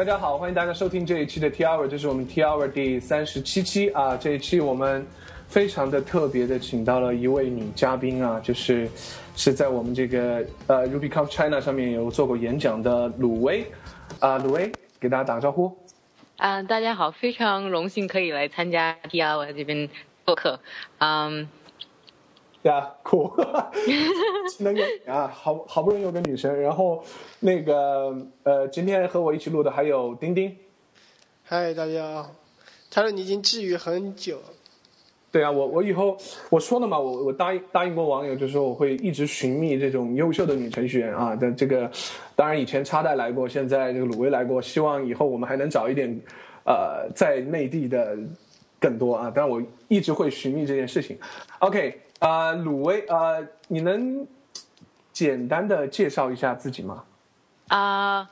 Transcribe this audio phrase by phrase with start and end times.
[0.00, 4.16] 大家好，欢迎大家收听这一期的 T Hour，这是我们 T Hour 第三十七期啊。
[4.16, 5.06] 这一期我们
[5.46, 8.88] 非常的特别的请到了一位女嘉宾啊，就是
[9.36, 13.62] 是在我们这个呃 RubyConf China 上面有做过演讲的鲁威
[14.20, 15.70] 啊，鲁威给大家打个招呼。
[16.38, 19.86] 啊，大家好，非常荣幸可以来参加 T Hour 这边
[20.24, 20.58] 做客，
[20.96, 21.46] 嗯。
[22.62, 23.32] 呀，酷，
[24.60, 27.02] 能够啊，好好不容易有个女生，然后
[27.38, 30.54] 那个呃，今天和我一起录的还有丁丁。
[31.42, 32.26] 嗨，大家，
[32.90, 34.38] 他说你已经治愈很久。
[35.32, 36.18] 对啊，我我以后
[36.50, 41.34] 我说了嘛，我我答应答应过网友，就是说我会一直寻觅这种优秀的女程序员啊。
[41.34, 41.90] 的这个，
[42.36, 46.20] 当然以前插代来过，现在这个鲁威来过，希望以后我们还能找一点，
[46.64, 48.18] 呃，在内地的
[48.78, 49.30] 更多啊。
[49.30, 51.16] 当然我一直会寻觅这件事情。
[51.60, 51.98] OK。
[52.20, 54.26] 啊，鲁威，呃，你能
[55.10, 57.04] 简单的介绍一下自己吗？
[57.68, 58.28] 啊，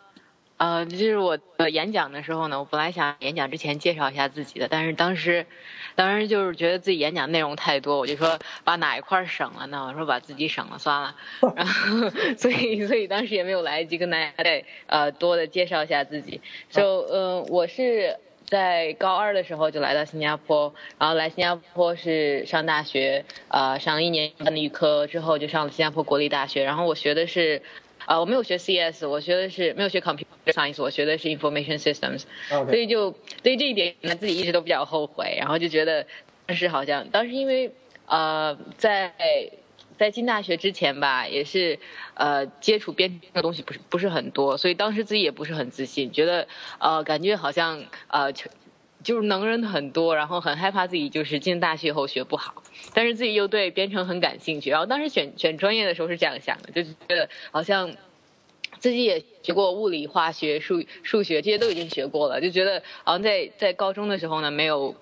[0.59, 1.39] 呃，就是我
[1.71, 5.47] 演讲的时候呢，我本来想演讲之前介绍一下自己的，但是当时，
[5.95, 9.87] 当时就是觉得自己演讲内容太多，我就说把哪一块省了呢？
[9.89, 11.17] 我说把自己省了算了，
[11.57, 18.19] 然 后所以所以当时也没有来得及跟大家再呃多的介绍一下自己，就呃，我是。
[18.49, 27.61] 在高二的时候就来到新加坡，然后来新加坡是上大学，呃，上了一年半的预科之后就上了新加坡国立大学，然后我学的是，
[28.07, 36.07] 呃，我没有学 CS，我学的是没有学 Computer Science，我学的是 Information Systems，所以就对于这一点呢自己一直都比较后悔，然后就觉得
[36.47, 37.71] 当时好像当时因为
[38.07, 39.13] 呃在。
[39.99, 41.79] 在进大学之前吧，也是，
[42.15, 46.47] 呃，接触编程的东西不是不是很多，所以当时自己也不是很自信，觉得，
[46.79, 52.63] 呃，感觉好像，呃，就是能人很多，然后很害怕自己就是进大学以后学不好，
[52.95, 57.93] 但是自己又对编程很感兴趣，然后当时选选专业的时候是这样想的，就是觉得好像
[58.79, 64.95] 自己也学过物理、化学、数数学这些都已经学过了，就觉得好像在在高中的时候呢没有。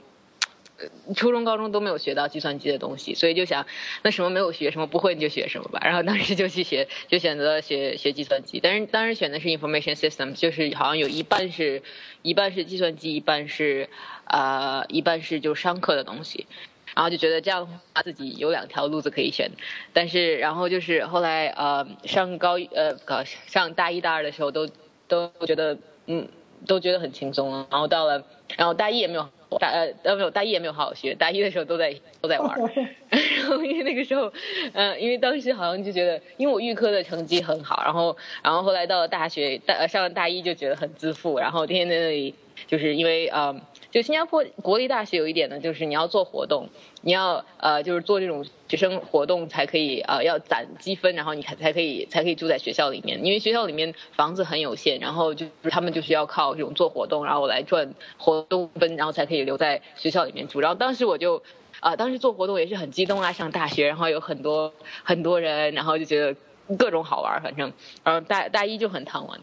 [1.15, 3.67] 初中、高中都没有学到计算机的东西，所以就想，
[4.03, 5.81] 那什么没有学，什么不会你就学什么吧。
[5.83, 8.61] 然后当时就去学，就选择学学计算机。
[8.63, 11.83] 但是当时选的是 information system，就是好像有一半是，
[12.23, 13.89] 一半是计算机，一半是，
[14.25, 16.47] 呃，一半是就商科的东西。
[16.95, 19.51] 然后就觉得这样的话自己有两条路子可以选。
[19.93, 24.69] 但是然后就是后来呃上高呃搞上大一大二的时候都
[25.09, 26.29] 都觉得嗯
[26.67, 27.67] 都觉得很轻松了。
[27.71, 28.25] 然后到了
[28.57, 29.29] 然后大一也没有。
[29.61, 29.69] 大
[30.03, 32.59] 呃没有大一也没有好好学，大一的时候都在都在玩，
[33.11, 34.33] 然后因为那个时候，
[34.73, 42.35] 嗯，因为当时好像就觉得，因为我预科的成绩很好，然后然后后来到了大学大上了大一就觉得很自负，然后天天在那里
[42.67, 43.55] 就是因为呃。
[43.89, 46.69] 就新加坡国立大学有一点呢，就是你要做活动，
[47.01, 60.61] 你要呃就是做这种学生活动才可以呃要攒积分，然后你才才可以才可以住在学校里面，因为学校里面房子很有限，然后就是他们就需要靠这种做活动，然后来赚活动分，然后才可以留在学校里面住。
[60.61, 61.43] 然后当时我就
[61.81, 64.73] 啊当时做活动也是很激动啊，上大学，然后有很多
[65.03, 66.37] 很多人，然后就觉得
[66.77, 67.73] 各种好玩，反正
[68.05, 69.41] 然后大大一就很贪玩。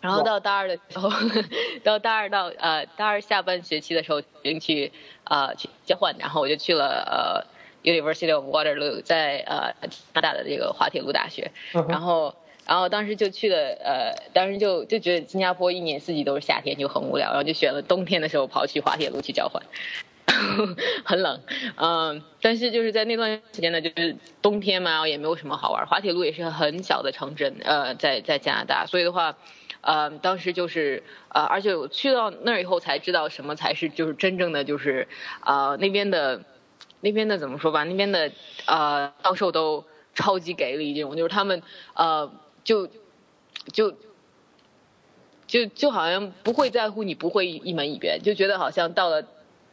[0.00, 1.08] 然后到大二的时候，
[1.82, 4.92] 到大二到呃大二下半学期的时候，决定去
[5.24, 7.46] 呃去交换，然后我就去了
[7.84, 11.52] 呃 University of Waterloo，在呃加拿大的这个滑铁卢大学，
[11.88, 12.34] 然后
[12.66, 19.62] 然后当时就去了呃当时就就觉得新加坡一年四季都是夏天就很无聊，然后就选了冬天的时候跑去滑铁卢去交换，
[21.04, 21.40] 很冷，
[21.76, 29.36] 嗯，但是就是在那段时间呢，就是冬天嘛，然后也没有什么好玩，滑铁卢也是很小的城镇，呃在在加拿大，所以的话。
[29.86, 35.06] 呃，当时就是呃，而且我去到那儿以后才知道什么才是就是真正的就是
[35.44, 36.42] 呃那边的
[37.02, 38.32] 那边的怎么说吧，那边的
[38.64, 39.84] 呃教授都
[40.14, 42.32] 超级给力这种，就是他们呃
[42.64, 42.88] 就
[43.74, 43.94] 就
[45.46, 49.22] 就就好像不会在乎你不会一门语言，就觉得好像到了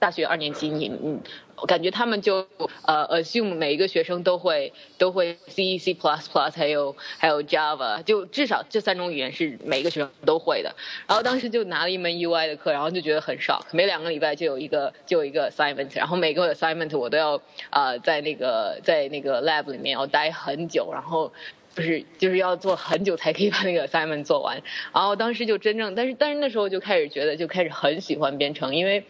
[0.02, 1.20] 大学二年级你你。
[1.68, 2.48] 感觉他们就
[2.88, 10.76] 呃 assume 每一个学生都会都会 C C plus plus 还有还有 Java，就至少这三种语言是每一个学生都会的。
[11.08, 17.40] 然后当时就拿了一门 UI 的课，然后就觉得很少每两个礼拜就有一个就有一个 assignment，然后每个 assignment 我都要
[17.70, 21.32] 呃在那个在那个 lab 里面要待很久，然后
[21.76, 24.62] 就是就是要做很久才可以把那个 assignment 做完。
[24.94, 29.06] 然后当时就真正，但是但是那时候就开始觉得就开始很喜欢编程，因为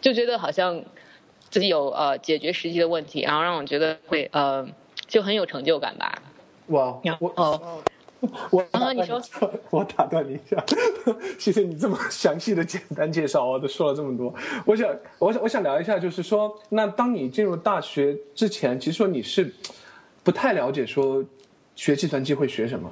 [0.00, 0.84] 就觉得好像。
[1.48, 4.66] 自己有呃解决实际的问题，然后让我觉得会呃
[5.06, 6.20] 就很有成就感吧。
[6.66, 7.82] 哇，我哦，
[8.50, 9.22] 我刚刚你说，
[9.70, 10.62] 我打断你一下，
[11.38, 14.34] 谢谢你这么详细的简单介绍，我都说了这么多。
[14.66, 19.50] 我想，我想，我想聊一下，就是说，那当你进入大学之前，其实说你是
[20.24, 21.24] 不太了解说
[21.76, 22.90] 学计算机会学什么。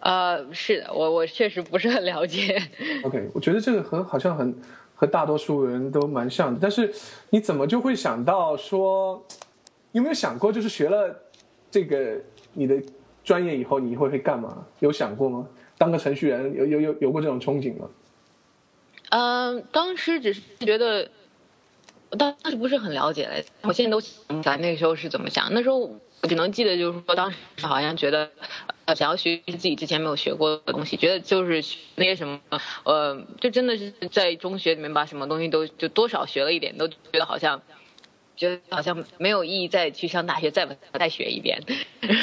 [0.00, 2.62] 呃，是的，我我确实不是很了解。
[3.02, 4.54] OK，我觉得这个和好像很
[4.94, 6.92] 和大多数人都蛮像的，但是
[7.30, 9.24] 你怎么就会想到说，
[9.92, 11.18] 有没有想过就是学了
[11.70, 12.20] 这个
[12.52, 12.80] 你的
[13.24, 14.66] 专业以后，你以后会干嘛？
[14.80, 15.48] 有想过吗？
[15.78, 17.88] 当个程序员，有有有有过这种憧憬吗？
[19.10, 21.08] 嗯、当时只是觉得，
[22.18, 23.44] 当时不是很了解嘞。
[23.62, 25.52] 我现在都想不起来那个时候是怎么想。
[25.52, 25.90] 那时候
[26.22, 28.30] 我只能记得，就是说当时好像觉得，
[28.84, 32.40] 呃，想要学自己之前没有学过的东西，觉得就是那些什么，
[32.84, 37.62] 呃，就真的是在中学里面把什么东西都就多少学了一点，都觉得好像。
[38.38, 41.58] 觉得好像没有意义再去上大学再再学一遍，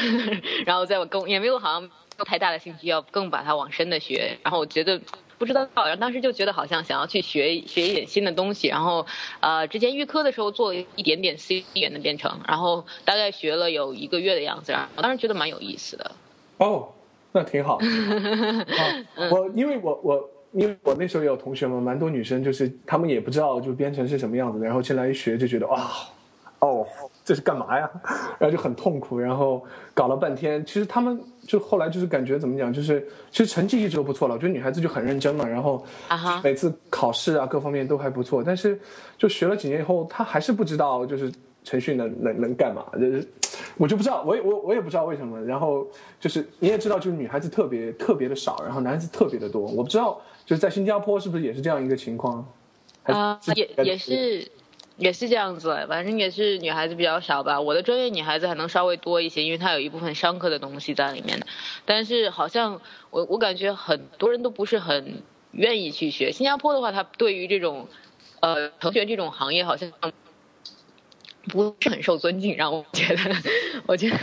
[0.64, 5.02] 然后再我更也没有好像没有太大的兴趣要更把它往深的学，然后我觉得
[5.38, 9.06] 不知道，然后当时就觉得好像想要去学学一点新的东西，然后
[9.40, 16.12] 呃之前预科的时候做一点点 C 语言的编程，然后大概学了有一个月的样子，然后我当时觉得蛮有意思的。
[16.58, 16.90] 哦，
[17.32, 17.80] 那挺好。
[19.18, 25.90] 哦、我因为我我因为我那时候也有同学嘛，蛮多女生就是她们也不知道就编程是什么样子的，然后进来一学就觉得哇，
[26.60, 26.86] 哦，
[27.26, 27.90] 这是干嘛呀？
[28.40, 29.66] 然后就很痛苦，然后
[29.96, 30.64] 搞了半天。
[30.66, 34.36] 其实他们就后来就是感觉怎么讲，就是其实成绩一直都不错了。
[34.36, 35.86] 我觉得女孩子就很认真嘛，然后
[36.44, 38.80] 每次考试啊各方面都还不错，但是
[39.18, 41.32] 就学了几年以后，她还是不知道就是
[41.64, 43.28] 程序能能能干嘛，就是
[43.78, 45.42] 我就不知道，我也我我也不知道为什么。
[45.42, 45.88] 然后
[46.20, 49.62] 就是你也知道，就是女孩子特别特别的少，然后男孩子特别的多。
[49.62, 52.46] 我不知道就是在新加坡是不是也是这样一个情况？
[53.04, 54.50] 啊、是也也是
[55.04, 57.60] 也是这样子，反正也是女孩子比较少吧。
[57.60, 61.46] 我的专业女孩子还能稍微多一些，因为它有一部分商科的东西在里面的。
[61.86, 62.80] 但是好像
[63.10, 65.22] 我我感觉很多人都不是很
[65.52, 66.32] 愿意去学。
[66.32, 67.90] 新加坡的话，它对于这种
[68.40, 69.92] 呃程序员这种行业好像。
[71.50, 73.36] 不是很受尊敬，让我觉得，
[73.86, 74.18] 我觉得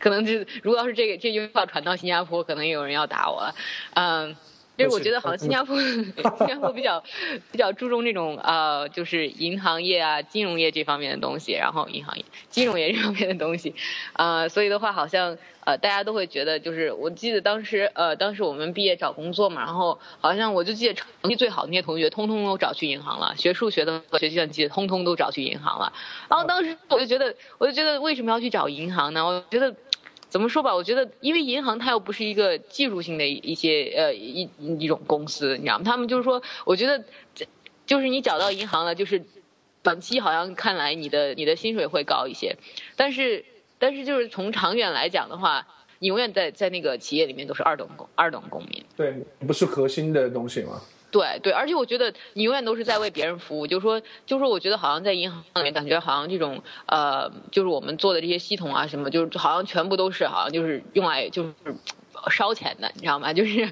[0.00, 0.32] 可能就，
[0.62, 3.54] 如果要是这个这句话传到新加坡，可能有人要打我了，
[3.92, 4.34] 嗯。
[4.76, 7.02] 就是我觉得好像新加坡， 新加坡比较
[7.50, 13.74] 比较注重这种呃，就是银行业啊、金融业这方面的东西，然后银行业、金融业这方面的东西，
[14.14, 25.92] 呃，所以的话好像呃大家都会觉得，就是我记得当时呃当时我们毕业找工作嘛，然后好像我就记得成绩最好的那些同学，通通都找去银行了，学数学的和学计算机的，通通都找去银行了。
[26.28, 29.24] 然后当时我就觉得，我就觉得为什么要去找银行呢？
[29.24, 29.74] 我觉得。
[30.32, 30.74] 怎么说吧？
[30.74, 34.48] 我觉得，因为银行它又不是一个技术性的一些呃一
[34.78, 35.84] 一种公司，你知道吗？
[35.84, 37.04] 他们就是说，我觉得，
[37.84, 39.22] 就是你找到银行了，就是
[39.82, 42.56] 短期好像看来你的你的薪水会高一些，
[42.96, 43.44] 但是
[43.78, 45.66] 但是就是从长远来讲的话，
[45.98, 48.82] 你永远在在那个企业里面都是二等公二等公民。
[48.96, 49.14] 对，
[49.46, 50.80] 不是核心的东西吗。
[51.12, 61.52] 对对，而且我觉得你永远都是在为别人服务，就是说，就是说，我觉得好像在银行里面，感觉好像这种呃，就是我们做的这些系统啊什么，就是好像全部都是好像就是用来就是
[62.30, 63.32] 烧钱的，你知道吗？
[63.34, 63.68] 就是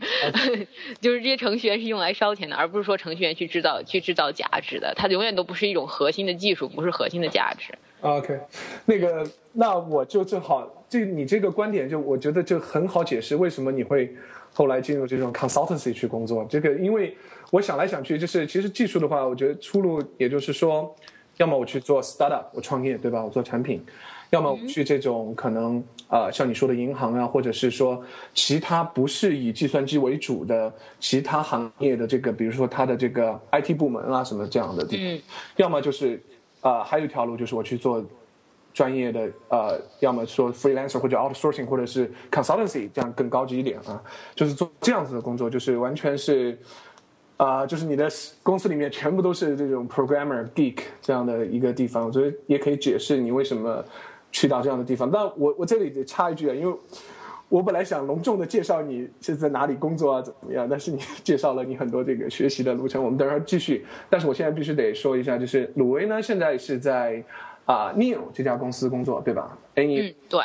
[1.01, 7.73] 就是这些程序员是用来烧钱的，而不是说程序员去制造去制造价值的，它永远都不是一种核心的技术，不是核心的价值。
[8.03, 8.39] OK，
[8.87, 14.15] 那个，那我就正好，这你这个观点就我觉得就很好解释为什么你会
[14.61, 16.45] 后来进入这种 consultancy 去工作。
[16.51, 17.17] 这个，因为
[17.51, 20.95] 我想来想去，就是其实技术的话，我觉得出路也就是说，
[21.39, 23.25] 要么我去做 startup，我创业，对吧？
[23.25, 23.83] 我做产品，
[24.29, 35.23] 要么我去这种可能呃像你说的银行啊，或者是说其他不是以计算机为主的其他行业的这个，比如说它的这个 IT 部门啊什么这样的地方，嗯
[35.57, 36.23] 要么就是。
[36.63, 38.05] 呃，还有一条路就是我去做
[38.73, 44.03] 专业的呃，要么说 freelancer 或者 outsourcing 或者是 consultancy，这样更高级一点啊，
[44.35, 46.59] 就是做这样子的工作，就是完全是
[47.37, 48.09] 啊、就是你的
[48.43, 53.85] 公司里面全部都是这种 programmer geek 这样的一个地方，我觉得也可以解释你为什么
[54.31, 55.11] 去到这样的地方。
[55.11, 56.77] 但我我这里得插一句啊，因为。
[57.51, 60.69] 我本来想隆重的介绍你是在哪里工作啊，怎么样？
[60.71, 63.85] 但是你 介绍了你很多这个学习的路程，我们等会儿继续。
[64.09, 67.21] 但是我现在必须得说一下，就是鲁威呢，现在是在
[67.71, 69.57] 啊、，New 这家公司工作，对吧？
[69.75, 70.43] 哎，你嗯，对。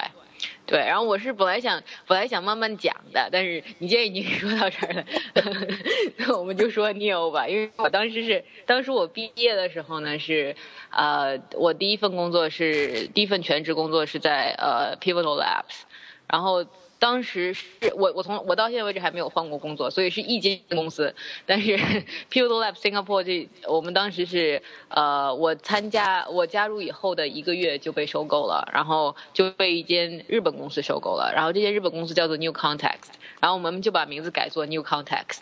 [0.68, 5.06] 对，然后我是本来想本来想慢慢讲的，但是你既然已经说到这儿了，
[6.18, 10.56] 那我们就说 New 吧，因为我当时是当时我毕业的时候呢是，
[10.90, 15.84] 呃，我第一份工作是第一份全职工作是在呃 Pivotal Labs，
[16.28, 16.66] 然后。
[17.06, 21.14] 当时是我我从我到现在为止还没有换过工作，所以是一间公司。
[21.46, 21.78] 但是
[22.32, 31.32] Pudolab Singapore 这我们当时是呃我参加我加入以后的一个月就被收购了，然后就被一间日本公司收购了。
[31.36, 35.42] 然后这间日本公司叫做 New Context，然后我们就把名字改做 New Context。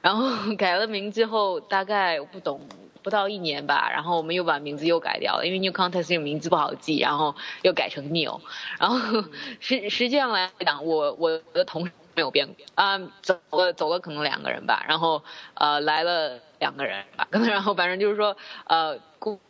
[0.00, 2.66] 然后 改了名之后，大概我不懂。
[3.06, 8.40] 不到一年吧，然后我们又把名字又改掉了，因为 New Contest 这个名字不好记，然后又改成 New。
[8.80, 9.22] 然后
[9.60, 15.22] 实实际上来讲，我我的同事没有变啊，走了走了可能两个人吧，然后
[15.54, 18.98] 呃来了两个人吧， 然后反正就是说呃，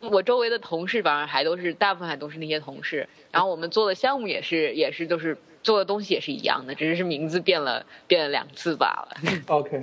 [0.01, 9.17] 我周围的同事反正还都是大部分还都是那些同事，然后我们做的项目也是也是都是做的东西也是一样的，只是名字变了变了两次罢了。
[9.47, 9.81] OK，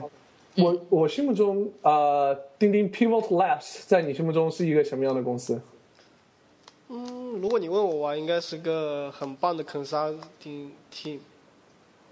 [0.56, 5.60] 我我心目中呃，钉钉 Pivot Labs 在你心目中是一个什么样的公司？
[6.88, 11.18] 嗯，如果你问我玩，应该是个很棒的 consulting team。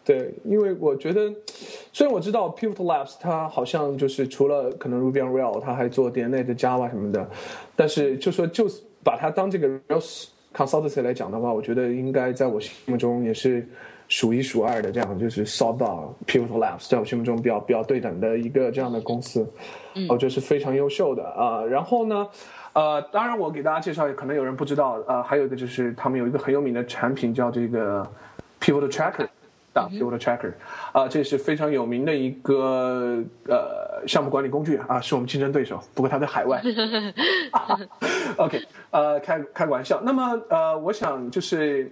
[0.04, 1.32] 对，因为我觉得，
[1.92, 7.30] 虽然我知道 Pivot Labs 它好像就是除了可能 Ruby on Rails，它还做点 Net、Java 什么的，
[7.76, 8.68] 但是就说就
[9.04, 13.64] 把它当这个 Rails consultancy 来讲的话，我觉得应该在我心目中也是
[14.12, 19.50] 数一数二的，这样就是 s o l v 到 Pivot Labs 在我心目中比较比较对等的一个这样的公司，
[20.07, 21.64] 我觉得是非常优秀的啊。
[21.64, 22.28] 然后呢，
[22.75, 28.07] 呃，当然我给大家介绍，可能有人不知道，呃，还有一个就是他们有一个很有名的产品叫这个
[28.61, 29.26] Pivot Tracker。
[29.75, 30.52] 大 Pivot Tracker，
[30.92, 36.62] 啊，这是非常有名的一个呃项目管理工具啊，是我们竞争对手，不过它在海外。
[38.37, 39.99] OK，呃，开开个玩笑。
[40.04, 41.90] 那么呃，我想就是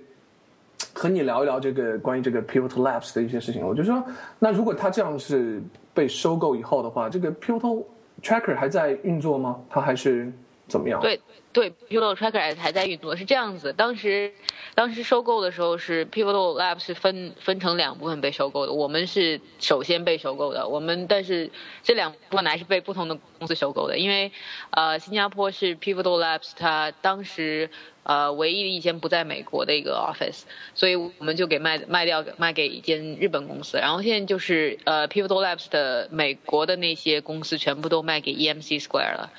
[0.93, 3.67] 和你聊一聊这个关于这个 Pivot Labs 的一些事情。
[3.67, 4.03] 我就说，
[4.39, 7.85] 那如果它这样是被收购以后的话，这个 Pivot
[8.23, 9.61] Tracker 还在运作吗？
[9.69, 10.33] 它还是
[10.71, 11.01] 怎么样？
[11.03, 11.21] 对。
[11.53, 13.73] 对，Pivot Tracker 还在运作，是这样子。
[13.73, 14.33] 当时，
[14.77, 20.69] 当时收购的时候是 Pivot Labs 是分分成两部分被收购的，我们是首先被收购的。
[20.69, 21.51] 我们但是
[21.83, 24.31] 这两部分还是被不同的公司收购的，因为
[24.71, 27.69] 呃，新加坡是 Pivot Labs 它当时
[28.05, 30.43] 呃唯一的一间不在美国的一个 office，
[30.77, 33.77] 所以我们就给卖卖掉卖给一间日本公司。
[33.77, 39.33] 然后现在就是呃 Pivot Labs 的美国的那些公司全部都卖给 EMC Square 了，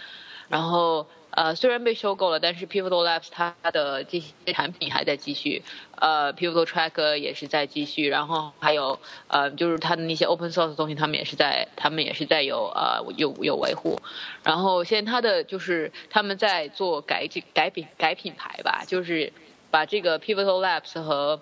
[0.50, 1.08] 然后。
[1.32, 5.64] 呃，虽然被收购了，但是 Pivotal Labs 它的这些产品还在继续，
[5.98, 14.02] 呃，Pivotal Tracker 也是在继续，然后还有呃，就是它的那些 Open Source 的东西，他们也是在，他们也是在有呃有有维护，
[14.44, 19.32] 然后现在它的就是他们在做改改品改品牌吧，就是
[19.70, 21.40] 把这个 Pivotal Labs 和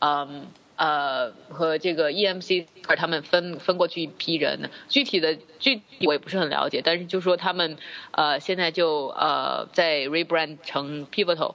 [0.00, 0.46] 嗯。
[1.48, 7.76] 和这个 EMC 而他们分分过去一批人，具体的具体我也不是很了解，但是就说他们
[8.12, 11.54] 呃现在就呃在 rebrand 成 Pivotal。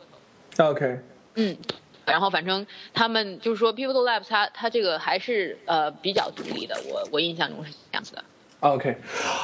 [0.58, 1.00] OK。
[1.36, 1.58] 嗯，
[2.06, 8.24] 然后反正他们就是说 Pivotal Labs 它它这个还是呃比较独立的，我我印象中是这样子的。
[8.60, 8.96] OK，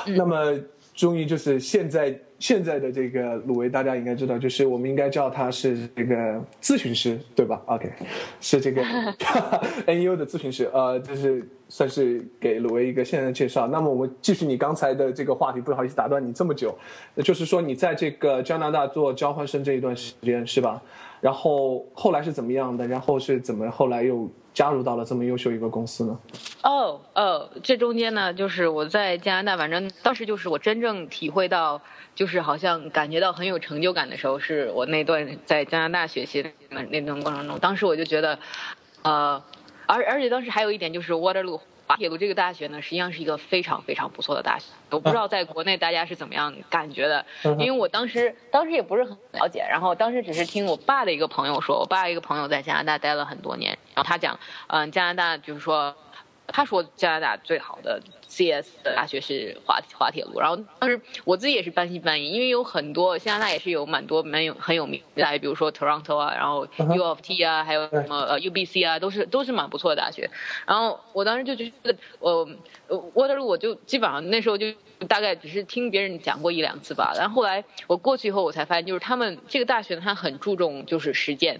[0.05, 0.57] 那么
[0.95, 2.19] 终于就是现在。
[2.41, 7.87] 现在的这个鲁维，大家应该知道，就是我们应该叫他是这个咨询师，对吧？OK，
[8.39, 8.81] 是这个
[9.85, 13.67] NU 的咨询师，呃，就是算是给鲁维一个现在的介绍。
[13.67, 16.75] 那么我们继续你刚才的这个话题，不好意思打断你这么久，
[17.23, 20.81] 就是说你在这个加拿大做交换生这一段时间是吧？
[21.21, 22.87] 然后后来是怎么样的？
[22.87, 26.19] 然后是怎么后来又加入到了这么优秀一个公司呢？
[26.63, 31.81] 哦哦，这中间呢，就是我在加拿大，反正当时就是我真正体会到。
[32.13, 37.57] 就是好像感觉到很有成就感的时候，是我那段在加拿大学习的那段过程中。
[37.57, 38.37] 当时我就觉得，
[39.01, 39.41] 呃，
[39.85, 44.67] 而而且当时还有一点就是 Waterloo 滑铁路这个大学呢，实际上是一个非常非常不错的大学。
[44.91, 55.93] 我不知道在国内大家是怎么样感觉的，因为我当时当时也不是很了解，然后当时只是听我爸的一个朋友说，我爸一个朋友在加拿大待了很多年，然后他讲，嗯，加拿大就是说，
[56.47, 58.01] 他说加拿大最好的。
[58.31, 58.71] C.S.
[58.81, 68.81] 的大学是滑滑铁卢，然后当时我自己也是半信半疑，因为有很多加拿大也是有蛮多蛮有很有名的大学，比如说 Toronto 啊，然后 U of T 啊，还有什么呃 U.B.C.
[68.83, 70.29] 啊，都是都是蛮不错的大学。
[70.65, 72.47] 然后我当时就觉得，呃
[72.87, 74.67] ，Waterloo 我就基本上那时候就
[75.09, 77.13] 大概只是听别人讲过一两次吧。
[77.17, 81.59] 然后后来我过去以后，我才发现，就是他们这个大学呢，它很注重就是实践。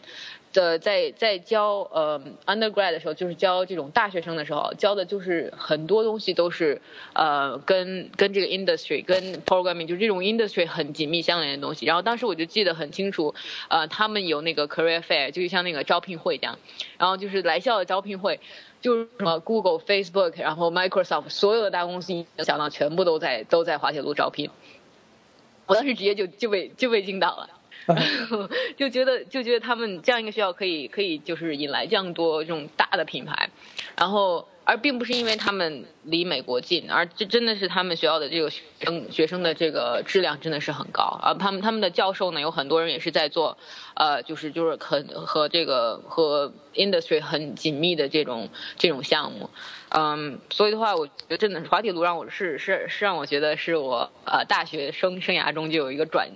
[0.53, 6.81] 的在在教呃 undergrad 的时候，就是教这种大学生的时候，教的就是很多东西都是
[7.13, 11.85] 呃跟跟这个 industry 跟 programming 就这种 industry 很紧密相连的东西。
[11.85, 13.33] 然后当时我就记得很清楚，
[13.69, 16.57] 呃，他们有那个 career fair，就像那个招聘会这样。
[16.97, 18.39] 然后就是来校的招聘会，
[18.81, 24.49] 就是什么 Google、Facebook，然后 Microsoft，所有的大公司你想到全部都在都在滑铁卢招聘。
[25.65, 27.49] 我当时直接就就被就被惊到了。
[28.77, 33.49] 就觉得就觉得他们这样一个学校可以可以就是引来这样多这种大的品牌，
[33.97, 41.33] 然后而并不是因为他们离美国近，而这真的是他们学校的这个学生学生的这个质量真的是很高啊。
[41.33, 43.57] 他们他们的教授呢有很多人也是在做，
[43.95, 49.49] 呃，就是就是很和这个和 industry 很紧密的这种这种项目，
[49.89, 56.29] 嗯，所以的话，我觉得真的滑铁卢让我是是是让我觉得是我呃大学生生涯中就有一个转。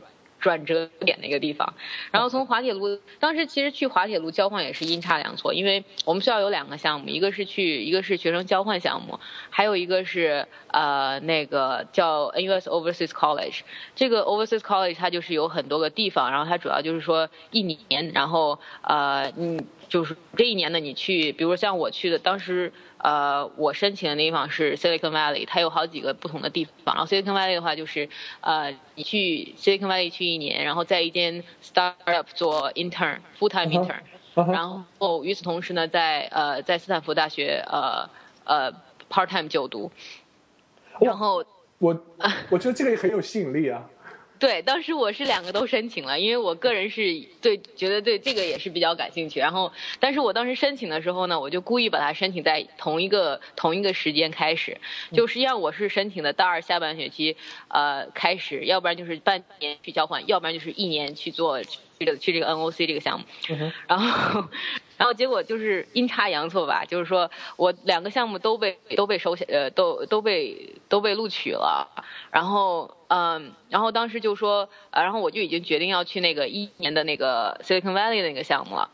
[0.45, 1.73] 转折点的一个地方。
[2.11, 13.61] 然后从滑铁卢，当时其实去滑铁卢交换也是阴差阳错，因为我们学校有两个项目，一个是去一个是学生交换项目，还有一个是呃那个叫 NUS Overseas College。
[13.95, 22.73] 这个 Overseas College 它就是有很多个地方，然后它主要就是说一年，然后呃嗯就是这一年呢你去，比如说像我去的当时。
[22.97, 26.95] 呃，我申请的地方是 Silicon Valley，它有好几个不同的地方。
[26.95, 28.09] 然后 Silicon Valley 的话，就是
[28.41, 34.01] 呃，你去 Silicon Valley 去一年，然后在一间 startup 做 intern，full time intern。
[34.51, 38.09] 然后与此同时呢，在呃在斯坦福大学呃
[38.43, 38.73] 呃
[39.07, 39.91] part time 就读。
[40.99, 41.45] 然后
[41.77, 41.95] 我
[42.49, 43.87] 我觉得这个也很有吸引力啊。
[44.37, 47.01] 对，当时我是两个都申请了，因为我个人是
[47.41, 49.39] 对觉得对这个也是比较感兴趣。
[49.39, 54.77] 然后，但是我当时申请的时候呢，我就故意把它申请在同一个同一个时间开始，
[55.13, 57.37] 就实际上我是申请的大二下半学期
[57.69, 61.61] 呃开始，要不然就是半年去交换，要不然就是一年去做
[61.97, 63.25] 去这个去这个 NOC 这个项目。
[63.87, 64.45] 然后。
[64.97, 71.85] 然后结果就是阴差阳错吧，就是说我两个项目都被都被收下，呃，都都被都被录取了。
[72.31, 78.89] 然后，嗯，然后当时就说，呃，然后我就已经决定要去那个一年的那个 Silicon Valley 的那个项目了。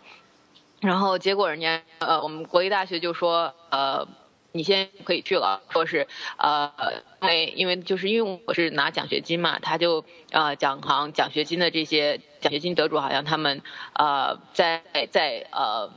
[0.80, 4.08] 然后结果人家，呃，我们国立大学就说，呃，
[4.54, 6.74] 你先可以去了，说是，呃，
[7.22, 12.20] 因为因为就是因为我是拿奖学金嘛，他就，呃，奖行奖学金的这些。
[12.42, 12.52] 奖。
[12.52, 13.62] 学金得主好像他们
[13.94, 14.82] 呃在
[15.12, 15.90] 在呃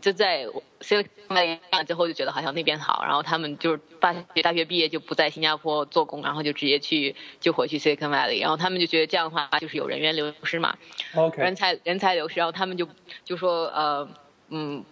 [0.00, 0.46] 就在
[0.80, 10.76] Silicon Valley 之后就觉得好像那边好，然后他们就是大学大学毕业就不在新加坡做工，然后就直接去就回去 Silicon Valley，然后他们就觉得这样的话就是有人员流失嘛
[11.14, 11.40] ，OK。
[11.40, 12.88] 人才人才流失，然后他们就
[13.24, 14.08] 就说呃
[14.48, 14.84] 嗯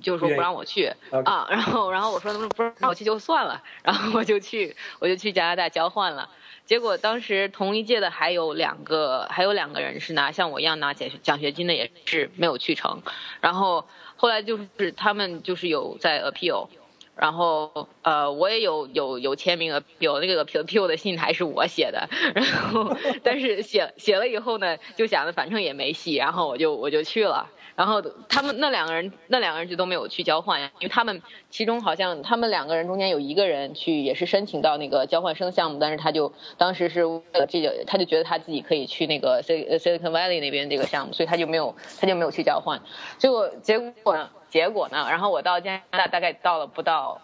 [0.00, 0.90] 就是说不让我去。
[1.24, 6.28] 啊，然后然后我说能不能不让我去就算了，然后我就去我就去加拿大交换了。
[6.66, 13.02] 结果当时同一届的还有两个，还有两个人是拿像我一样拿奖奖学金的，也是没有去成。
[13.40, 16.68] 然后后来就是他们就是有在 appeal，
[17.16, 22.08] 然后呃我也有有有签名 appeal，那个 appeal 的信还是我写的。
[22.34, 27.48] 然后但是写写了以后呢，就想着反正也没戏，然后我就我就去了。
[27.76, 42.80] 然后他们那两个人，那两个人就都没有去交换呀，因为他们其中好像他们两个人中间有一个人去也是申请到那个交换生项目，但是他就当时是为了这个，他就觉得他自己可以去那个 Silicon Valley 那边这个项目，所以他就没有他就没有去交换。
[43.18, 44.28] 结果结果？
[44.54, 45.08] 结果呢？
[45.10, 47.20] 然后我到加拿大大概到了不到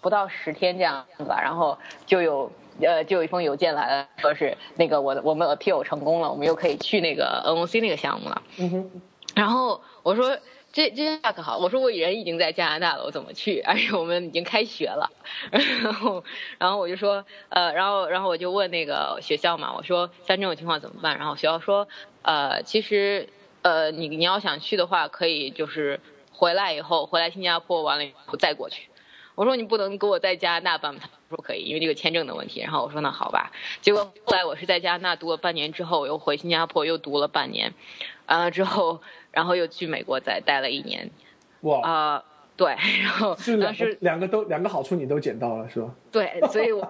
[0.00, 8.42] 不到十天这样子吧，然后就有呃就有一封邮件来了，说是那个我我们 appeal 成功了，我们又可以去那个 NOC 那个项目了。
[8.58, 9.02] 嗯哼。
[9.36, 10.36] 然后我说
[10.72, 13.60] 这这下可好，我说我人已经在加拿大了，我怎么去？
[13.64, 15.08] 而且我们已经开学了。
[15.52, 16.24] 然后
[16.58, 21.16] 然后我就说呃，然后然后我就问那个学校嘛，我说像这种情况怎么办？
[21.16, 21.86] 然后学校说
[22.22, 23.28] 呃，其实
[23.62, 26.00] 呃你你要想去的话，可以就是
[26.42, 28.88] 回来以后回来新加坡完了以后再过去。
[29.36, 32.60] 我说你不能给我在加拿大办，他说可以，因为这个签证的问题。
[32.60, 33.52] 然后我说那好吧。
[33.80, 37.72] 结果后来我是在加拿大读了半年之后，我又回新加坡又读了半年，
[38.26, 39.00] 完了之后。
[39.30, 41.10] 然后又去美国再待了一年，
[41.62, 42.24] 哇啊
[42.54, 45.94] 对，然后当时两个都两个好处你都捡到了是吧？
[46.10, 46.86] 对，所以我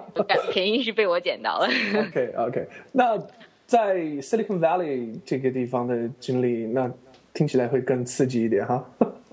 [0.50, 1.68] 便宜是被我捡到了。
[2.08, 3.16] OK OK，那
[3.64, 6.90] 在 Silicon Valley 这个地方的经历，那
[7.32, 8.84] 听起来会更刺激一点哈。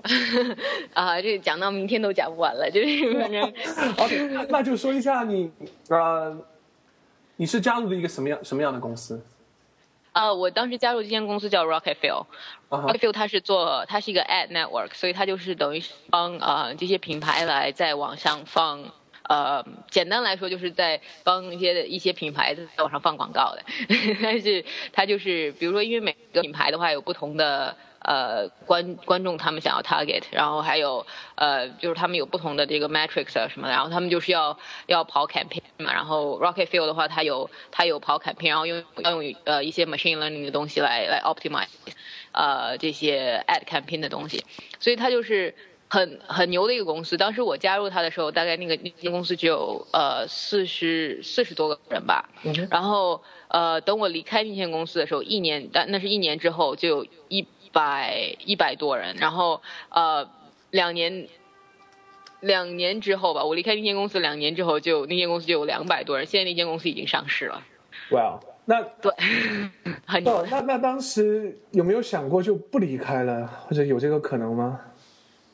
[0.94, 3.42] 啊，这讲到明天都讲不完了，就是反正
[3.98, 5.50] OK，那就说一下你
[5.88, 6.36] 呃，
[7.36, 9.22] 你是加入了一个什么样什么样的公司？
[10.12, 18.82] 啊，我当时加入这间公司叫 Rocket Fuel，Rocket Fuel 它是做它是一个 Ad Network，所以它就是等于帮呃这些品牌来在网上放，
[19.22, 23.62] 呃，简单来说就是在帮一些一些品牌在网上放广告的，
[24.20, 27.76] 但是它就是比如说因为每个品牌的话有不同的。
[28.10, 41.68] 呃，观观众他们想要 target，然后还有呃，就是他们有不同的这个 metrics 啊什么的，然后他们就是要要跑 campaign 嘛，然后 Rocket Fuel 的话，它有它有跑 campaign，然后用要用呃一些 machine learning 的东西来来 optimize，
[42.32, 44.44] 呃这些 ad campaign 的东西，
[44.80, 45.54] 所以它就是
[45.88, 47.16] 很很牛的一个公司。
[47.16, 52.28] 当时我加入它的时候，大概那个那间公司只有呃四十四十多个人吧，
[52.70, 57.46] 然后呃等我离开那间公司的时候，一年但那是一年之后就有一。
[57.72, 60.28] 百一百多人，然后呃
[60.70, 61.28] 两年
[62.40, 67.62] 两年之后吧，我离开那间公司两年之后，就那间公司就有两百多人，现在那间公司已经上市了。
[68.10, 69.12] 哇，那对，
[70.06, 74.80] 很那那当时有没有想过就不离开了，或者有这个可能吗？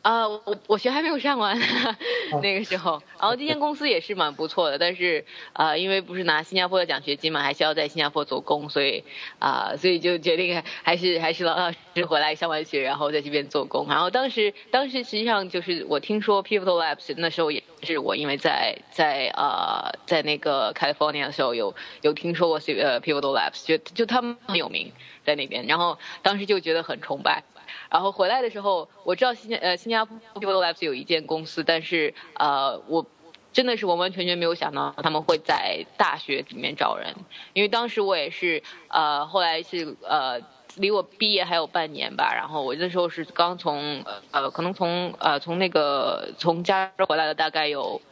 [0.06, 1.58] 啊，我我学还没有上完
[2.40, 9.02] 那个时候，然后这间公司也是蛮不错的，但是啊，因为不是拿新加坡的奖学金嘛，还需要在新加坡做工，所以
[9.40, 13.88] 啊，所以就决定还是还是老老实实回来上完学，然后在这边做工。
[13.88, 24.92] 然后当时当时实际上就是我听说 Pivotal Labs 那时候也是我因为在在呃在那个 California 的时候有有听说过呃 Pivotal Labs，就就他们很有名
[25.24, 27.42] 在那边，然后当时就觉得很崇拜。
[27.90, 33.06] 然后回来的时候，我知道新加呃新加坡 People Labs 有一间公司，但是呃我
[33.52, 37.14] 真的是完完全全没有想到他们会在大学里面找人，
[37.54, 40.40] 因为当时我也是呃后来是呃
[40.74, 48.02] 离我毕业还有半年吧，然后我那时候是刚从呃可能从呃从那个从加州回来了大概有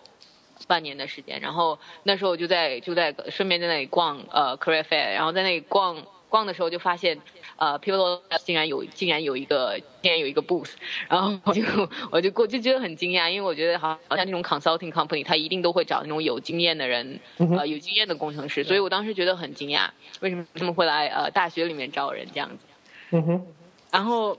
[0.67, 7.21] 半年的时间，然后那时候就在就在顺便在那里逛呃 Career Fair，然后在那里逛逛的时候就发现。
[7.57, 10.71] 呃，People 竟然有竟然有一个竟然有一个 booth，
[11.09, 11.63] 然后我就
[12.11, 19.89] 我就过就觉得很惊讶，因为我觉得好好像那种 consulting company 他一定都会找那种有经验的人，呃有经验的工程师，所以我当时觉得很惊讶，
[20.21, 22.57] 为什么他们会来呃大学里面招人这样子？
[23.11, 23.47] 嗯哼，
[23.91, 24.39] 然后。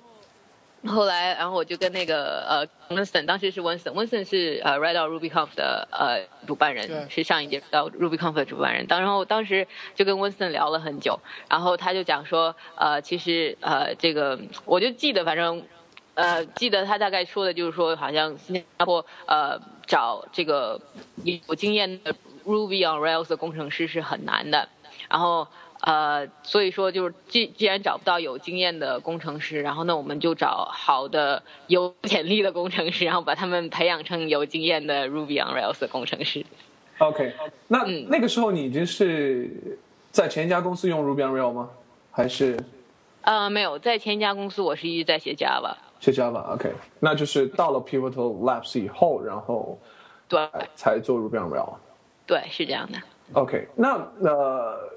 [0.88, 8.88] 后来，然后我就跟那个呃，Winston，当时是 Winston，Winston 是呃 r i d e RubyConf 的呃主办人，是上一届到 RubyConf 的主办人。
[8.88, 11.20] 当然后当时就跟 Winston 聊了很久，
[11.50, 15.64] 然后他就讲说，呃，其实呃这个我就记得，反正
[16.14, 20.80] 呃记得他大概说的就是说，好像新加坡呃找这个
[21.48, 22.14] 有经验的
[22.46, 24.70] Ruby on Rails 的工程师是很难的，
[25.10, 25.48] 然后。
[25.86, 36.44] 呃，所以说就是既既然找不到有经验的工程师，然后呢，我们就找好的有潜力的工程师，然后把他们培养成有经验的 Ruby on Rails 的工程师。
[36.98, 37.32] OK，
[37.68, 39.78] 那那个时候你已经是
[40.10, 41.70] 在前一家公司用 Ruby on Rails 吗？
[42.10, 42.60] 还是？
[43.22, 45.76] 呃，没有，在前一家公司我是一直在写 Java。
[46.00, 49.78] 写 Java，OK，那就是到了 Pivotal Labs 以后，然后
[50.28, 51.76] 对才做 Ruby on Rails。
[52.26, 52.98] 对，是这样的。
[53.34, 53.94] OK，那
[54.24, 54.95] 呃。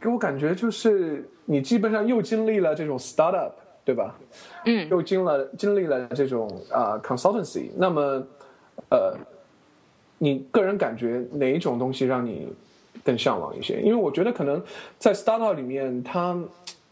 [0.00, 3.52] 给我感觉就是你基本上又经历了这种 startup，
[3.84, 4.16] 对吧？
[4.64, 4.88] 嗯。
[4.88, 8.26] 又经了经历了这种啊 consultancy，那么
[8.90, 9.14] 呃，
[10.18, 12.48] 你个人感觉哪一种东西让你
[13.04, 13.80] 更向往一些？
[13.82, 14.62] 因为我觉得可能
[14.98, 16.36] 在 startup 里面，它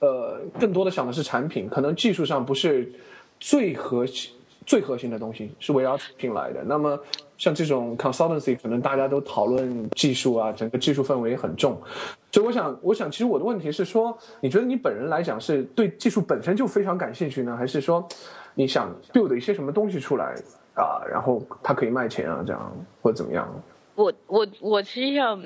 [0.01, 2.93] 呃更多的想的是产品，可能技术上不是
[3.41, 4.33] 最核心、
[4.67, 6.63] 最核心的东西是围绕产品来的。
[6.65, 6.99] 那么
[7.39, 11.81] 像这种 consultancy，可能大家都讨论技术啊，整个技术氛围很重。
[12.33, 18.07] 所以我想，我想，其实我的问题是说，你觉得你本人来讲是对技术本身就非常感兴趣呢，还是说
[18.55, 20.35] 你想 build 一些什么东西出来
[20.75, 23.49] 啊，然后它可以卖钱啊，这样或者怎么样？
[23.95, 25.41] 我我我实际上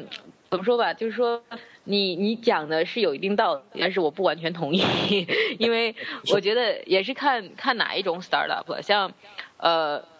[0.50, 1.42] 怎么说吧，就是说
[1.85, 4.83] 你你讲的是有一定道理，但是我不完全同意，
[5.61, 5.94] 因为
[6.33, 9.12] 我觉得也是看看哪一种 startup，像
[9.59, 10.11] 呃。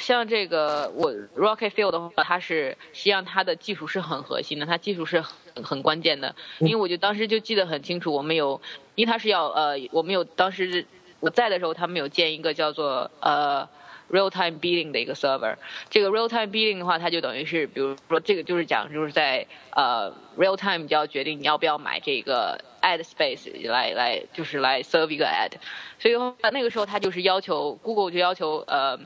[0.00, 6.34] 像这个我 Rocket Fuel 的话，它是实际上它的技术是很核心的，它技术是很很关键的。
[6.58, 8.60] 因为我就当时就记得很清楚，我们有，
[8.96, 10.86] 因为它是要呃，我们有当时
[11.20, 13.68] 我在的时候，他们有建一个叫做呃
[14.10, 15.56] Real Time Billing 的一个 server。
[15.90, 25.52] 这个 Real Time Billing 的话，它就等于是，比如说这个就是讲就是在呃 Real Time 就要决定你要不要买这个 Ad Space 来来就是来 serve 一个 Ad。
[25.98, 28.98] 所以话那个时候他就是要求 Google 就要求呃。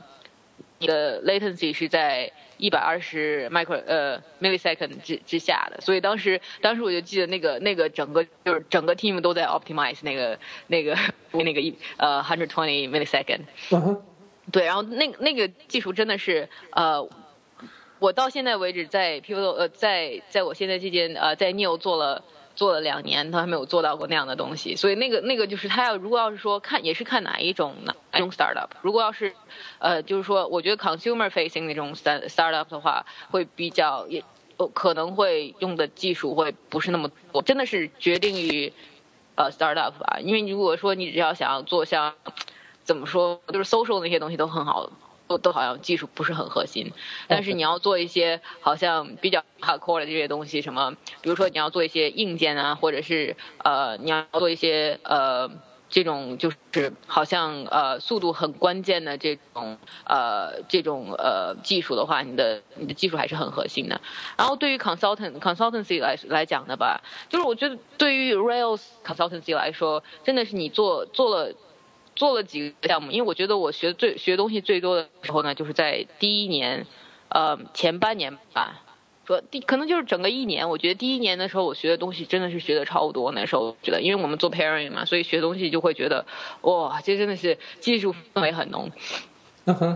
[0.79, 10.97] 你的 latency 是在一百二十 micro 呃 millisecond 之之下的，所以当时当时我就记得那个那个整个就是整个 team 都在 optimize 那个那个
[11.31, 13.41] 那个一呃 hundred twenty millisecond。
[14.51, 17.09] 对，然后那那个技术真的是呃，
[17.99, 22.23] 我到现在为止在 P O 呃在在我现在这间呃在 Neo 做了。
[22.55, 29.33] 做了两年，他还没有做到过那样的东西，所以那个那个就是他要如果要是说看也是看哪一种哪一种 startup，如果要是，
[29.79, 34.23] 呃，就是说我觉得 consumer facing 那种 start startup 的话，会比较也
[34.73, 38.71] 可能会用的技术会不是那么多，真的是决定于
[39.35, 42.13] 呃 startup 吧，因为如果说你只要想要做像
[42.83, 44.89] 怎么说就是 social 那些东西都很好。
[45.27, 46.91] 都都好像技术不是很核心，
[47.27, 55.49] 但是你要做一些好像比较 hardcore 的这些东西，什么，比如说你要做一些硬件啊，或者是呃你要做一些呃
[55.89, 63.99] 这种就是好像呃速度很关键的这种呃这种呃技术的话，你的你的技术还是很核心的。
[64.37, 71.51] 然后对于 consultant consultancy 来来讲的吧，就是我觉得对于 Rails consultancy 来说，真的是你做做了。
[72.15, 76.87] 做了几个项目，因为我觉得我学最学东西最多的时候呢，就是在第一年，
[77.27, 78.81] 呃前半年吧，
[79.27, 83.33] 说第可能就是整个一年，我觉得第一年的时候我学的东西真的是学的超多。
[83.33, 86.25] 那时候觉得，因为我们做 pairing 嘛，所以学东西就会觉得
[86.61, 88.91] 哇，这真的是技术氛围很浓。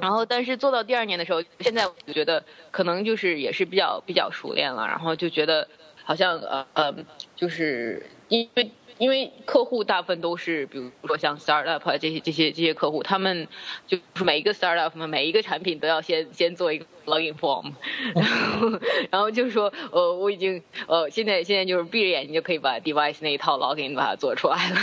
[0.02, 5.70] 然后，但是做到第二年的时候，现在我觉得可能就是也是比较比较熟练了，然后就觉得
[6.04, 6.96] 好像呃呃，
[7.36, 8.72] 就是因为。
[9.00, 13.48] 因为客户大部分都是，比如说像 startup 这些这些这些客户，他们
[13.88, 17.72] 就是每一个 startup 嘛，每一个产品都要先先做一个 login form，
[18.14, 18.26] 然
[18.60, 24.76] 后然后就是说，呃，我已经呃现在现在就是闭着眼睛就可以把 device 那一套 login 把它做出来了。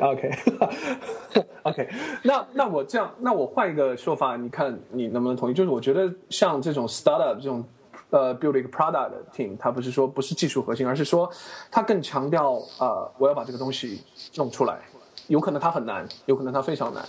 [0.10, 0.30] OK
[1.62, 1.88] OK，
[2.24, 5.54] 那那我这样，那我换一个说法，你看你能不能同意？
[5.54, 7.62] 就是我觉得像这种 startup 这种。
[8.10, 11.30] 呃，build 一个 product team，它不是说不是技术核心，而是说
[11.70, 14.02] 它更强调呃，我要把这个东西
[14.36, 14.78] 弄出来。
[15.26, 17.04] 有可能它很难，有可能它非常难，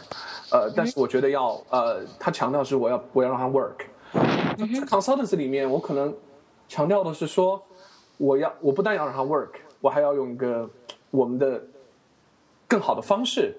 [0.52, 3.86] 呃，但是我觉得要呃，它强调是我要我要让它 work。
[4.58, 6.14] 在 consultants 里面，我可能
[6.68, 7.64] 强调的是说，
[8.18, 10.70] 我要我不但要让它 work，我还要用一个
[11.12, 11.64] 我们的
[12.68, 13.56] 更好的方式。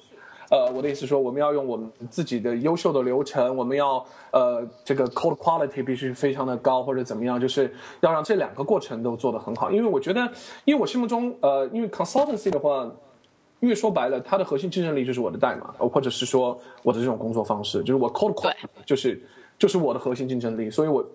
[0.50, 9.70] 呃，我的意思说，我们要用我们自己的优秀的流程，我们要呃，这个 code quality 必须非常的高，或者怎么样，就是要让这两个过程都做得很好。
[9.70, 10.20] 因为我觉得，
[10.64, 12.90] 因为我心目中，呃，因为 consultancy 的话，
[13.60, 19.22] 因为说白了，它的核心竞争力就是我的代码，或者是说我的这种工作方式，就是我 code quality 就是
[19.56, 21.06] 就是我的核心竞争力，所以我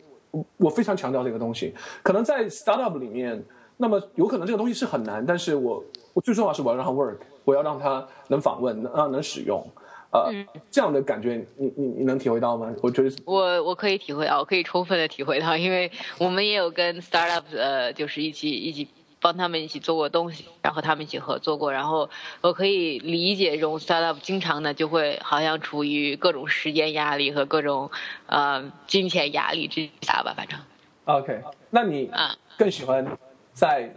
[0.56, 1.74] 我非常强调这个东西。
[2.02, 3.43] 可能在 startup 里面，
[3.76, 7.17] 那么有可能这个东西是很难，但是我我最重要是我要让它 work。
[7.46, 9.66] 我要让他能访问，能能使用，
[10.12, 10.30] 呃，
[10.70, 12.74] 这样的感觉，你你你能体会到吗？
[12.82, 18.88] 我觉得我我可以体会到，我可以充分的体会到，因为我们也有跟 startup 呃，就是一起一起
[19.22, 22.10] 帮他们一起做过东西，然后他们一起合作过，然后
[22.42, 27.90] 我可以理解这种 startup 经常呢就会好像处于各种时间压力和各种
[28.28, 30.60] 呃金钱压力之下吧，反正。
[31.06, 33.06] OK，那你啊更喜欢
[33.54, 33.92] 在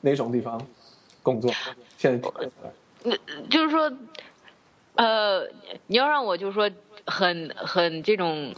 [0.00, 0.60] 哪种地方
[1.28, 1.52] 工作？
[1.98, 2.30] 现在，
[3.02, 3.14] 那
[3.50, 3.92] 就是说，
[4.94, 5.46] 呃，
[5.86, 6.70] 你要让我就是说
[7.04, 8.54] 很很这种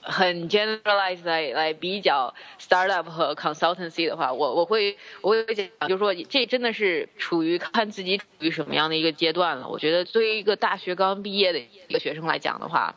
[0.00, 9.68] 很 generalize 来来比较 startup 和 consultancy 的话，我我会我会讲，就是说这真的是处于看自己处于什么样的一个阶段了。
[9.68, 12.94] 我觉得作为一个大学刚毕业的一个学生来讲的话，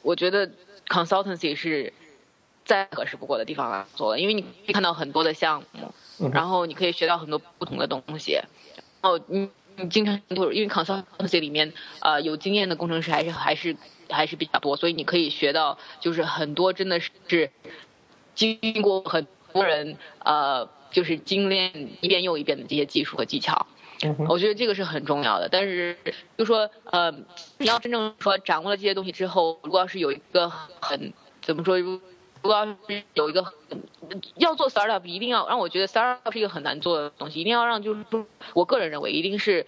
[0.00, 0.50] 我觉得
[0.88, 1.92] consultancy 是
[2.64, 5.92] 再合适不过的地方来做了，因为你可以看到很多的项目，
[6.32, 8.38] 然后你可以学到很多不同的东西。
[9.02, 13.76] 哦，你你经常就是因为 consultancy 里面呃有经验的工程师还是还是
[14.10, 17.50] 还是比较多，所以你可以学到就是很多真的是
[18.34, 23.66] 经过很多人呃就是精炼一遍又一遍的这些技术和技巧，
[24.28, 25.48] 我觉得这个是很重要的。
[25.48, 25.96] 但是
[26.36, 27.10] 就说呃
[27.58, 31.78] 你要真正说掌握了这些东西之后，如果要是有一个很怎么说？
[32.42, 33.52] 如果要是有一个
[34.36, 39.66] 要做 startup，一定要让我觉得 startup 是一个很难做的东西，一定要让就是说，我个人认为一定是，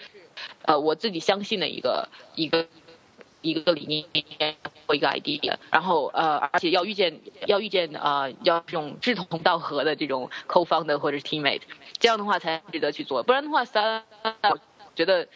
[0.62, 2.66] 呃，我自己相信的一个一个
[3.42, 4.56] 一个理念
[4.86, 11.62] 或一个 idea，然后呃，而且要遇见要遇见啊，要这种志同道合的这种 co-founder 或者是 teammate，
[11.98, 14.58] 这样的话才值得去做，不然的话 startup
[14.94, 15.28] 觉得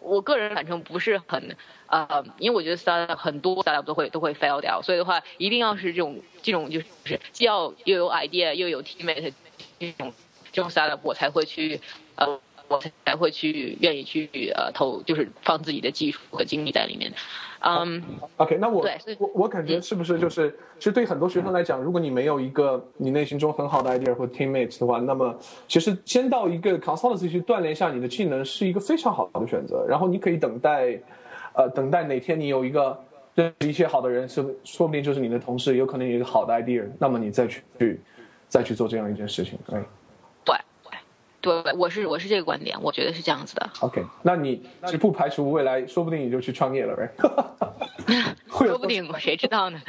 [0.00, 1.56] 我个人反正不是很。
[1.88, 9.32] 呃，因为我觉得 startup 很多 startup 都会都会 fail 掉，所以的话，一定要是这种这种就是既要又有 idea 又有 teammate
[9.78, 10.12] 这种
[10.52, 11.80] 这种 startup 我才会去
[12.16, 17.10] 呃我才会去愿意去呃投就是放自己的技术和精力在里面。
[17.60, 18.04] 嗯
[18.36, 18.86] ，OK，那我
[19.18, 25.34] 我我感觉是不是就是其实对很多学生来讲，如果你没有一个你内心中很好的 idea 或 teammates 的话，那么
[25.66, 31.00] 其实先到一个 consultancy 去锻炼一下你的技能是一个非常好的选择，然后你可以等待。
[31.54, 32.98] 呃，等待哪天你有一个
[33.34, 38.00] 对一些好的人，是说不定就是你的同事，有可能有一个好的 idea，那么你再去去
[38.48, 39.80] 再去做这样一件事情，对。
[41.40, 43.70] 对，对，我是我是这个观点，我觉得是这样子的。
[43.78, 47.08] OK，那你是不排除未来，说不定你就去创业了呗，
[48.50, 49.80] 说不定，谁知道呢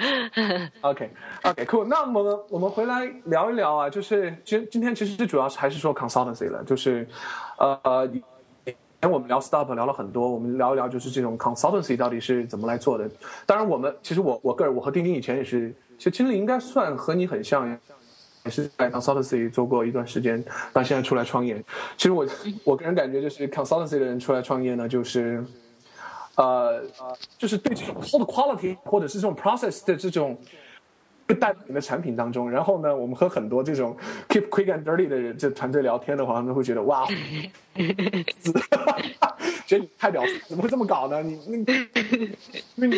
[0.82, 1.86] ？OK，OK，Cool。
[1.90, 7.08] 那我们我们回来聊一聊啊，就是今今天其实主要是还是说 consultancy 了，就是
[7.58, 8.08] 呃。
[9.02, 13.10] 前我们聊 startup 聊了很多，我们聊一聊就是这种 consultancy 到底是怎么来做的。
[13.46, 17.70] 当然，我们其实我我个人我和丁丁以前也是，其实经历应该算和你很像，
[18.44, 21.64] 也是在 consultancy 做过一段时间，但现在出来创业。
[21.96, 22.28] 其实我
[22.66, 25.42] 我个人感觉就是 consultancy 的人出来创业呢，就是
[26.36, 26.82] 呃
[27.38, 30.38] 就是对这种 cold quality 或者是这种 process 的这种。
[31.36, 33.96] 带你的产品当中，然后呢，我们和很多这种
[34.28, 37.06] keep quick and dirty 的人这团队聊天的话，他们会觉得哇，
[39.68, 41.22] 觉得你太屌丝，怎么会这么搞呢？
[41.22, 41.56] 你那，
[42.76, 42.98] 因为你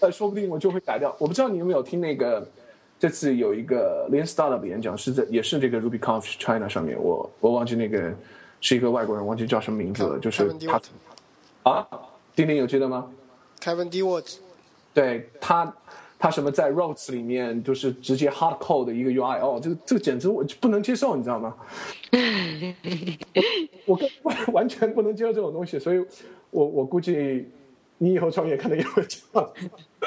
[0.00, 1.14] 呃，说不定我就会改掉。
[1.18, 2.48] 我不知道你有没有听那个
[2.98, 8.14] 这次有一个 Lean Startup 演讲，是在也是这个 RubyConf China 上面，我我忘记那个
[8.60, 10.80] 是一个外国人，忘记叫什么名字了，就是他
[11.64, 11.84] 啊，
[12.36, 13.10] 丁丁有记得吗
[13.60, 14.36] ？Kevin Dewart，
[14.94, 15.74] 对他。
[16.22, 21.52] 他什么在 Roads 里面就是直接 hard code 的一个 UI 哦，这个这个简直我不能接受，你知道吗？
[23.86, 25.98] 我完 完全不能接受这种东西，所以
[26.50, 27.48] 我我估计
[27.98, 29.50] 你以后创业可能也会这样。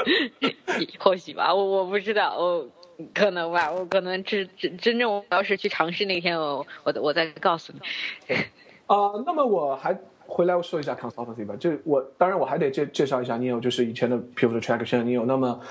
[0.99, 2.65] 或许吧，我我不知道，我
[3.13, 8.35] 可能吧，我可能真真真正我要是去尝试那天，我我我再告诉你。
[8.87, 9.99] 啊，那么我还。
[10.27, 15.23] 回来我说一下 consultancy 吧，就我当然我还得介介绍一下 Neo，就是以前的 Pivot Traction Neo。
[15.23, 15.61] 那么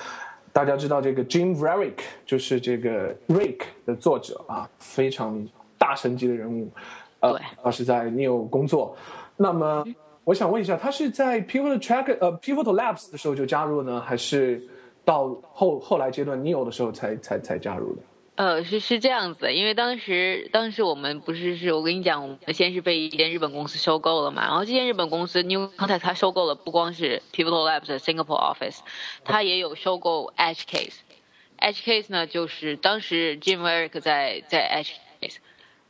[0.54, 5.44] 大家知道这个 Jim Varick 就是这个 Rick 的作者啊，非常
[5.76, 6.70] 大神级的人物，
[7.18, 8.96] 呃，他是在 Neo 工作。
[9.36, 9.84] 那么
[10.22, 14.62] 我想问一下，他是在 Pivot Tracker 呃 Pivot Labs 的时候就加入呢，还是
[15.04, 18.02] 到后后来阶段 Neo 的时候才才才加入的？
[18.36, 28.80] 呃，是是这样子，因为当时当时我们不是是我跟你讲，我们先是被一间日本公司收购了嘛，然后这间日本公司因为刚才他收购了，不光是 People Labs 的 Singapore office，
[29.24, 35.03] 他也有收购 EdgeCase，EdgeCase 呢就是当时 Jim Eric 在在 Edge。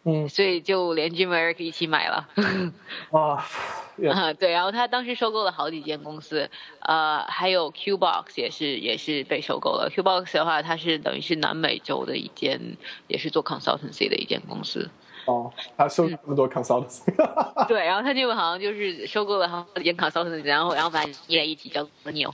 [0.07, 2.29] 嗯，所以就连 Jim Eric 一起买了。
[3.11, 3.41] 哦，
[4.13, 9.91] 啊，对，然后他当时收购了好几间公司，呃，还有 Qbox 也是也是被收购了。
[9.91, 12.77] Qbox 的话，它是等于是南美洲的一间，
[13.09, 14.91] 也是做 consultancy 的一间公司。
[15.25, 17.05] 哦，他收那么多 consultancy。
[17.67, 22.31] 对，然后他就好像就是收购了好几间 consultancy，然后然后把它捏在一起叫做 Neo。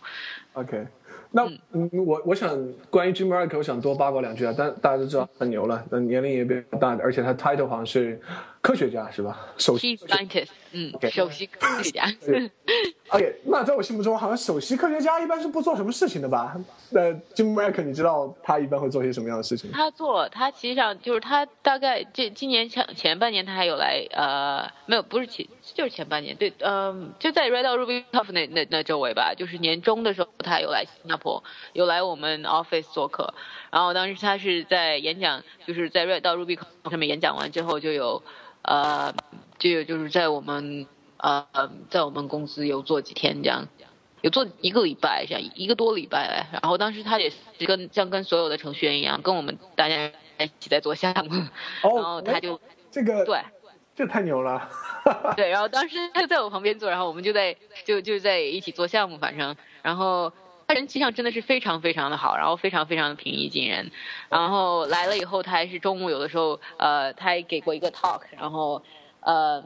[0.55, 0.89] OK。
[1.33, 2.59] 那嗯，我我想
[2.91, 4.55] 关于 Jim Eric，我想多八卦两句啊。
[4.57, 8.21] 但大家都知道很牛了，那年龄也比较大，而且他 title 好像是
[8.63, 9.47] 科学家是吧？
[9.57, 12.05] 首席 scientist，嗯，首席科学家。
[13.09, 16.55] OK，那在我心目中，好像首席科学家一般是不做什么事情的吧？
[16.91, 17.01] 那
[17.35, 19.73] Jim Eric，你知道他一般会做些什么样的事情？
[19.73, 31.43] 他做，他实际上就是他大概这今年前前半年他还有来呃，没有，不是前就是前半年，对，嗯，就在 Red Ruby Tough 那那那周围吧，就是年终的时候他有来新加坡，
[31.73, 33.33] 有来我们 office 做客，
[33.73, 38.23] 然后当时他是在演讲，就是在 Red Ruby 上面演讲完之后就有，
[38.71, 39.13] 呃，
[39.59, 41.45] 就有就是在我们呃
[41.91, 43.67] 在我们公司有做几天这样。
[44.23, 51.43] 有做一个礼拜，像一个多礼拜，然后当时他也是跟像跟所有的程序员一样，跟我们大家一起在做项目，
[51.83, 53.41] 然后他就这个对，
[53.97, 54.69] 这太牛了，
[55.37, 57.57] 对，然后 当时他就在我旁边做，然后我们就在
[57.87, 60.31] 就就在一起做项目，反正，然后
[60.71, 63.91] 他人气上真的是非常非常的好，然后非常非常的平易近人，
[64.29, 68.81] 然后来了以后，他还是中午有的时候，呃，他还给过一个 talk，然后，
[69.19, 69.65] 呃。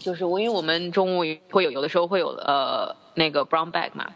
[0.00, 4.10] 就是我，因为我们中午会有，有的时候会有呃那个 brown bag 嘛，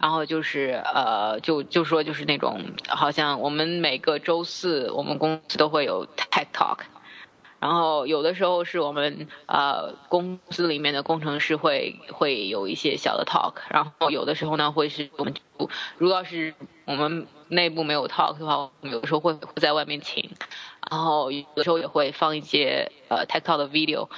[0.00, 6.78] 然后就是呃就就说就是那种好像我们每个周四我们公司都会有 tech talk，
[7.60, 15.34] 然后有的时候是我们呃公司里面的工程师会会有一些小的 talk，然后有的时候呢会是我们
[15.98, 16.54] 如果要是
[16.86, 20.30] 我们内部没有 talk 的话，我们有的时候会会在外面请，
[20.90, 24.08] 然后有的时候也会放一些呃 tech talk 的 video。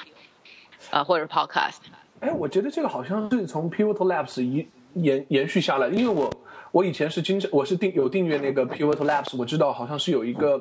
[0.91, 1.79] 啊，或者 podcast。
[2.19, 6.29] 哎，我觉得这个好像是从 Pivotal Labs 延延延续下来，因为我。
[6.73, 10.61] 我以前是经常，我是订有订阅那个 Pivot Labs，我知道好像是有一个，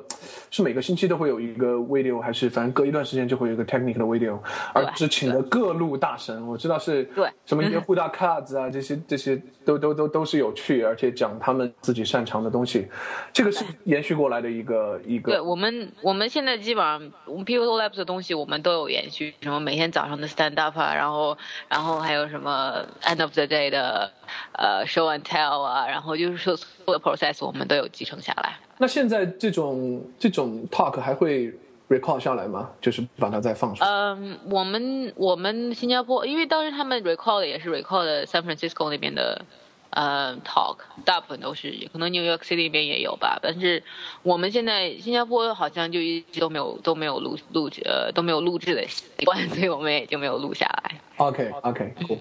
[0.50, 4.38] 是每个星期都会有一个 video，还是反正隔一段时间就会有一个 technical 的 video，
[4.74, 7.28] 而是请的各路大神，我知道是对。
[7.46, 12.86] 什么一些 h u d a Cards 啊，这些这些都都都都是有趣，而且讲他们自己擅长的东西，
[13.32, 15.32] 这个是延续过来的一个一个。
[15.32, 21.36] 对我们我们现在基本上我们 Pivot Labs 的东西我们都有延续，什么每天早上的 stand up 啊，然后
[21.70, 24.10] 然后还有什么 end of the day 的
[24.52, 26.12] 呃 show and tell 啊，然后。
[26.22, 28.56] 就是说，所有的 process 我们都有继承下来。
[28.78, 31.52] 那现在这种这种 talk 还会
[31.88, 32.70] record 下来吗？
[32.80, 33.88] 就是把它再放出来？
[33.88, 39.44] 嗯，我们我们新加坡，因为当时他们 record 也是 record San Francisco 那边的。
[39.92, 43.82] 呃，talk 大部分都是，可能 New York City 那边也有吧，但是
[44.22, 50.98] 我们现在新加坡好像就一直都没有都没有录录呃都没有录制的习惯，所以我们也就没有录下来。
[51.18, 52.18] OK OK cool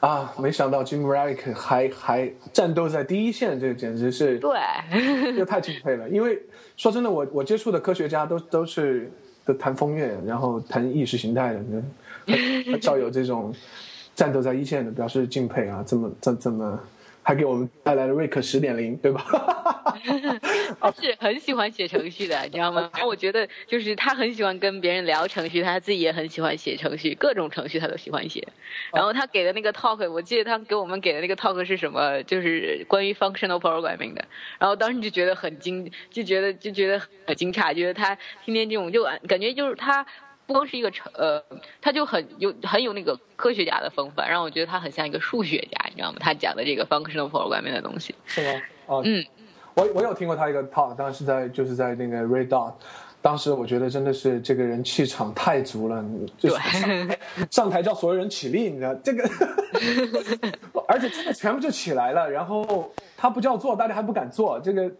[0.00, 4.58] 啊，没想到 Jim Rarick 还还战斗在第一线，这简直是对，
[5.34, 6.06] 这太敬佩了。
[6.10, 6.38] 因为
[6.76, 9.10] 说真的，我我接触的科学家都都是
[9.46, 11.60] 都谈风月，然后谈意识形态的，
[12.70, 13.54] 很少有这种
[14.14, 16.78] 战斗在一线的，表示敬佩啊，这么这这么。
[17.24, 19.24] 还给我们带来了瑞克十点零，对吧？
[20.78, 22.90] 他 是很喜欢写程序的，你知道吗？
[22.92, 28.46] 然后我觉得就是他很喜欢跟别人聊程序，他自己也很喜欢写程序，各种程序他都喜欢写。
[28.92, 32.22] 然后他给的那个 talk，我记得他给我们给的那个 talk 是什么？
[32.24, 34.24] 就是关于 functional programming 的。
[34.58, 38.14] 然后当时就觉得很惊，就觉得就觉得很惊诧，觉得他
[38.44, 40.04] 天天这种就感觉就是他。
[40.46, 41.42] 不光是一个成呃，
[41.80, 46.18] 他就很有很有那个科学家的风范，让我觉得他很像一个数学家，你知道吗？
[46.20, 48.62] 他讲的这个 functional programming 的东西是吗？
[48.86, 49.24] 哦，嗯，
[49.74, 52.74] 我我有听过他一个 talk，当时在就是在那个 Red Dot，
[53.24, 56.04] 当时我觉得真的是这个人气场太足了，
[56.36, 57.08] 就是上
[57.50, 59.26] 上台叫所有人起立，你知道这个，
[60.86, 64.92] 而且真的全部就起来了，然后他不叫坐，大家还不敢坐，这个，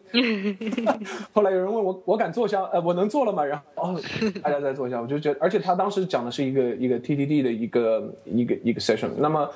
[1.35, 3.45] 后来有人问我，我敢坐下，呃，我能坐了吗？
[3.45, 4.01] 然后哦，
[4.43, 9.47] 大家再坐下，我就觉得，而且他当时讲的是一个一个 TDD 的一个一个一个 session，那么。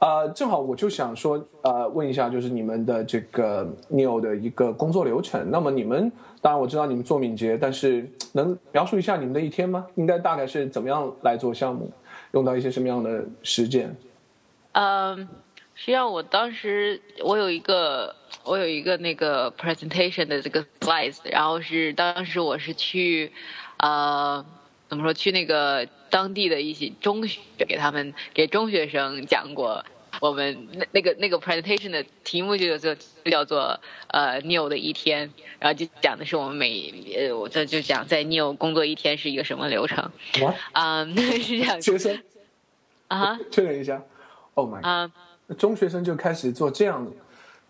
[0.00, 5.50] 呃，正好我就想说，呃，问一下，就是你们的这个 Neo 的一个工作流程。
[5.50, 9.86] 那么你们，当然我知道你们做敏捷，但是能描述一下你们的一天吗？
[9.96, 11.92] 应该大概是怎么样来做项目，
[12.32, 13.94] 用到一些什么样的实践？
[14.72, 15.18] 嗯，
[15.74, 23.30] 实际上我当时我有一个我有一个那个 presentation 的这个 slides，然后是当时我是去，
[23.76, 24.42] 呃，
[24.88, 25.86] 怎么说去那个。
[26.10, 29.84] 当地的一些中学给他们给中学生讲过，
[30.20, 40.10] 我们那那个那个 presentation 的题目就叫就叫做呃 New 的一天，然后就讲的是我们每呃我这就讲在 New 工作一天是一个什么流程。
[40.72, 41.80] 啊， 是这样。
[41.80, 42.22] 学生
[43.08, 44.02] 啊，确认一下。
[44.54, 44.80] Oh my。
[45.48, 47.10] God，，中学生就开始做这样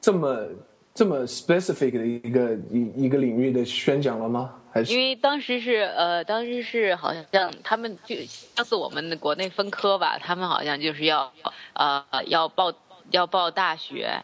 [0.01, 0.49] 这么
[0.95, 4.55] 这么 specific 的一个一一个领域的宣讲了吗？
[4.73, 8.15] 还是因为当时是呃，当时是好像他们就
[8.55, 11.33] 上次我们的国内分科吧，他们好像就是要
[11.73, 12.73] 呃要报
[13.11, 14.23] 要报大学，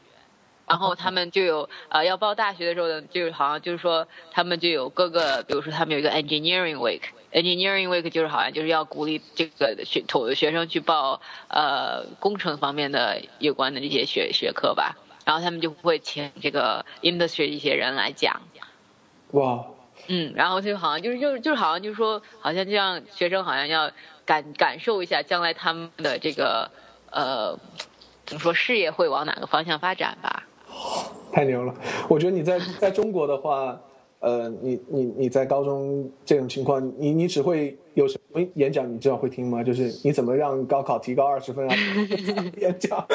[0.68, 14.96] 然后他们就有呃要报大学的时候呢，就是好像就是说他们就有各个，比如说他们有一个 engineering week，engineering week 就是好像就是要鼓励这个学土的学生去报呃工程方面的有关的这些学学科吧，
[15.26, 18.40] 然后他们就会请这个 industry 一些人来讲。
[19.32, 19.66] 哇。
[20.08, 23.90] 嗯，然后就好像就是就是就是好像就是说，好像就让学生好像要
[24.24, 26.70] 感感受一下将来他们的这个
[27.10, 27.58] 呃
[28.24, 30.44] 怎么说事业会往哪个方向发展吧。
[31.32, 31.74] 太牛了！
[32.08, 33.80] 我觉得你在在中国的话，
[34.26, 38.92] 呃，你你你在高中这种情况，你你只会有什么演讲？
[38.92, 39.62] 你知道会听吗？
[39.62, 41.76] 就是你怎么让高考提高二十分啊？
[42.58, 43.06] 演讲。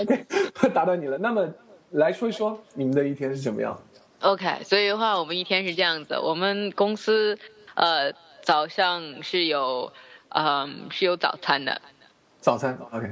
[0.00, 0.26] OK，
[0.74, 1.16] 打断你了。
[1.16, 1.48] 那么
[1.92, 3.80] 来说一说你们的一天是怎么样
[4.20, 6.18] ？OK，所以的话，我们一天是这样子。
[6.18, 7.38] 我们公司
[7.74, 9.90] 呃早上是有
[10.28, 11.80] 嗯是有早餐的。
[12.40, 13.08] 早餐 OK。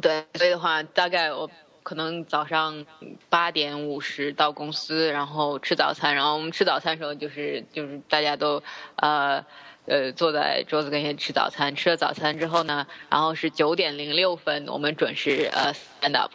[0.00, 1.50] 对，所以的话，大概我
[1.88, 2.84] 可能早上
[3.30, 6.14] 八点五十到公司，然后吃早餐。
[6.14, 8.62] 然后我们吃早餐的时候，就是就是大家都
[8.96, 9.42] 呃
[9.86, 11.74] 呃坐在桌子跟前吃早餐。
[11.74, 16.30] 吃了早餐之后呢，然后是九点零六分，我们准时呃 stand up。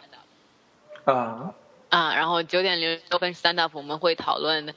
[1.04, 1.54] 啊。
[1.90, 4.74] 啊，然后九点零六分 stand up，我们会讨论，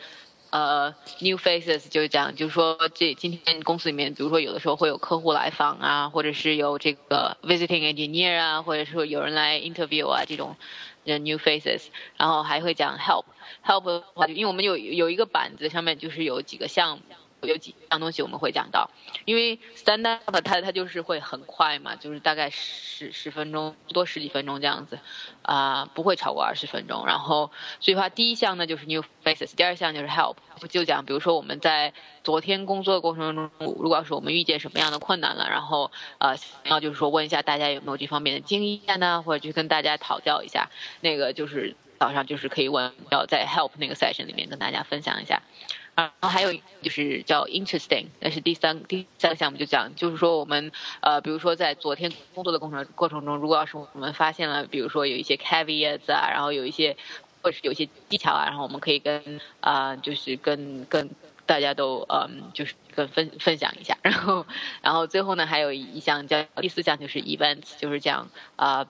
[0.50, 10.56] 呃，new faces，就是讲，就是说这今天公司里面，比如说有的时候会有客户来访啊，或者是有这个 visiting engineer 啊，或者说有人来 interview 啊，这种
[11.04, 11.88] new faces，
[12.18, 17.04] 然后还会讲 help，help 的话，因为我们有有一个板子上面就是有几个项目。
[17.41, 18.89] 有几样东西我们会讲到，
[19.25, 24.99] 因为 stand up 它它就是会很快嘛，就是大概十十分钟多十几分钟这样子，
[25.43, 27.05] 啊不会超过二十分钟。
[27.05, 30.35] 然后所以话第一项呢就是 new faces，第二项就是 help，
[30.69, 40.69] 就讲比如说我们在昨天工作的过程中，如果要是我们遇见什么样的困难了，然后呃要就是说问一下大家有没有这方面的经验呢，或者去跟大家讨教一下，
[41.01, 45.43] 那个就是早上就是可以问，要在 help 那个 session 里面跟大家分享一下。
[45.98, 50.72] 然后还有就是叫 interesting，那是第三第三个项目就讲，就是说我们
[51.02, 56.95] 呃，比如说在昨天工作的过程过程中，如果要是我们发现了，比如说有一些 caveats 啊，然后有一些
[57.41, 61.10] 或者是有一些技巧啊，然后我们可以跟啊，就是跟跟
[61.48, 63.98] 大家都嗯，就是跟分分享一下。
[64.04, 64.45] 然后
[64.84, 68.88] 然后最后呢，还有一项叫第四项就是 events，就是讲啊。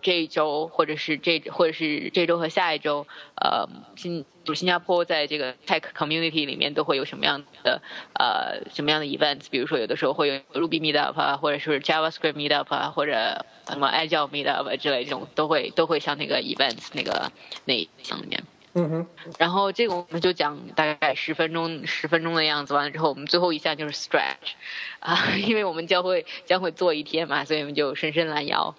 [0.00, 9.46] 这一周或者是这或者是这周和下一周，呃，新就新加坡在这个 tech community 里面都会有什么样的呃什么样的 events？
[9.50, 17.32] 比如说有的时候会有 Ruby meetup 啊，或者是 JavaScript meetup 啊，或者什么 Agile meetup 之类这种都会都会上那个 events 那个
[17.64, 18.44] 那一项里面。
[18.74, 19.06] 嗯哼。
[19.38, 24.52] 然后这个我们就讲大概十分钟十分钟的样子，完了之后我们最后一项就是 stretch，
[25.00, 28.74] 啊， 因为我们将会将会做一天嘛，所以我们就伸伸懒腰。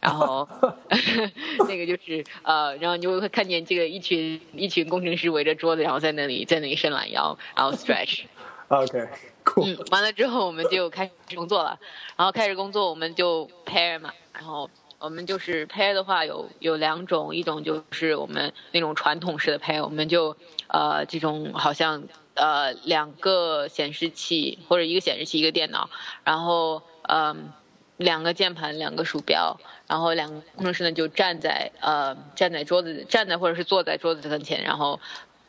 [0.00, 0.48] 然后
[1.68, 8.24] 那个就是呃，然后你就会看见这个一群一群工程师围着桌子，然后在那里在那里伸懒腰，然后 stretch。
[8.68, 9.08] OK，
[9.44, 11.78] 酷、嗯，完了之后我们就开始工作了，
[12.16, 14.70] 然后开始工作我们就 pair 嘛，然后
[15.00, 20.36] 我们就是 pair 的话有有两种，一种就是我们那种传统式的 pair，我们就
[20.68, 25.90] 呃这种好像呃两个显示器或者一个显示器一个电脑，
[26.22, 27.52] 然后嗯、
[28.00, 34.98] 两个键盘两个鼠标，然后两个工程师呢就站在呃站在桌子站在或者是坐在桌子跟前，然后。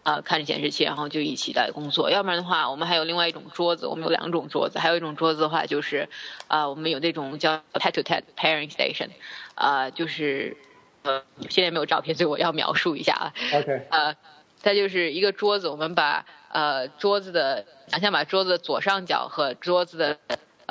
[0.04, 2.10] 呃，看着显示器，然后就一起来工作。
[2.10, 6.10] 要不然的话，我们还有另外一种桌子，我们有两种桌子，还有一种桌子的话就是，
[6.48, 9.10] 啊、我们有那种叫 to head pairing station，
[9.54, 10.58] 啊、就是
[11.04, 11.22] 呃
[11.52, 13.34] 现在没有照片，所以我要描述一下啊。
[13.54, 14.16] OK，呃，
[14.64, 20.18] 它就是一个桌子，我们把呃桌子的想象把桌子的左上角和桌子的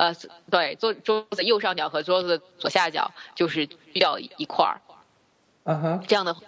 [0.01, 0.15] 呃
[0.49, 4.81] 对桌桌子右上角和桌子的左下角就是锯掉一块儿。
[5.63, 6.41] 嗯哼，这样的话，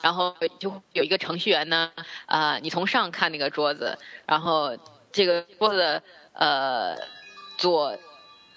[0.00, 1.90] 然后就有一个程序员呢，
[2.26, 4.78] 啊、你从上看那个桌子，然后
[5.10, 6.02] 这个桌子
[6.34, 6.96] 呃
[7.58, 7.98] 左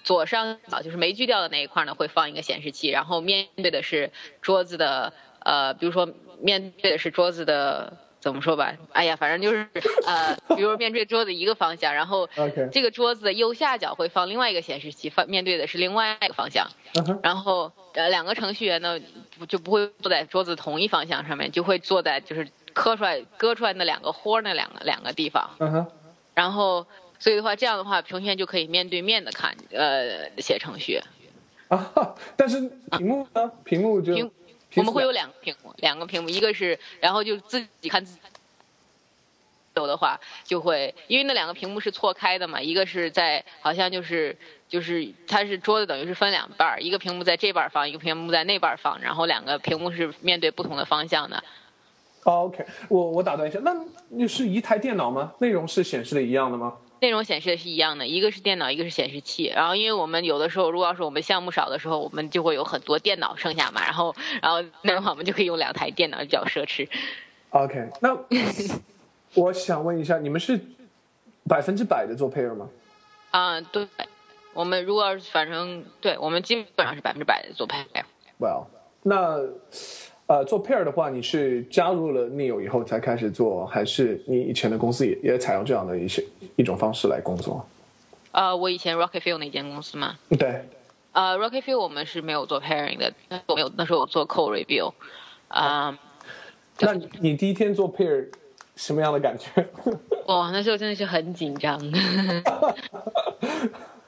[0.04, 7.92] 左上角就是没锯掉的那一块呢，会放一个显示器，然后面对的是桌子的呃，比如说面对的是桌子的。
[8.24, 8.72] 怎么说吧？
[8.92, 9.68] 哎呀，反正就是
[10.06, 12.26] 呃，比如面对桌子一个方向，然后
[12.72, 16.66] 这个桌子的右下角会放另外一个显示器，放面对的是另外一个方向。
[17.22, 18.98] 然后呃，两个程序员呢
[19.38, 25.50] 不就不会坐在桌子同一方向上面，就会坐在就是磕出来割出来那两个豁那两个两个地方。
[26.32, 26.86] 然后
[27.18, 30.98] 所以的话，这样的话，程序员就可以面对面的看呃写程序。
[31.68, 31.92] 啊，
[32.36, 32.58] 但是
[32.92, 33.52] 屏幕呢？
[33.64, 34.30] 屏幕就屏
[34.76, 38.20] 我们会有两个屏幕，两个屏幕，一个是然后就自己看自己。
[39.76, 44.36] 有的话就会，因为那两个屏幕是错开的嘛，一个是在好像就是
[44.68, 51.42] 就是它是桌子等于是分两半儿，一个屏幕在这半儿放，一个屏幕在那半儿放，然后两个屏幕是面对不同的方向的。
[52.22, 53.74] 哦 OK，我我打断一下，那
[54.10, 55.32] 那是一台电脑吗？
[55.40, 56.76] 内容是显示的一样的吗？
[57.00, 59.44] 内容显示的是一样的，一个是电脑，一个是显示器。
[59.46, 63.82] 然后，因为我们有的时候，如果要是我们项目少的时候，我们就会有很多电脑剩下嘛。
[63.84, 66.88] 然后，然后那样的话，我们就可以用两台电脑，比较奢侈。
[67.50, 68.16] OK，那
[69.34, 70.58] 我想问一下，你们是
[71.48, 72.68] 百分之百的做 pair 吗？
[73.30, 73.86] 啊、对，
[74.52, 77.84] 我们如果要是反正对我们基本上是百分之百的做配。
[78.38, 78.66] Well，
[79.02, 79.40] 那
[80.26, 86.24] 呃，做 pair 的话，你是加入了 Neo 以后才开始做，还是你以前的公司也也采用这样的一些
[86.56, 87.64] 一种方式来工作？
[88.32, 90.64] 呃，我以前 Rocket Fuel 那间公司嘛，对，
[91.12, 93.12] 呃，Rocket Fuel 我们是没有做 pairing 的，
[93.46, 94.92] 我没有那时候我做 code review，
[95.48, 95.96] 啊、
[96.80, 98.26] 那你你第一天做 pair
[98.74, 99.48] 什么样的感觉？
[100.26, 101.78] 哇，那时候真的是很紧张，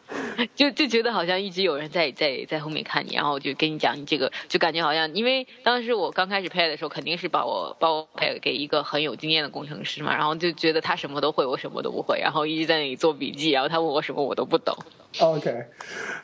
[0.54, 14.76] 就就觉得好像一直有人在在在后面看你，然后就跟你讲你这个，就感觉好像，因为当时我刚开始配的时候，肯定是把我把我配给一个很有经验的工程师嘛，然后就觉得他什么都会，我什么都不会，然后一直在那里做笔记，然后他问我什么我都不懂。
[15.20, 15.64] OK，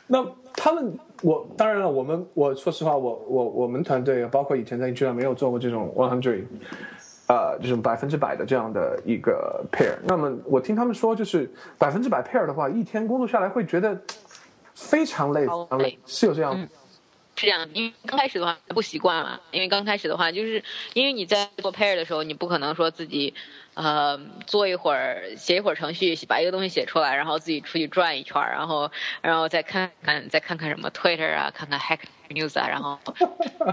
[0.07, 0.23] 那
[0.55, 6.43] 他们，我当然了，我们我说实话，我我我们团队包括以前在居然没有做过这种 one hundred，
[7.27, 9.95] 呃，这种百分之百的这样的一个 pair。
[10.03, 13.97] 那么我听他们说，就是百分之百 pair 的话，一天工作下来会觉得
[14.75, 16.57] 非常累，非常累累，是有这样。
[16.57, 16.67] 是
[17.43, 20.63] 这样，因为刚开始的话不习惯嘛，因为刚开始的话，就是
[20.93, 23.33] 因为你在做 pair 的时候，你不可能说自己，
[23.73, 24.17] 呃，
[24.47, 28.89] 做一会儿写一会儿程序，把一个东西写出来，然后自己出去转一圈，然后
[29.21, 32.97] 然后再看看再看看什么 Twitter 啊，看看 Hack News 啊，然后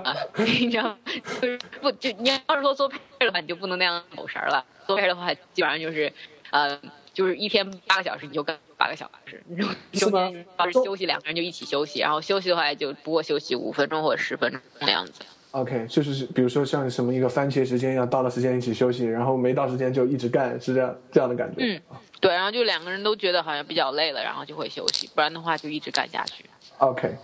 [0.02, 0.98] 啊， 你知道，
[1.40, 4.64] 就是不就你要是说做 pair 的话，你就不能那样走神了。
[4.88, 6.12] 做 pair 的话，基本上就是，
[6.50, 6.76] 呃，
[7.12, 9.56] 就是一天八个小时，你就干八个小时，你
[9.98, 15.22] 是吗中间要是休息，两个人就一起休息，然后休息的话就不过休息五分钟或者十分钟那样子。
[15.52, 21.56] OK，就是比如说像什么一个番茄时间，一样到了时间一起休息，然后没到时间就一直干，是这样这样的感觉。
[21.58, 21.80] 嗯，
[22.20, 26.44] 对，然后就两个人都觉得好像比较累了，然后就会休息，不然的话就一直干下去。
[26.78, 27.16] OK，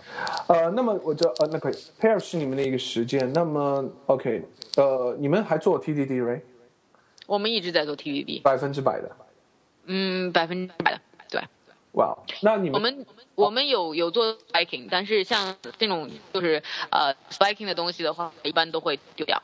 [0.47, 4.43] 呃，那么我这呃，那可以 pair 是你们的一个实践，那么 OK，
[4.75, 6.41] 呃，你们还做 TDD right？
[7.25, 9.09] 我们一直在做 TDD，百分之百的。
[9.87, 11.41] 嗯，百分之百的，对。
[11.93, 16.61] 哇、那你们我们我们有有做 spiking，但是像这种就是
[16.91, 19.41] 呃 spiking 的东西的话，一般都会丢掉。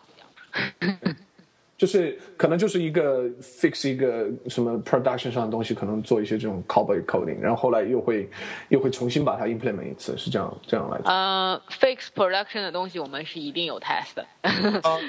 [1.75, 8.29] 就是可能就是一个 fix 一个什么 production 上的东西，可能做一些这种 callback coding，然后后来又会
[8.69, 11.11] 又会重新把它 implement 一次，是这样这样来做。
[11.11, 14.25] 呃，fix production 的东西我们是一定有 test 的。
[14.83, 14.99] 啊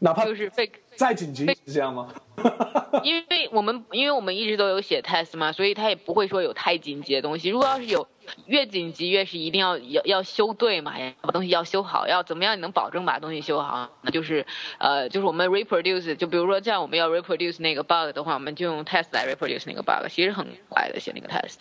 [0.00, 2.08] 哪怕就是 fake 再紧急是这样吗？
[3.04, 7.50] 因为我们因为我们一直都有写 test 嘛，所以他也不会说有太紧急的东西。
[7.50, 8.08] 如果要是有
[8.46, 13.90] 越紧急，越是一定要要要修对嘛，把东西要修好，要怎么样你能保证把东西修好？
[14.02, 14.46] 那就是
[14.78, 21.58] 呃，就是我们 reproduce，就比如说这样我们要 reproduce 那个 bug 的话，我们就用 test 来 reproduce 那个 bug，其实很快的写那个 test。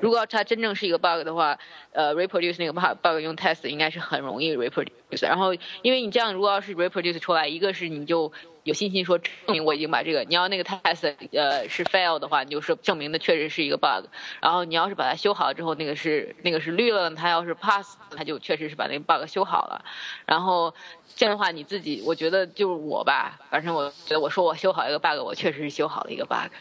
[0.00, 1.58] 如果要它真正是一个 bug 的话，
[1.92, 5.22] 呃，reproduce 那个 bug bug 用 test 应该是很容易 reproduce。
[5.22, 14.06] 然后因为你这样，如果要是 reproduce 出来，一个是你就有信心说证明我已经把这个，你要那个 test 呃是 fail 的话，你就是证明的确实是一个 bug。
[14.40, 19.84] 然后你要是把它修好了之后，那个是那个是绿了，它要是 pass，它就确实是把那个 bug 修好了。
[20.26, 20.74] 然后
[21.16, 26.52] 这样的话，你自己我觉得就是我吧，反正我觉得我说我修好一个 bug，我确实是修好了一个 bug。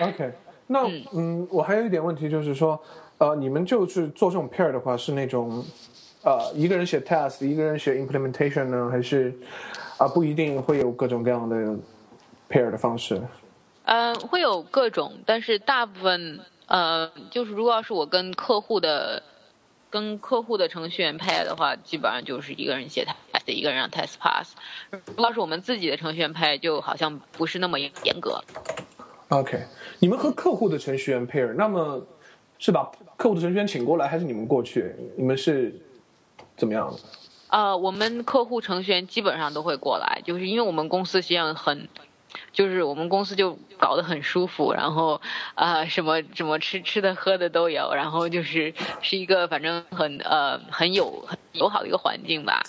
[0.00, 0.32] OK，
[0.66, 2.80] 那嗯我还有一点问题就是说，
[3.18, 5.64] 呃，你们就是做这种 pair 的话，是那种
[6.22, 9.32] 呃一个人写 test，一个人写 implementation 呢，还是
[9.98, 11.56] 啊、不一定会有各种各样的
[12.48, 13.20] pair 的方式？
[13.84, 19.22] 嗯，会有各种，但是大部分呃，就是如果要是我跟客户的
[19.90, 24.54] 跟客户的程序员配的话，基本上就是一个人写 test，一个人让 test pass。
[24.90, 28.42] 如果要是我们自己的程序员配，就好像不是那么严格。
[29.34, 29.60] OK，
[29.98, 32.00] 你们和客户的程序员 pair，那么
[32.60, 34.94] 是把客户的程序员请过来，还是你们过去？
[35.16, 35.74] 你们是
[36.56, 36.98] 怎么样的？
[37.48, 41.88] 呃，我们客户程序员基本上都会过来，就是因为我们公司实际上很，
[42.52, 45.20] 就是我们公司就搞得很舒服，然后
[45.56, 48.72] 呃什么什么吃吃的喝的都有，然后就是
[49.02, 52.62] 是一个反正很呃很有很友好的一个环境吧。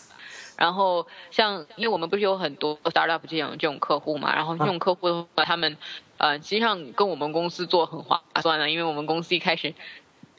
[0.57, 5.76] 然后像因为我们不是有很多 startup 这种这种客户嘛，然后这种客户的话，他们
[6.18, 9.74] 呃实际上跟我们公司做很划算的，因为我们公司一开始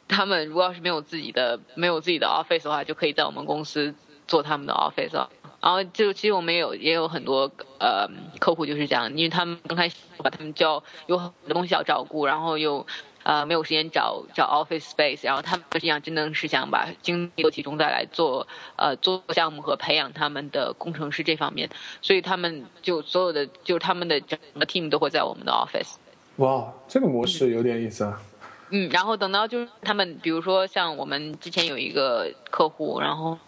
[0.09, 3.95] 他们如果要是没有自己的没有自己的 office 的话，就可以在我们公司
[4.27, 5.27] 做他们的 office。
[5.59, 7.51] 然后就其实我们也有也有很多
[7.81, 8.09] 呃
[8.39, 12.87] 客户就是这样，因为他们刚开始把，他们叫有很多东西要照顾，然后又
[13.27, 18.47] 呃没有时间找找 office space，然后他们实际上真的是想把精力都集中在来做
[18.77, 21.69] 呃做项目和培养他们的工程师这方面，
[22.01, 25.95] 所以他们就所有的就是他们的整个 team 都会在我们的 office。
[26.37, 28.23] 哇，这个模式有点意思啊。
[28.71, 33.39] 嗯，然后等到就是他们，比如说像我们之前有一个客户，然后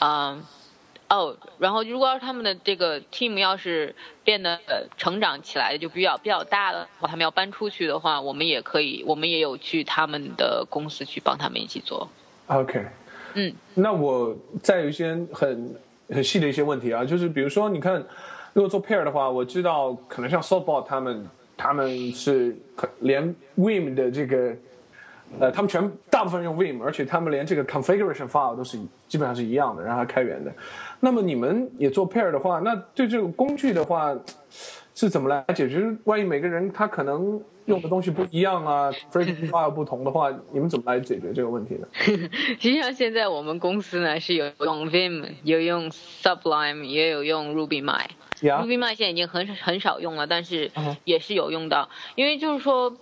[0.00, 0.42] 嗯、
[1.08, 3.94] 哦，然后如果要是他们的这个 team 要是
[4.24, 12.08] 变得呃成长起来，就比较比较大了，他们要搬出去的话，我们也可以，我们也有去他们的公司去帮他们一起做。
[12.48, 12.84] OK，
[13.34, 15.74] 嗯，那我再有一些很
[16.08, 18.04] 很细的一些问题啊，就是比如说，你看，
[18.52, 24.54] 如果做 pair 的话，我知道可能像 Softball 他们，他们是可连 WIM 的这个，
[25.38, 28.78] 呃，他们全大部分用 Vim，而且他们连这个 configuration file 都是
[29.08, 30.52] 基本上是一样的，让它开源的。
[31.00, 34.14] 那么你们也做 pair 的话，那对这个工具的话
[34.94, 35.82] 是怎么来解决？
[36.04, 41.86] 万一每个人他可能用的东西不一样啊，configuration file 不同的话，你们怎么来解决这个问题呢？
[42.00, 48.06] 实际上现在我们公司呢是有用 Vim，有用 Sublime，也有用 RubyMy。
[48.42, 50.70] 呀 RubyMy 现在已经很很少用了，但是
[51.04, 52.94] 也是有用到，因为就是说，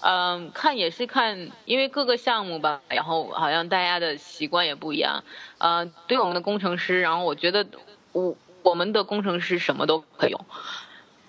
[0.00, 5.24] 嗯、看也是看，因为各个项目吧，然后好像大家的习惯也不一样。
[5.58, 7.66] 呃，对我们的工程师，然后我觉得
[8.12, 10.40] 我我们的工程师什么都可以用，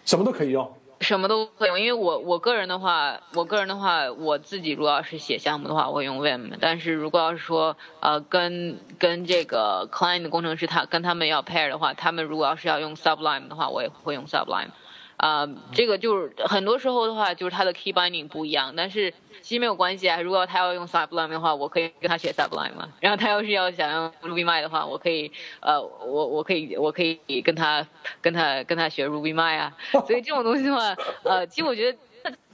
[0.05, 0.73] 什么都可以用。
[0.99, 6.53] 什么都可以用，因为我我个人的话，我个人的话，我自己如果要是写项目的话，我会用 Vim。
[6.59, 14.69] 但是如果要是说呃跟跟这个 client 的工程师他跟他们要 pair 的话，他们如果要是要用 Sublime 的话，我也会用 Sublime。
[15.17, 19.11] 啊、这个就是很多时候的话，就是它的 key binding 不一样，但是
[19.41, 20.21] 其实没有关系啊。
[20.21, 22.89] 如果他要用 Sublime 的话，我可以跟他学 Sublime 嘛。
[22.99, 27.87] 然后他要是要想用 RubyMy 的话，我可以呃，我我可以我可以跟他
[28.21, 29.75] 跟他跟他学 RubyMy 啊。
[30.07, 31.97] 所以这种东西的话，呃，其实我觉得。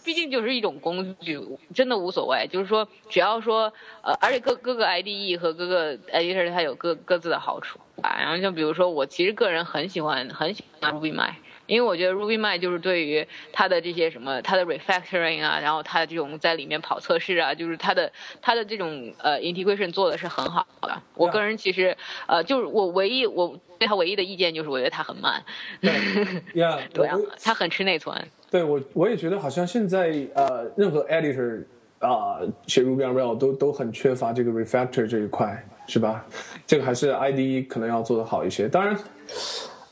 [0.06, 1.40] 毕竟就是一种工具，
[1.74, 2.46] 真的无所谓。
[2.52, 8.18] 就是说，只要说，呃，而且各各个 IDE 和各个 editor 它有各各自的好处啊。
[8.20, 11.32] 然后像比如说，我其实个人很喜欢很喜欢 RubyMy，
[11.66, 18.12] 因为我觉得 RubyMy 就是对于它的这些什么它的 refactoring 啊，然后它的这种在里面跑测试啊，就是它的
[18.42, 21.02] 它的这种呃 integration 做的是很好的。
[21.16, 21.96] 我个人其实
[22.28, 25.44] 呃，就是我唯一我对它唯一的意见就是我觉得它很慢，
[26.56, 28.16] 呀、 对啊我，它很吃内存。
[28.52, 31.64] 对我我也觉得好像现在呃，任何 editor
[32.00, 32.38] 啊、
[32.68, 36.26] 写 Ruby on Rails 都都很缺乏这个 refactor 这一块，是吧？
[36.68, 38.68] 这个还是 IDE 可能要做得好一些。
[38.68, 38.94] 当然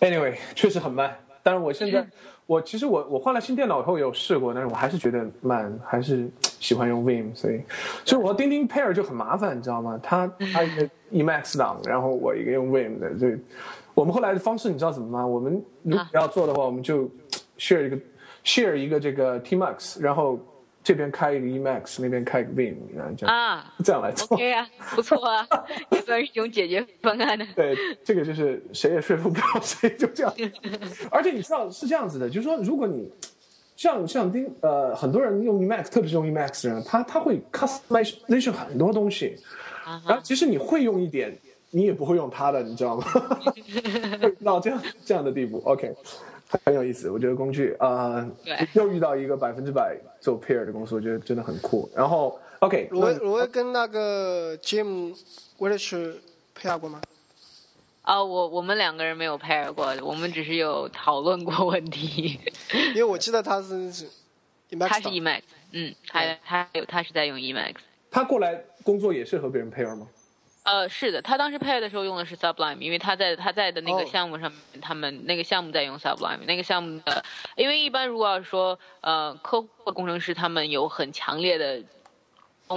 [0.01, 1.17] ，anyway 确实很慢。
[1.43, 2.05] 但是我现在
[2.45, 6.29] 我其实我我换了新电脑以后有试过，但是我还是觉得慢，还是
[6.59, 7.61] 喜欢用 Vim，所以
[8.05, 9.99] 所以我钉钉 pair 就很麻烦，你知道吗？
[10.03, 13.37] 他 他一个 Emacs 档，然后我一个用 Vim 的，这
[13.93, 15.25] 我们后来的方式你知道怎么吗？
[15.25, 17.09] 我们如果要做的话，我们就
[17.57, 17.97] share 一个
[18.43, 20.39] share 一个这个 Tmax，然后
[20.83, 24.25] 这边开一个 Emax，那边开一个 Vim，然后这样、啊这样来做。
[24.35, 25.47] ，OK 啊，不错啊，
[25.91, 27.45] 也算是一种解决方案呢。
[27.55, 30.33] 对，这个就是谁也说服不了谁，就这样。
[31.11, 33.11] 而且你知道是这样子的，就是说，如果你
[33.75, 39.37] 像像丁呃，很多人用 Emacs，特别是用 Emacs 的人，他他会 customization 很多东西，
[39.85, 41.37] 啊然后其实你会用一点，
[41.69, 43.03] 你也不会用它的，你知道吗？
[44.21, 45.93] 会到这样这样的地步，OK。
[46.65, 51.89] 很有意思，我觉得工具啊、呃对又遇到一个百分之百做 pair 的公司，我觉得真的很酷。
[51.95, 55.15] 然后 OK，罗威鲁威跟那个 Jim
[55.57, 56.15] Willis
[56.59, 57.01] pair 过吗？
[58.03, 62.39] 啊，我我们两个人没有 pair 过，我们只是有讨论过问题。
[62.93, 64.05] 因为我记得他是是
[64.79, 65.41] 他是的 Emacs，
[65.71, 67.75] 嗯，他他有他是在用 Emacs。
[68.09, 70.07] 他过来工作也是和别人 pair 吗？
[70.63, 77.23] 呃，是的，他当时 pair 的时候用的是 Sublime，因为他在他在的那个哦项目上面，他们那个项目在用 Sublime，那个项目的，
[77.55, 81.83] 因为一般如果要是说呃客户工程师他们有很强烈的。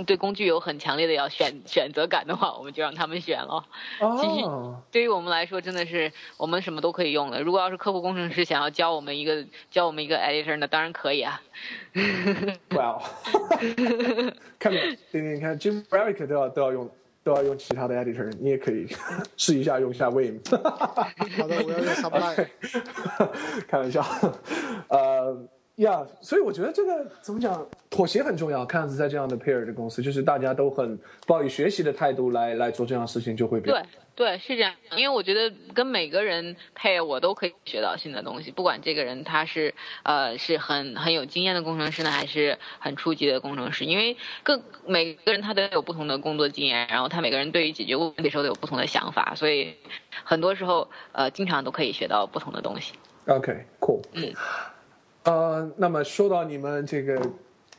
[0.06, 3.64] 对工具有很强烈的要选选择感的话，我们就让他们选了。
[4.20, 7.40] 其实哦，对于我们来说，真的是我们什么都可以用的。
[7.40, 11.40] 如果要是客户工程师想要教我们一个教我们一个 editor 那当然可以啊。
[12.74, 13.02] 哇哦！
[14.58, 14.80] 看没？
[15.12, 16.90] 对对，你看 Jim Braddock 都要都要用
[17.24, 18.86] 都要用其他的 editor，你也可以
[19.36, 20.38] 试一下用一下 Vim。
[20.52, 22.46] 好的，我要用 Sublime。
[23.66, 24.04] 开玩笑，
[24.88, 25.36] 呃
[25.76, 28.64] 呀，所以我觉得这个怎么讲，妥协很重要。
[28.64, 30.96] 看样子在这样的 pair 的公司，就是大家都很
[31.26, 33.76] 抱以学习的态度来来做这样的事情，就会比较
[34.16, 34.74] 对对，是这样。
[34.96, 38.50] 因为我觉得跟每个人配，我都可以学到新的东西。
[38.50, 49.74] 不管这个人他是呃是很很有经验的工程师呢，还是很初级的工程师，因为各每个人他都有不同的工作经验，然后他每个人对于解决问题的时候都有不同的想法，所以
[50.22, 52.94] 很多时候呃经常都可以学到不同的东西。
[53.26, 54.02] OK，cool。
[54.12, 54.32] 嗯，
[55.24, 57.20] 呃，那么说到你们这个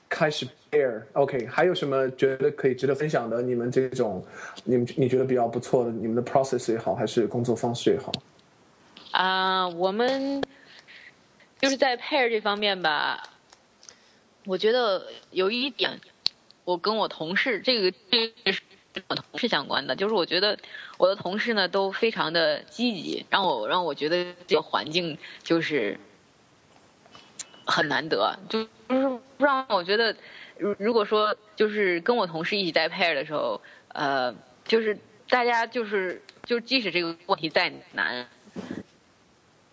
[0.09, 3.41] 开始 pair，OK，、还有什么觉得可以值得分享的？
[3.41, 4.23] 你们这种，
[4.63, 8.11] 你们你觉得比较不错的，你们的 process 也好，还是工作方式也好？
[9.11, 10.43] 啊、我们
[11.61, 13.23] 就是在 pair 这方面吧，
[14.45, 16.01] 我觉得有一点，
[16.65, 18.61] 我跟我同事这个这个是
[18.93, 20.57] 跟我同事相关的，就是我觉得
[20.97, 25.97] 我的同事呢都非常的积极，让我让我觉得这个环境就是
[27.65, 30.13] 很难得，就就是让我觉得，
[30.57, 34.33] 如如果说就是跟我同事一起在 pair 的时候，呃，
[34.65, 34.97] 就是
[35.29, 38.27] 大家就是就即使这个问题再难。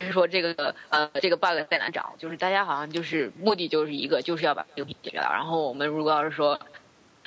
[0.01, 5.29] 就是说这个呃这个 bug 再难找，就是大家好像就是目的就是一个，就是要把这个问题解决了。
[5.31, 6.59] 然后我们如果要是说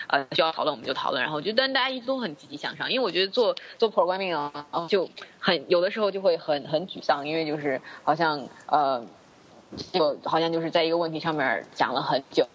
[0.08, 1.24] 呃需要讨论，我们就讨论。
[1.24, 9.06] 然后就但大家一直都很积极向上，因为我觉得做做 programming 啊，就很有的时候就会很很沮丧，因为就是好像呃
[9.94, 12.46] 就好像就是在一个问题上面讲了很久。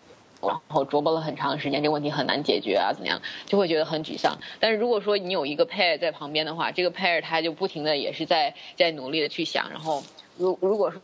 [0.42, 4.38] 然后琢磨了很长时间，这个问题很难解决啊，怎么样，就会觉得很沮丧。
[4.58, 10.02] 但是如果说你有一个 pair 在旁边的话，这个 pair 他就不停的也是在在努力的去想，然后
[10.36, 11.00] 如如果说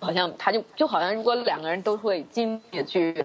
[0.00, 3.24] 好像他就就好像如果两个人都会尽力的去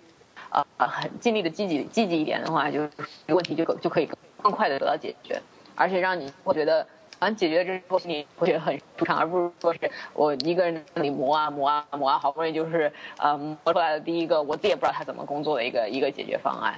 [0.51, 2.79] 呃很尽力的积极积极一点的话，就
[3.27, 4.09] 问题就就可以
[4.41, 5.41] 更快的得到解决，
[5.75, 6.87] 而且让你会觉得。
[7.19, 9.79] 完解决之后，你会觉得很舒畅，而不是说是
[10.13, 16.75] 我一个人在那里磨啊磨啊磨啊，好不容易就是呃磨出来的第一个我自己也不知道他怎么工作的一个一个解决方案。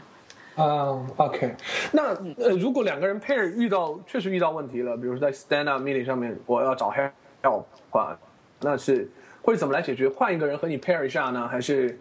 [0.56, 1.56] 啊、o k
[1.94, 7.12] 那呃，如果两个人 pair 遇到确实遇到问题了，比如说在 stand up meeting 上面，我要找 help
[7.42, 8.18] 的话，
[8.60, 9.10] 那是
[9.42, 10.10] 会怎么来解决？
[10.10, 11.48] 换一个人和你 pair 一下呢？
[11.48, 11.98] 还是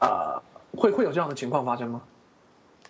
[0.00, 0.40] 呃，
[0.74, 2.00] 会会有这样的情况发生吗？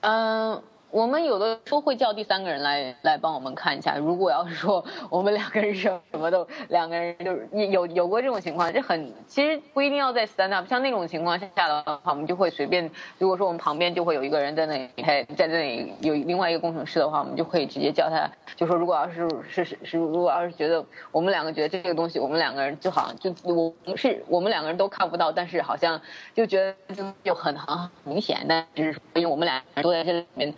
[0.02, 3.96] 嗯，我们有的时候会叫第三个人来来帮我们看一下。
[3.96, 12.90] 如果要是说我们两个人什么都两个人就是有有过这种情况，这很其实不一定要在 stand up，像那种情况下的话，我们就会随便。
[13.18, 14.90] 如果说我们旁边就会有一个人在那里，
[15.36, 20.82] 在那里有另外一个工程师的话，我们就可以直接叫他，就说如果要是是是，如果要是觉得
[21.12, 26.00] 我们两个觉得这个东西，我们两个人就好像就我是我们两个人都看不到，但是好像
[26.34, 30.54] 就觉得就很很明显，但只是因为我们俩都在这里面。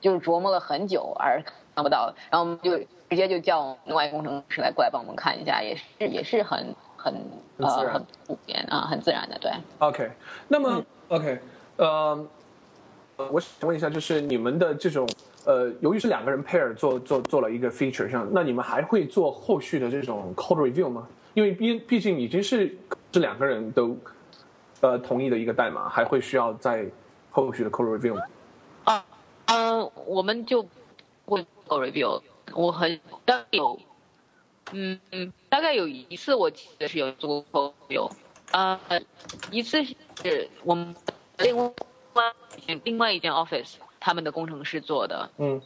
[0.00, 1.42] 就是琢磨了很久而
[1.74, 2.78] 看不到，然后我们就
[3.08, 7.14] 直接就叫另外一个工程师来过来帮我们看一下，也是也是很很
[7.58, 9.50] 呃很普遍啊，很自然的，对。
[9.78, 10.10] OK，
[10.48, 11.38] 那么、OK，
[11.76, 12.26] 呃，
[13.16, 15.08] 我想问一下，就是你们的这种
[15.46, 21.08] 呃，由于是两个人 pair 做做做了一个 feature 上，那你们还会做后续的这种 code review 吗？
[21.34, 22.76] 因为毕毕竟已经是
[23.10, 23.96] 这两个人都
[24.80, 26.84] 呃同意的一个代码，还会需要在
[27.30, 28.22] 后续的 code review 吗？
[29.48, 30.68] 啊，嗯，我们就
[31.24, 32.22] 会做 review，
[32.52, 33.80] 我很但有
[34.72, 38.10] 嗯嗯，大概有一次我记得是有做过 review，，
[38.52, 38.78] 呃，
[39.50, 40.94] 一次是我们
[41.38, 41.72] 另外
[42.84, 45.62] 另外一间 office 他们的工程师做的，嗯。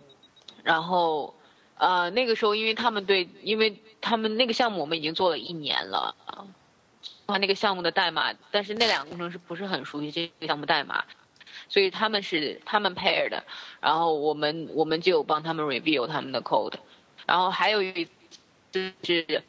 [0.63, 1.35] 然后
[1.77, 6.47] 呃那个时候因为他们对，因为他们那个项目我们已经做了一年了，啊，
[7.39, 11.05] 那个项目的代码，但是那两个工程师不是很熟悉这个项目代码，
[11.73, 13.43] 所以他们是他们 pair 的，
[13.81, 16.75] 然后我们我们就帮他们 review 他们的 code，
[17.27, 18.07] 然后还有一
[18.71, 19.43] 就是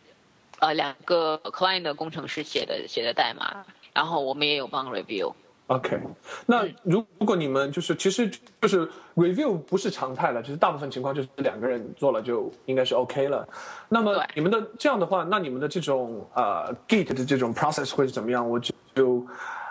[0.60, 5.34] 呃两个 client 的工程师写的写的代码，然后我们也有帮 review。
[5.68, 6.00] OK，
[6.46, 13.46] 那如如果你们就是其实就是 review 不是常态了，就是大部分情况就是两个人做了就应该是 OK 了。
[13.90, 18.50] 那么你们的这样的话，那你们的这种呃 Git 的这种 process 会是怎么样？
[18.50, 19.28] 我就就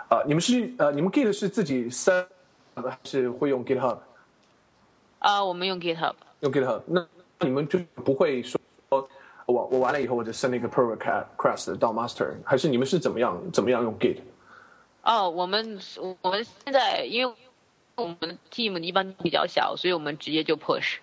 [0.09, 2.25] 呃你们是呃你们 Git 是自己 set
[2.75, 3.97] 还是会用 GitHub？
[5.19, 6.15] 啊、我们用 GitHub。
[6.41, 7.07] 用 GitHub，那
[7.39, 8.59] 你们就不会说
[8.89, 14.17] 我我完了以后我就 send 一个 pull request 到 master，还是你们是怎么样怎么样用 Git？
[15.03, 15.79] 哦，我们
[16.21, 17.33] 我们现在因为
[17.95, 20.97] 我们 team 一般比较小，所以我们直接就 push。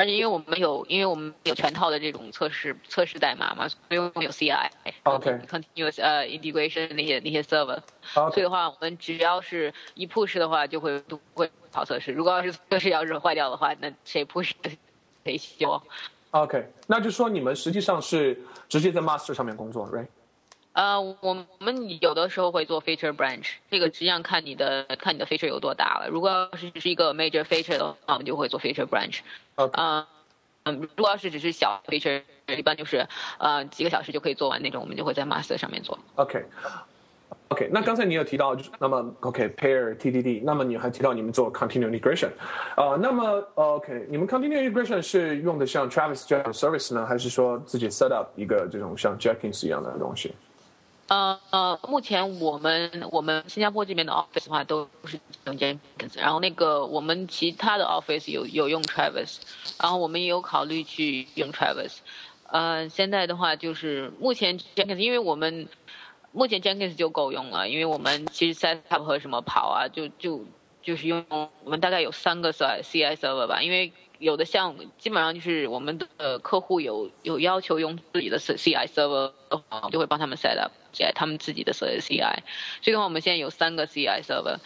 [0.00, 4.70] 而且因为我们有，因为我们有全套的这种测试测试代码嘛，所以我们有 CI、
[5.02, 7.78] OK continuous 呃 integration 那些那些 server。
[8.02, 12.12] 所以的话，我们只要是一 push 的话，就会都会跑测试。
[12.12, 14.52] 如果要是测试要是坏掉的话，那谁 push
[15.22, 15.82] 谁修。
[16.30, 18.40] OK，那就说你们实际上是
[18.70, 20.06] 直接在 master 上面工作，right？
[20.72, 26.08] 呃，我们有的时候会做 feature branch，这个实际上看你的看你的 feature 有多大了。
[26.08, 29.18] 如果要是只是一个 major feature 的话，我们就会做 feature branch。
[29.72, 30.06] 嗯
[30.64, 33.06] 嗯，如果要是只是小 feature，一般就是
[33.38, 35.98] 呃几个小时就可以做完那种，我们就会在 master 上面做。
[36.16, 36.44] OK。
[37.48, 42.28] OK，那刚才你有提到，就是那么 OK pair TDD，那么你还提到你们做 continuous integration，
[42.76, 50.32] 呃，那么 OK，你们 continuous integration 是用的像 Travis 这样的 service 呢，还是说自己 set up 一个这种像 Jenkins 一样的东西？
[51.10, 55.80] 呃呃，目前我们我们新加坡这边的 office 的话都是用 Jenkins，
[56.14, 59.38] 然后那个我们其他的 office 有有用 Travis，
[59.80, 61.96] 然后我们也有考虑去用 Travis。
[62.46, 65.66] 呃，现在的话就是目前 Jenkins，因为我们
[66.30, 70.44] 目前 Jenkins 就够用了，因为我们其实 setup 和什么跑啊，就就
[70.80, 71.26] 就是用
[71.64, 82.36] 我们大概有三个 CI CI server 吧，因为有的项目基本上就是我们的客户有有要求用自己的 CI server 的话，就会帮他们 set up 起来他们自己的 CI，
[82.82, 84.58] 所以的话我们现在有三个 CI server，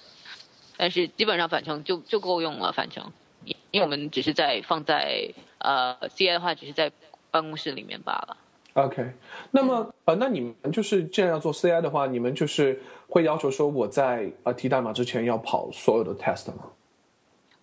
[0.76, 3.12] 但是基本上反正就就够用了，反正
[3.44, 6.90] 因因为我们只是在放在呃 CI 的话，只是在
[7.30, 8.36] 办公室里面罢了。
[8.74, 9.12] OK，
[9.52, 16.64] 那么呃，那你们就是既然要做 CI 的话，你们就是会要求说我在呃提代码之前要跑所有的 test 吗？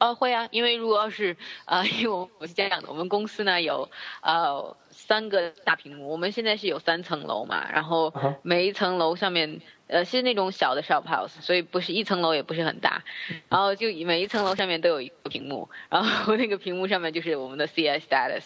[0.02, 3.88] 呃，会啊，因为如果要是呃，因为我我是这样的，我们公司呢有
[4.24, 13.04] 呃三个大屏幕，我们现在是有三层楼嘛，然后每一层楼上面呃是那种小的 shop house，所以不是一层楼也不是很大，
[13.48, 18.42] 然后就每一层楼上面都有一个屏幕，然后 那个屏幕上面就是我们的 CI status，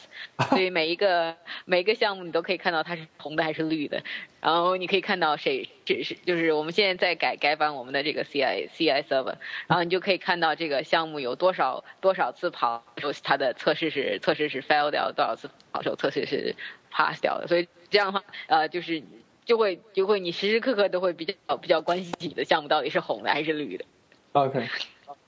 [0.49, 4.03] 所以每一个每一个项目你都可以看到它是红的还是绿的，
[4.45, 9.33] 然后你可以看到谁这是就是我们现在在改改版我们的这个 CI CI server，
[9.65, 16.55] 然后你就可以看到这个项目有多少多少次跑的时候它的测试是测试是 fail 掉，多少次跑的时候测试是
[16.91, 19.01] pass 掉的，所以这样的话呃就是
[19.45, 23.85] 就会就会你时时刻刻都会比较比较关心你的项目到底是红的还是绿的
[24.33, 24.69] ，OK，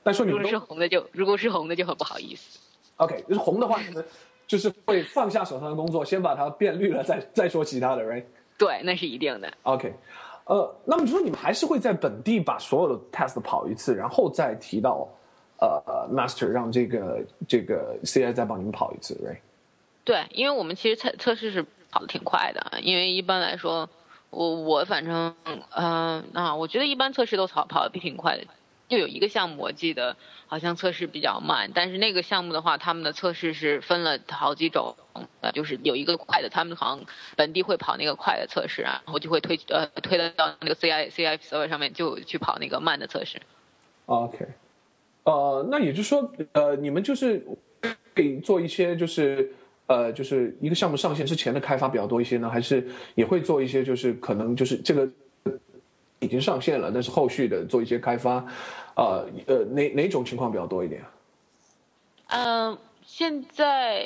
[0.03, 2.59] 但说你如果是红的就如果是红的就很不好意思。
[2.97, 4.05] OK，就是红的话，你们
[4.45, 8.23] 就是会放下手上的工作，先把它变绿了，再再说其他的，right？
[8.57, 9.51] 对，那是一定的。
[9.63, 9.93] OK，
[10.45, 15.07] 呃，那么就说你们还是会在本地把所有的 test 跑一次，然后再提到
[15.59, 19.39] 呃呃 master 让这个这个 CI 再帮你们跑一次，right？
[20.03, 23.87] 对，因为我们其实测测试是跑的挺快的，因为一般来说，
[24.29, 28.43] 我我反正嗯、呃、啊，我觉得一般测试都跑跑的挺快的。
[28.87, 30.15] 就有一个项目，我记得
[30.47, 34.95] 好像测试比较慢，但是那个项目的话，他们的测试是分了好几种，
[35.41, 43.41] 呃，就是有一个快的，他们好像本地会跑那个快的测试啊，然后就会推呃推到那个 CI CI server 上面就去跑那个慢的测试。
[44.05, 44.45] OK，
[45.23, 47.45] 呃，那也就是说，呃，你们就是
[48.15, 49.51] 给做一些就是
[49.87, 55.09] 呃，就是一个项目上线之前的开发比较多一些呢，还是也会做一些就是可能就是这个
[56.19, 58.43] 已经上线了，但是后续的做一些开发，
[58.95, 61.01] 呃呃，哪哪种情况比较多一点？
[62.29, 64.03] 嗯、现在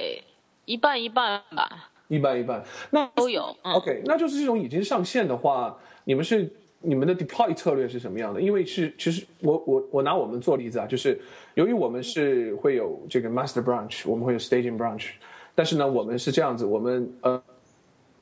[0.65, 3.55] 一半一半吧，一半一半，那都有。
[3.63, 6.47] 嗯 OK，那就是这种已经上线的话，你们是
[6.81, 8.41] 你们的 deploy 策略是什么样的？
[8.41, 11.19] 因为是其实我我我拿我们做例子啊，就是
[11.55, 15.11] 由于我们是会有这个 master branch，我们会有 staging branch，
[15.55, 17.43] 但是呢，我们是这样子，我们呃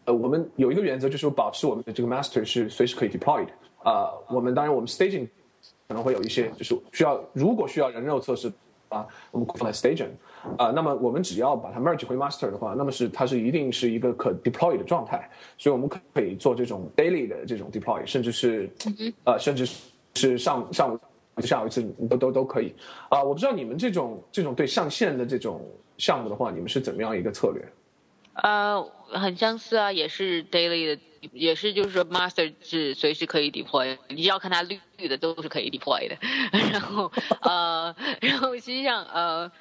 [0.05, 3.51] 呃，我们有一个原则就是保持我们的这个 master 是随时可以 deploy 的。
[3.89, 5.27] 啊，我们当然我们 staging
[5.87, 8.51] 可能会有一些就是需要，如果需要人肉测试
[8.89, 10.09] 啊，我们放在 staging。
[10.57, 18.69] 啊，那么我们只要把它 merge 回 master 的话，那么是它是一定是一个可 deploy 的状态，所以我们可以做这种 daily 的这种 deploy，甚至是
[19.25, 19.67] 呃，甚至
[20.13, 20.99] 是上上午
[21.41, 22.73] 下午一次都都都可以。
[23.09, 25.61] 啊，我不知道你们这种这种对上线的这种
[25.97, 27.61] 项目的话，你们是怎么样一个策略？
[28.41, 31.01] 呃，很相似啊，也是 daily 的，
[31.33, 36.17] 也是就是说 master 是随时可以 deploy，你只要看它绿的都是可以 deploy 的。
[36.71, 37.11] 然后
[37.41, 39.51] 呃， 然后实际上呃。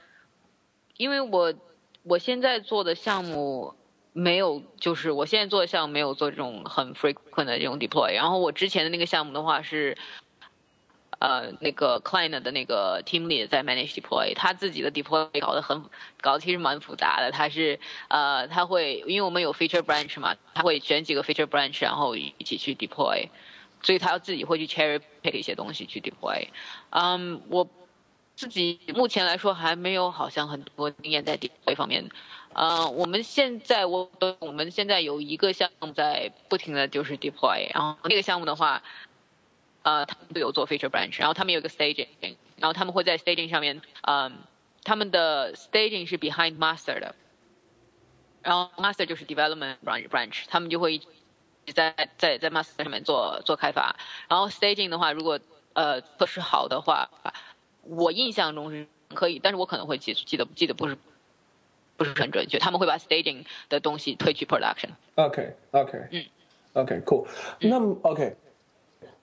[0.96, 1.54] 因为我
[2.02, 3.72] 我现在做的项目
[4.12, 8.12] 没有，就是我现在做的项目没有做这种很 frequent 的这种 deploy。
[8.16, 9.96] 然后我之前的那个项目的话是，
[11.18, 15.82] 呃，那个 client 的那个 team lead 在 manage deploy，他自己的 deploy 搞得很
[16.20, 17.30] 搞得其实蛮复杂的。
[17.30, 23.28] 他是呃，他会因为我们有 feature branch 嘛，他会选几个 feature branch，然后一起去 deploy，
[23.82, 26.48] 所以他要自己会去 cherry pick 一些东西去 deploy。
[26.90, 27.68] 嗯，我。
[28.38, 32.08] 自己目前来说还没有好像很多经验在 deploy 方面，
[32.52, 34.08] 呃，我们现在我
[34.38, 38.80] 我们现在有一个项目在不停的就是 deploy，然后那个项目的话，
[39.88, 42.08] 呃，他们都有做 feature branch，然后他们有个 staging，
[42.56, 44.38] 然后他们会在 staging 上面，嗯，
[44.84, 47.14] 他们的 staging 是 behind master 的，
[48.42, 51.00] 然后 master 就是 development branch，他们就会
[51.74, 53.96] 在在在 master 上面做做开发，
[54.28, 55.40] 然后 staging 的话，如果
[55.72, 57.08] 呃测试好的话。
[57.90, 60.98] 我印象中是可以，但是我可能会记记得记得不是
[61.96, 62.58] 不是很准确。
[62.58, 64.90] 他们会把 staging 的东西推去 production。
[65.14, 66.26] OK OK 嗯
[66.74, 67.26] OK cool。
[67.60, 68.36] 那么 OK，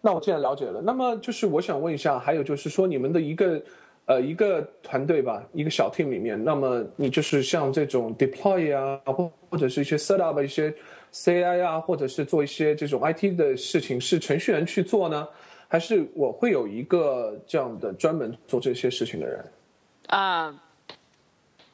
[0.05, 3.59] 那我既然了解了，那么就是我想问一下，还有就是说你们的一个
[4.05, 10.71] 呃一个团队吧，一个小 team 里面，那么你就是像这种 deploy 啊，或或者是一些 set up 一些
[11.11, 15.27] CI 啊，或者是做一些这种 IT 的事情，是程序员去做呢？
[15.67, 19.45] 还是我会有一个这样的专门做这些事情的人，
[20.09, 20.53] 啊，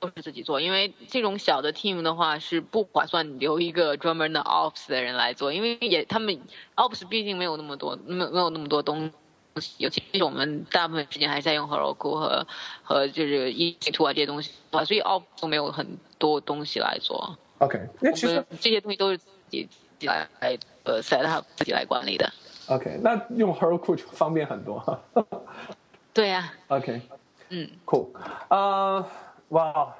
[0.01, 6.41] 都是自己做，因为这种小的 team 的话是不划算留一个专门的 ops 的人来做，因为也他们
[6.75, 9.11] ops 毕竟没有那么多，没没有那么多东
[9.57, 12.47] 西，尤其是我们大部分时间还是在用 Heroku 和
[12.81, 17.37] 和就是一体图啊这些东西，啊，所以 ops 都没有很多东西来做。
[17.59, 19.69] OK，那其实这些东西都是自己
[20.01, 22.33] 来来呃 set up 自己来管理的。
[22.67, 24.99] OK，那用 Heroku 就方便很多。
[26.11, 26.51] 对呀。
[26.67, 27.01] OK，
[27.49, 28.07] 嗯，Cool，
[28.47, 29.07] 啊，
[29.51, 29.95] 哇，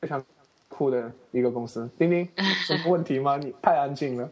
[0.00, 0.24] 非常
[0.68, 1.88] 酷的一个公司。
[1.98, 2.28] 丁丁，
[2.66, 3.36] 什么问题吗？
[3.36, 4.28] 你太安静了。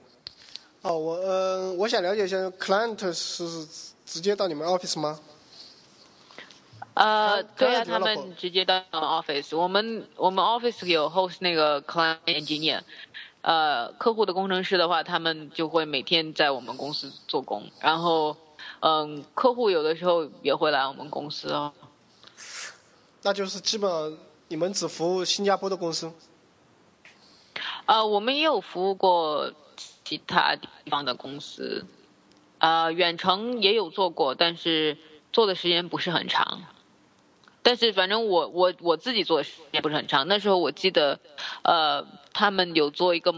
[0.82, 3.44] 哦，我呃，我想了解一下，Client 是
[4.06, 5.20] 直接到你们 Office 吗？
[6.94, 9.56] 呃，对啊，他们直接到 Office。
[9.56, 12.80] 我们我们 Office 有 host 那个 Client Engineer。
[13.42, 18.36] 呃，客户的工程师的话，他们就会每天在我们公司做工，然后，
[18.80, 21.72] 嗯，客户有的时候也会来我们公司哦。
[23.22, 24.18] 那就是基本
[24.48, 26.12] 你们只服务新加坡的公司？
[27.86, 29.52] 呃，我们也有服务过
[30.04, 31.84] 其他地方的公司，
[32.58, 34.96] 呃，远程也有做过，但是
[35.32, 36.62] 做的时间不是很长。
[37.62, 40.26] 但是反正我我我自己做的时间不是很长。
[40.26, 41.20] 那时候我记得，
[41.62, 43.32] 呃，他们有做一个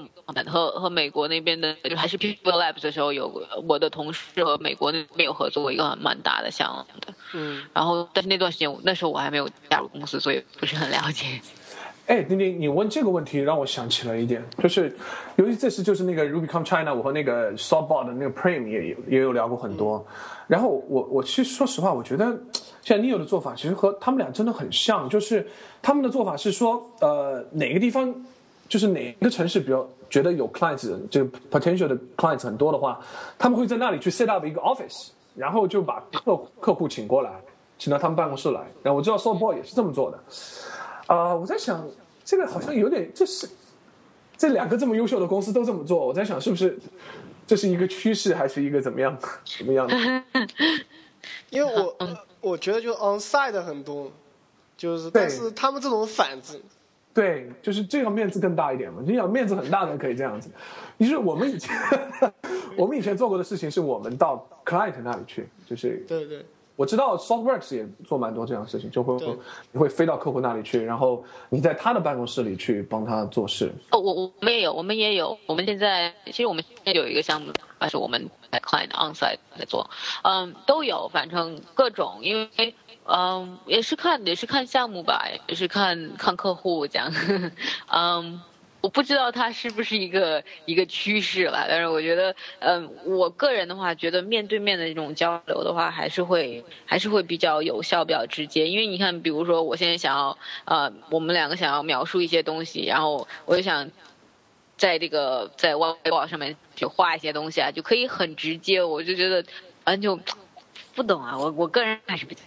[0.47, 7.14] 和和美国那边的，就还是 People Labs 的时候，有我的同事和美国那边有合作过一个蛮大的项目的。
[7.34, 7.62] 嗯。
[7.72, 11.26] 然后，但是那段时间，那时候我还没有加入公司，所以不是很了解。
[12.07, 14.95] 哎，丁丁，你问这个问题让我想起了一点，就是
[15.36, 20.05] 由于这次就是那个 RubyConf China，我和那个 s o f t b o a r 的那个 Prime 也有也有聊过很多。
[20.49, 22.36] 然后我我其实说实话，我觉得
[22.82, 25.49] 像 Neo 的做法其实和他们俩真的很像，就是
[25.80, 28.12] 他们的做法是说，呃，哪个地方
[28.73, 32.99] 就是哪个城市比较觉得有 clients 这个 potential 的 clients 很多的话，
[33.39, 37.39] 他们会在那里去 set up 一个 office，然后就把客客户请过来，
[37.79, 38.62] 请到他们办公室来。
[38.83, 40.18] 然后我知道 s o f t b o a r 也是这么做的。
[41.07, 41.87] 啊，我在想，
[42.25, 43.47] 这个好像有点，这是
[44.39, 46.79] 这两个这么优秀的公司都这么做，我在想是不是
[47.47, 49.14] 这是一个趋势，还是一个怎么样
[49.59, 49.95] 怎么样的？
[51.51, 51.95] 因为我
[52.41, 54.11] 我觉得就 on site 很多，
[54.79, 56.59] 就是但是他们这种反制，
[57.15, 59.03] 对，就是这个面子更大一点嘛。
[59.07, 60.51] 你想面子很大的可以这样子，
[60.97, 61.77] 你是我们以前
[62.77, 66.45] 我们以前做过的事情，是我们到 client 那里去，就是对对。
[66.75, 69.15] 我知道 Softworks 也做蛮多这样的事情，就会
[69.71, 73.71] 你会飞到客户那里去，然后你在他的办公室里去帮他做事。
[73.91, 79.89] 哦，我我们也有，我们也有，我们现在其实我们现在有一个项目，还是我们在 client onsite 在做，
[80.25, 82.75] 嗯，都有，反正各种，因为
[83.05, 87.13] 嗯也是看也是看项目吧，也是看看客户这样，
[87.93, 88.41] 嗯，
[88.81, 98.69] 我不知道它是不是一个一个趋势了，但是我觉得，嗯，我个人的话，觉得面对面的这种交流的话，还是会还是会比较有效、比较直接。
[98.69, 103.91] 因为你看，比如说我现在想要，呃，我们两个想要描述一些东西，然后我就想
[104.77, 108.83] 在这个在外网上面就画一些东西啊，就可以很直接。
[108.83, 109.45] 我就觉得，
[109.85, 110.19] 嗯，就
[110.95, 111.39] 不懂啊。
[111.39, 112.41] 我我个人还是比较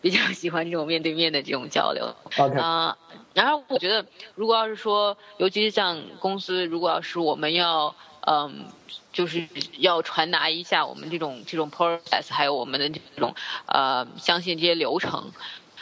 [0.00, 2.14] 比较喜欢这种面对面的这种交流。
[2.38, 2.96] OK 啊。
[3.34, 4.04] 然后我觉得，
[4.34, 7.94] 如果要是说，尤其是像公司，如果要是我们要，
[8.26, 8.66] 嗯，
[9.10, 9.48] 就是
[9.78, 15.32] 要传达一下我们这种这种 process，还有我们的这种呃，相信这些流程，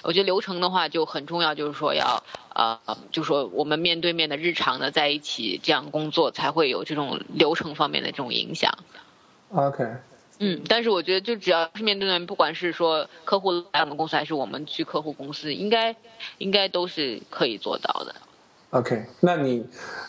[0.02, 2.22] 我觉得流程的话就很重要，就是说要
[2.54, 2.78] 呃，
[3.10, 8.78] 就说我们面对面的日常的在一起这样工作，才会有这种流程方面的这种影响。
[9.52, 9.84] OK。
[10.42, 15.94] 嗯，但是我觉得，就只要是面对面，不管是说客户来我们公司，还是我们去客户公司，应该
[16.38, 18.14] 应该都是可以做到的。
[18.70, 19.66] OK，那你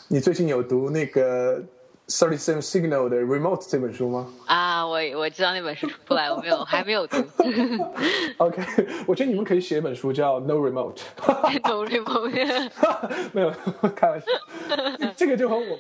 [0.08, 1.62] 你最近有读那个
[2.08, 4.32] Thirty Seven Signal 的 Remote 这本书吗？
[4.46, 7.18] 啊，我我知道那本书出来，我没有还没有读。
[8.38, 8.64] OK，
[9.06, 11.02] 我觉得你们可以写一本书叫 No Remote。
[11.64, 12.70] No Remote。
[13.34, 13.52] 没有，
[13.96, 14.28] 开玩笑。
[15.18, 15.80] 这个就和我。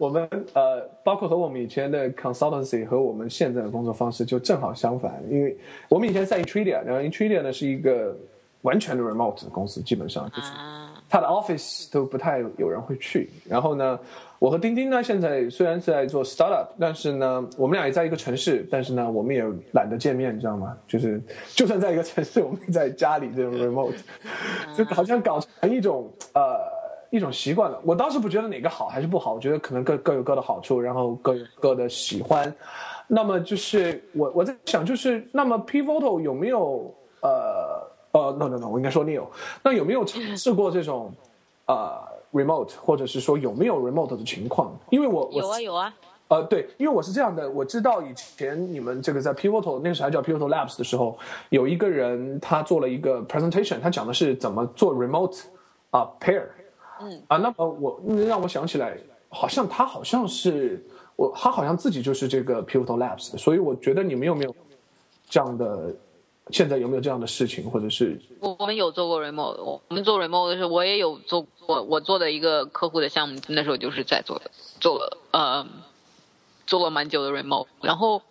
[0.00, 5.54] 我们呃，包括和我们以前的 consultancy 和我们现在的工作方式就正好相反，因为
[5.90, 8.16] 我们以前在 Intradia，然后 Intradia 呢是一个
[8.62, 10.50] 完全的 remote 公司，基本上就是
[11.06, 13.28] 它的 office 都不太有人会去。
[13.46, 14.00] 然后呢，
[14.38, 19.44] 我和丁丁呢现在虽然是在做 startup，但是呢，我们俩也在一个城市，但是呢，我们也
[19.74, 20.74] 懒得见面，你知道吗？
[20.88, 21.20] 就是
[21.54, 23.92] 就算在一个城市，我们在家里这种 remote，
[24.74, 26.79] 就好像搞成一种呃。
[27.10, 32.52] 一种习惯了，我倒是不觉得哪个好还是不好，我觉得可能各各有各的好处，然后各有各的喜欢。
[33.08, 37.82] 那么就是我我在想，就是那么 Pivotal 有没有呃
[38.12, 39.24] 呃 no no no，我应该说 Neil，
[39.64, 41.12] 那有没有尝试过这种
[41.66, 41.98] 呃
[42.32, 44.72] remote，或者是说有没有 remote 的情况？
[44.90, 45.92] 因为我有啊有啊，
[46.28, 55.40] 呃对，因为我是这样的，我知道以前你们这个在 Pivotal 那个时候还叫 Pivotal Labs 的时候，有一个人他做了一个 presentation，他讲的是怎么做 remote
[55.90, 56.44] 啊 pair。
[57.00, 57.22] 嗯。
[57.28, 58.98] 啊，那么我让我想起来，
[59.28, 60.84] 好像他好像是
[61.16, 64.54] 我，他好像自己就是这个 Pivotal Labs 的，所以我觉得你们有没有
[65.28, 65.94] 这样的，
[66.50, 68.20] 现在有没有这样的事情，或者是？
[68.40, 75.66] 我我们有做过 remote，我们做 remote 的时候，我也有做过，我做的一个客户的项目，那时候就是在做的，做了呃，
[76.66, 78.22] 做了蛮久的 remote，然后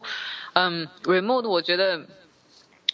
[0.53, 2.01] 嗯，remote 我觉得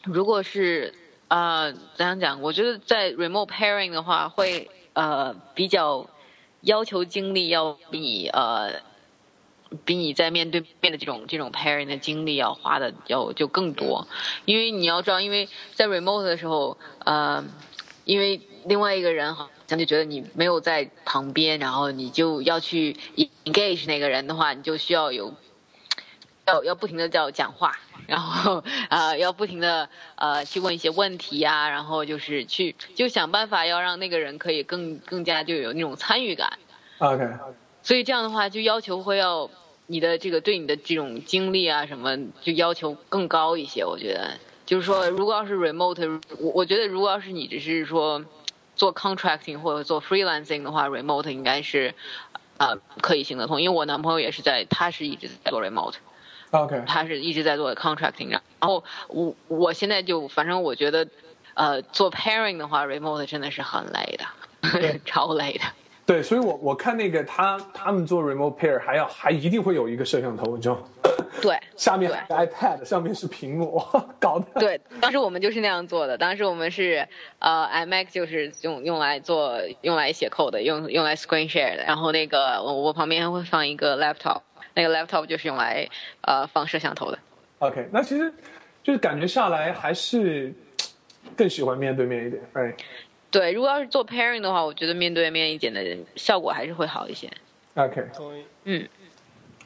[0.03, 0.93] 如果是
[1.27, 4.69] 啊怎样讲，我觉得在 remote pairing 的话会。
[4.95, 6.09] 呃，比较
[6.61, 8.81] 要求精力要比呃，
[9.83, 14.07] 比你在面对面的这种这种 pairing 的精力要花的要就更多，
[14.45, 17.43] 因为你要知道，因为在 remote 的时候，呃，
[18.05, 22.95] 因为另外一个人好像就觉得你没有在旁边，然后你就要去
[23.43, 25.33] engage 那个人的话，你就需要有
[26.47, 27.77] 要要不停的叫讲话。
[28.07, 36.59] 然后呃，要不停的呃去问一些问题呀，然后就是去就想办法要让那个人可以更更加就有那种参与感。
[36.99, 37.27] OK。
[37.81, 39.49] 所以这样的话，就要求会要
[39.87, 43.83] 你的这个对你的这种经历啊什么，就要求更高一些。
[43.83, 44.37] 我觉得
[44.67, 48.23] 就是说，如果要是 remote，我我觉得如果要是你只是说
[48.75, 51.95] 做 contracting 或者做 freelancing 的话，remote 应该是
[52.57, 53.63] 呃可以行得通。
[53.63, 55.95] 因为我男朋友也是在，他是一直在做 remote。
[56.51, 61.07] OK，他是一直在做 contracting，然后我我现在就反正我觉得，
[61.53, 65.63] 呃，做 pairing 的话，remote 真的是很累的， 超累的。
[66.05, 70.81] 对，所以我我看那个他他们做 remote pair 还要还一定会有一个摄像头，你知道吗？
[71.41, 73.81] 对， 下面 iPad 上面是屏幕，
[74.19, 74.45] 搞的。
[74.59, 76.15] 对，当时我们就是那样做的。
[76.15, 77.07] 当时我们是
[77.39, 81.83] 呃，iMac 就是用用来做用来写 code 的，用用来 screen share 的。
[81.83, 84.41] 然后那个我我旁边还会放一个 laptop。
[84.75, 85.89] 那个 laptop 就是用来
[86.21, 87.17] 呃放摄像头的。
[87.59, 88.31] OK，那其实
[88.83, 90.53] 就是感觉下来还是
[91.35, 92.73] 更喜欢面对面一点，哎。
[93.37, 97.29] 对，如果要是做 pairing 的话，我觉得面对面一点的效果还是会好一些。
[97.73, 98.45] OK，同意。
[98.63, 98.87] 嗯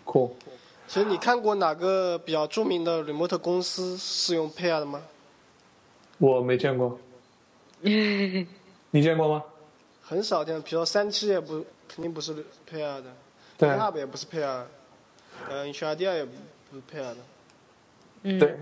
[0.05, 0.31] ，Cool。
[0.87, 5.03] 其实你看过哪个比较著名的 remote 公司是用 pair 的吗？
[6.17, 6.99] 我没见过。
[7.83, 9.43] 你见过吗？
[10.01, 12.33] 很少见，比如说三七也不肯定不是
[12.67, 13.03] pair 的
[13.55, 14.63] 对 h u b 也不是 pair。
[15.47, 16.31] 嗯，你刷掉也不
[16.73, 17.17] 是 pair 的。
[18.23, 18.57] 嗯，对，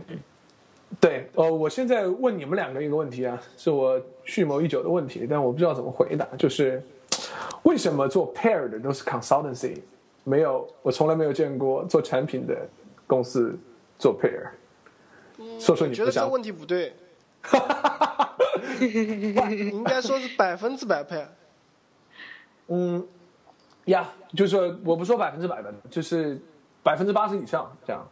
[1.00, 3.98] 对，呃，我现在问你们两个一个问题啊，是我
[4.28, 6.84] 蓄谋已久的问题，但我不知道怎么回答，就是
[7.64, 9.80] 为什么做 pair 的都是 consultancy，
[10.24, 12.56] 没有，我从来没有见过做产品的
[13.08, 13.58] 公司
[13.98, 14.50] 做 pair。
[15.60, 16.94] 说说你觉得这问题不对。
[18.80, 21.26] 应该说是百分之百 pair。
[22.68, 23.08] 嗯。
[23.86, 26.38] 呀，就是说我不说百分之百吧，就是
[26.84, 28.06] 百分之八十以上这样。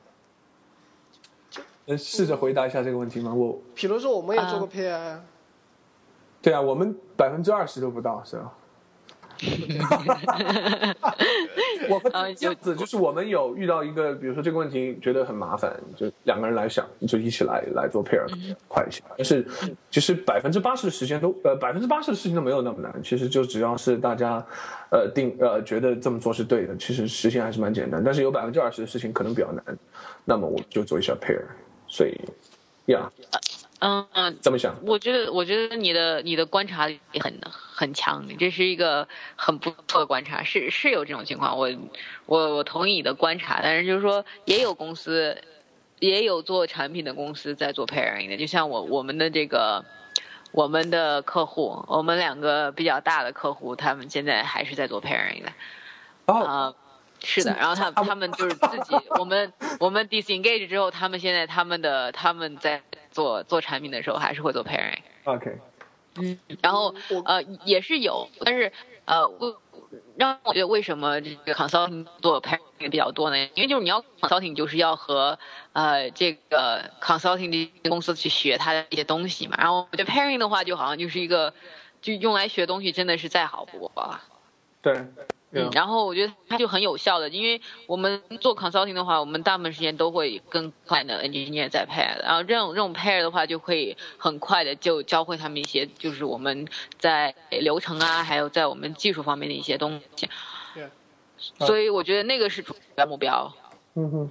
[1.87, 3.33] 能试着回答一下这个问题吗？
[3.33, 5.19] 我，比如说我们也做过 pair，
[6.45, 8.53] 对啊，我们百分之二十都不到，是吧？
[11.89, 18.23] 我和柚子就是我们有遇到一个，比如说这个问题觉得很麻烦，就两个人来想，就一起来来做 pair
[18.67, 19.01] 快一些。
[19.17, 19.43] 但是
[19.89, 24.45] 其实百分之八十的时间都呃百分之八十的事情都没有那么难，其实就只要是大家
[24.91, 28.03] 呃定呃觉得这么做是对的，其实实现还是蛮简单。
[28.03, 29.63] 但是有百分之二十的事情可能比较难，
[30.23, 31.41] 那么我就做一下 pair。
[31.87, 32.13] 所以，
[32.91, 33.11] 呀。
[33.87, 34.75] 嗯嗯，怎么想？
[34.83, 41.55] 我觉得，我觉得你的你的观察力很很强，这是一个很不错的观察，是是有这种情况。
[41.55, 41.69] 我
[42.25, 45.39] 我我同意你的观察，但是就是说，也有公司，
[45.99, 49.85] 也有做产品的公司在做 pairing 的，就像我我们的这个
[50.51, 56.33] 我们的客户，我们两个比较大的客户，他们现在还是在做 pairing 的。
[56.33, 56.73] 啊，
[57.23, 62.81] 是的，然后他他们就是自己，我们我们 disengage 之后，他们现在他们的他们在。
[63.15, 64.99] 做做产品的时候还是会做 pairing。
[65.23, 65.57] OK。
[66.17, 66.93] 嗯，然后
[67.25, 68.71] 呃也是有，但是
[69.05, 69.29] 呃
[70.17, 73.37] 让我觉得为什么这个 consulting 做 pairing 比较多呢？
[73.53, 75.39] 因为就是你要 consulting 就是要和
[75.73, 79.55] 呃这个 consulting 的公司去学它的一些东西嘛。
[79.57, 81.53] 然后我觉得 pairing 的话就好像就是一个
[82.01, 84.21] 就用来学东西，真的是再好不过了。
[84.81, 85.05] 对。
[85.55, 96.67] 嗯，然后我觉得它就很有效的，因为我们做 consulting 的话，我们大部分时间都会跟 client engineer 在 pair，然后这种这种 pair 的话，就可以很快的就教会他们一些，就是我们
[96.99, 100.27] 在流程啊，还有在我们技术方面的一些东西。
[100.73, 100.89] 对。
[101.65, 103.49] 所以我觉得那个是主要目标。
[103.93, 104.29] 嗯哼。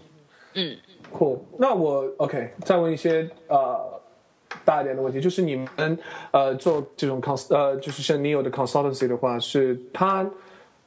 [0.52, 0.76] 嗯。
[1.10, 1.38] Cool。
[1.58, 4.00] 那我 OK，再问一些呃
[4.62, 5.98] 大一点的问题，就是你们
[6.32, 10.28] 呃做这种 cons 呃就是像 Neo 的 consultancy 的话，是它。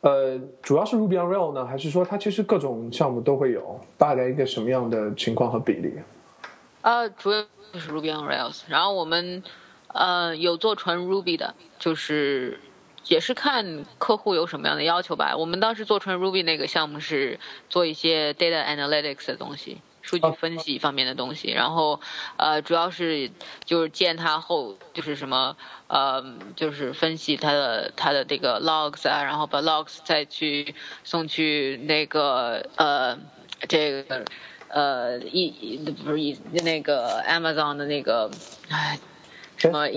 [0.01, 3.79] 呃，主要是 Ruby on r a i l 呢，还是说它其实各种项目都会有？
[3.97, 5.91] 大概一个什么样的情况和比例？
[6.81, 7.43] 呃，主要
[7.73, 9.43] 就是 Ruby on Rails，然后我们
[9.87, 12.59] 呃有做纯 Ruby 的，就是
[13.07, 15.35] 也是看客户有什么样的要求吧。
[15.35, 19.81] 我们当时做纯 Ruby 那个项目是做一些 data analytics 的东西。
[20.07, 21.99] 数据分析方面的东西，然后，
[22.37, 23.29] 呃，主要是
[23.65, 25.57] 就是建它后就是什么，
[25.87, 26.23] 呃，
[26.55, 30.73] 就是分析它的它的这个 logs 啊，然后把 logs 再去
[31.03, 33.19] 送去那个呃
[33.67, 34.23] 这个
[34.69, 38.31] 呃一不是一那个 Amazon 的那个
[38.69, 38.97] 哎
[39.57, 39.87] 什么。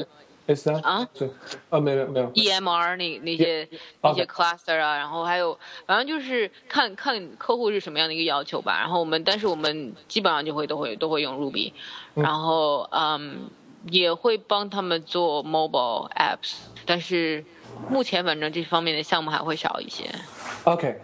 [0.83, 1.31] 啊，对，
[1.69, 3.69] 啊，没有没有，EMR 那那些
[4.01, 5.57] 那些 cluster 啊，然后还有，
[5.87, 8.77] 反正就是看看客户是什么样的一个要求吧。
[8.81, 11.73] 然后我们，但是我们基本上就会都会都会用 Ruby，
[12.15, 13.49] 然后嗯，
[13.89, 16.55] 也会帮他们做 mobile apps，
[16.85, 17.45] 但是
[17.89, 20.11] 目前反正这方面的项目还会少一些。
[20.65, 20.95] OK，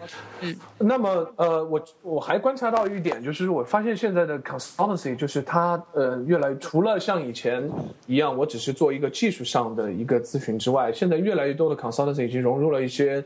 [0.41, 7.67] 嗯，那么呃，我我还观察到一点，就是我发现现在的 consultancy 就是它呃，越来除了像以前
[8.05, 13.19] 一样，我只是做一个技术上的一个咨询之外，现在越来越多的 consultancy 已经融入了一些，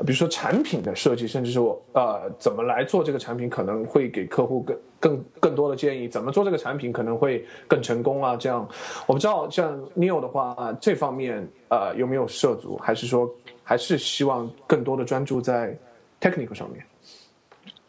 [0.00, 8.34] 比如说产品的设计，甚至是我呃怎么来做这个产品，可能会给客户更更更多的建议，怎么做这个产品可能会更成功啊？
[8.34, 8.68] 这样，
[9.06, 13.32] 我不知道像 Neil 的话，这方面呃有没有涉足，还是说？
[13.68, 15.76] 还是希望更多的专注在
[16.22, 16.86] technical 上面。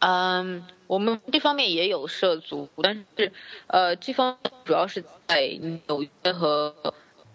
[0.00, 3.32] 嗯，我们这方面也有涉足，但是
[3.66, 4.36] 呃，这方
[4.66, 6.74] 主要是在纽约和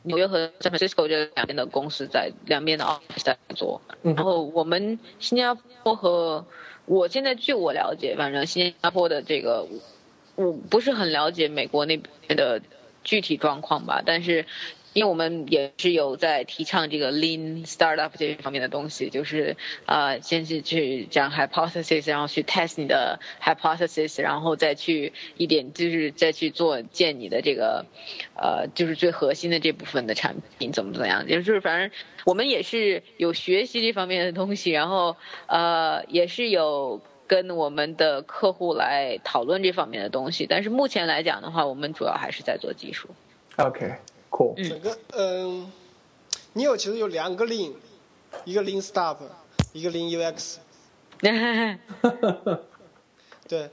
[0.03, 3.81] 纽约和 San Francisco 这两边的公司在两边的 office 在做。
[4.03, 6.45] 然后我们新加坡和
[6.85, 9.67] 我现在据我了解，反正新加坡的这个
[10.35, 12.61] 我不是很了解美国那边的
[13.03, 14.45] 具体状况吧，但是。
[14.95, 27.85] 因为我们也是有在提倡这个 lean startup 这方面的东西，就是呃，先是去讲 hypothesis，然后去 test 你的 hypothesis，然后再去一点就是再去做建你的这个
[28.37, 31.91] 呃，就是最核心的这部分的产品怎么怎么样，就是反正
[32.23, 35.17] 我们也是有学习这方面的东西，然后
[35.47, 43.09] 呃，也是有跟我们的客户来讨论这方面的东西，但是目前来讲的话，我们主要还是在做技术。
[43.57, 43.91] OK。
[44.57, 45.71] 整个嗯，
[46.53, 47.73] 你有其实有两个 lean，
[48.43, 49.17] 一个 lean startup，
[49.73, 50.57] 一个 lean UX。
[53.47, 53.69] 对。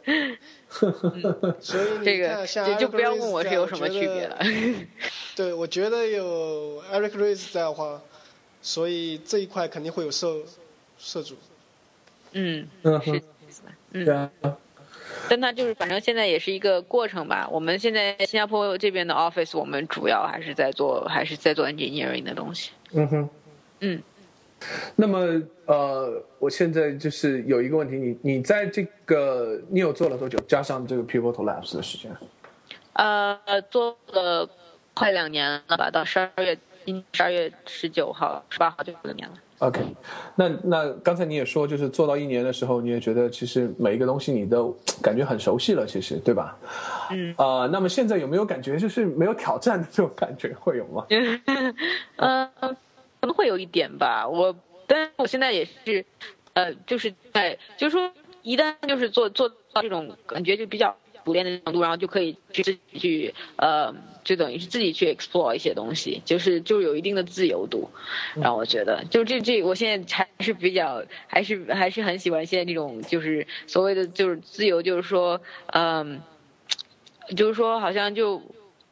[1.61, 4.39] 所以你看，像就不要问我是有什么区别了。
[5.35, 8.01] 对，我觉得有 Eric Ries 在的话，
[8.61, 10.37] 所以这一块肯定会有涉
[10.99, 11.37] 涉足。
[12.33, 13.23] 嗯，是，
[13.93, 14.33] 嗯。
[15.33, 17.49] 但它就是，反正现在也是一个过程吧。
[17.51, 22.73] 我们现在新加坡这边的 office，我们主要还是在做，还是在做 engineering 的东西。
[22.93, 23.31] 嗯哼，
[23.81, 24.03] 嗯
[24.95, 30.39] 那么呃，我现在就是有一个问题，你你在这个你有做了多久？
[30.41, 32.15] 加上这个 Pivotal Labs 的时间？
[32.93, 33.39] 呃，
[33.71, 34.47] 做了
[34.93, 39.35] 快两年了吧，到十二月，今十二月十九号、十八号就两年了。
[39.63, 39.81] OK，
[40.35, 46.59] 那那刚才你也说，就是做到一年的时候，你也觉得其实每一个东西你都感觉很熟悉了，其实对吧？
[47.13, 47.33] 嗯。
[47.39, 51.07] 啊、那么现在有没有感觉就是没有挑战的这种感觉会有吗？
[52.19, 54.27] 呃，可能会有一点吧。
[54.29, 54.53] 我，
[54.89, 56.05] 但是我现在也是，
[56.55, 58.11] 呃，就是在，就是说，
[58.43, 63.95] 一旦就是做做到这种感觉就比较熟练的程度，然后就可以去自己去，呃，
[64.25, 67.91] 就等于是自己去 explore 一些东西，就是就是有一定的自由度，
[68.35, 76.21] 让我觉得，就这这，我现在还是比较，还是还是很喜欢现在这种就是所谓的就是自由，就是说，嗯、
[77.37, 78.43] 就是说好像就。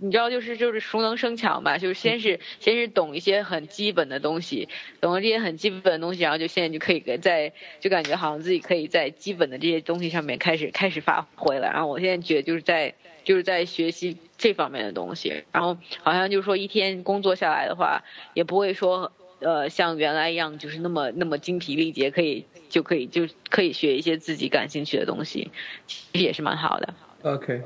[0.02, 4.68] 你知道，就是就是熟能生巧嘛，就是先是先是懂一些很基本的东西，
[4.98, 11.70] 懂了这些很基本的东西，然后就现在就可以在就感觉好像自己可以在基本的这些东西上面开始开始发挥了。
[11.70, 12.94] 然后我现在觉得就是在
[13.24, 18.02] 就是在学习这方面的东西，然后好像就是说一天工作下来的话，
[18.32, 25.50] 也不会说呃像原来一样就是那么那么精疲力竭，可以就可以就可以学一些自己感兴趣的东西，
[25.86, 26.94] 其实也是蛮好的。
[27.22, 27.60] OK，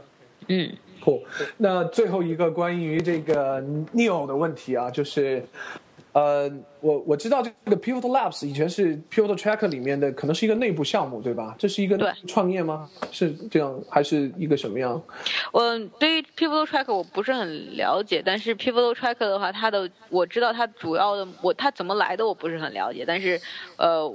[0.48, 0.72] 嗯。
[1.00, 1.22] 酷。
[1.56, 3.60] 那最后一个关于这个
[3.94, 5.44] Neo 的问题啊，就是，
[6.12, 6.50] 呃，
[6.80, 11.54] 我我知道这个 Pivotal Labs 以前是 Pivotal Tracker 里面的，可能是一个内部项目，对吧？
[11.58, 12.88] 这是一个创业吗？
[13.10, 15.02] 是这样，还是一个什么样？
[15.52, 23.40] 我对于 Pivotal Tracker 我不是很了解，但是 Pivotal Tracker 的话，它的我知道它主要的我它怎么来的我不是很了解，但是
[23.76, 24.08] 呃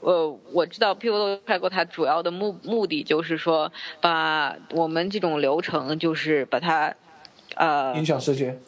[0.00, 3.70] 呃我知道 Pivotal Tracker 它主要的目目的就是说
[4.00, 6.94] 把我们这种流程就是把它
[7.56, 8.58] 呃影响世界，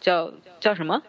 [0.00, 1.02] 叫叫什么？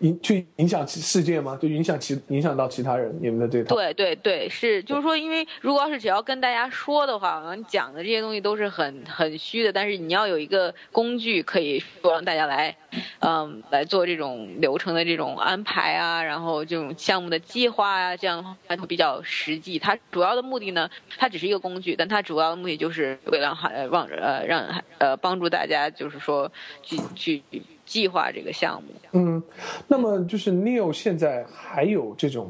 [0.00, 1.58] 影去影响其世界吗？
[1.60, 3.74] 就影响其影响到其他人，你们的这套。
[3.74, 12.76] 对对对，是就是说，因为如果要是只要跟大家说的话，好像讲的这些东西都是很很虚的，但是你要有一个工具可以说让大家来，
[13.20, 19.78] 嗯，来做这种流程的这种安排啊，然后这种项目的计划啊，这样的话会比较实际。
[19.78, 26.50] 它主要的目的呢，它只是一个工具，但它主要的目的就是为了呃让呃让呃帮助大家，就是说
[26.82, 27.42] 去去
[27.90, 28.88] 计划这个项目。
[29.12, 29.42] 嗯，
[29.88, 32.48] 那么就是 Neo 现在还有这种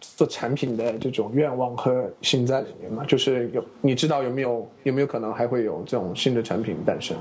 [0.00, 3.04] 做产品的这种愿望和心在里面吗？
[3.06, 7.16] 就是有你知道有没有有没有可能还会有这种新的产品诞生？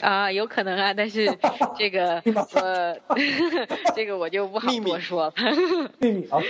[0.00, 1.30] 啊，有可能啊，但是
[1.78, 2.20] 这个
[2.54, 2.96] 呃
[3.94, 5.34] 这个我就不好多说了。
[6.00, 6.42] 秘密啊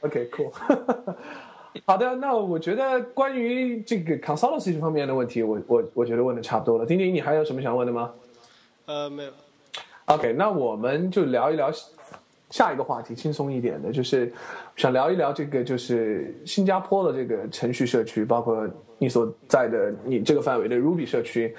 [0.00, 0.52] ，OK，OK，cool。
[1.86, 6.84] 好的，那我觉得关于这个 consultancy 这方面的问题，我我我觉得问的差不多了。
[6.84, 8.10] 丁丁，你还有什么想问的吗
[8.86, 9.30] 呃，没有
[10.06, 11.70] ，？OK，那我们就聊一聊
[12.50, 14.32] 下一个话题，轻松一点的，就是
[14.76, 18.66] 想聊一聊这个就是新加坡的这个程序社区，包括
[18.98, 21.54] 你所在的你这个范围的 Ruby 社区。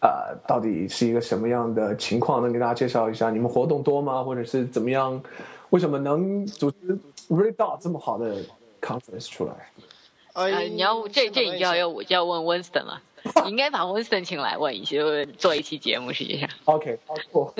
[0.00, 2.42] 呃，到底是一个什么样的情况？
[2.42, 3.30] 能给大家介绍一下？
[3.30, 4.22] 你们活动多吗？
[4.22, 5.18] 或者是怎么样？
[5.70, 6.98] 为什么能组织
[7.30, 8.36] Red Dot 这么好的
[8.84, 9.54] conference 出来？
[10.34, 13.00] 呃，呃，你要这这你就要要我就要问 Winston 了，
[13.44, 16.12] 你应该把 Winston 请来问一些，做一期节目。
[16.12, 17.54] 实际上，OK，好，酷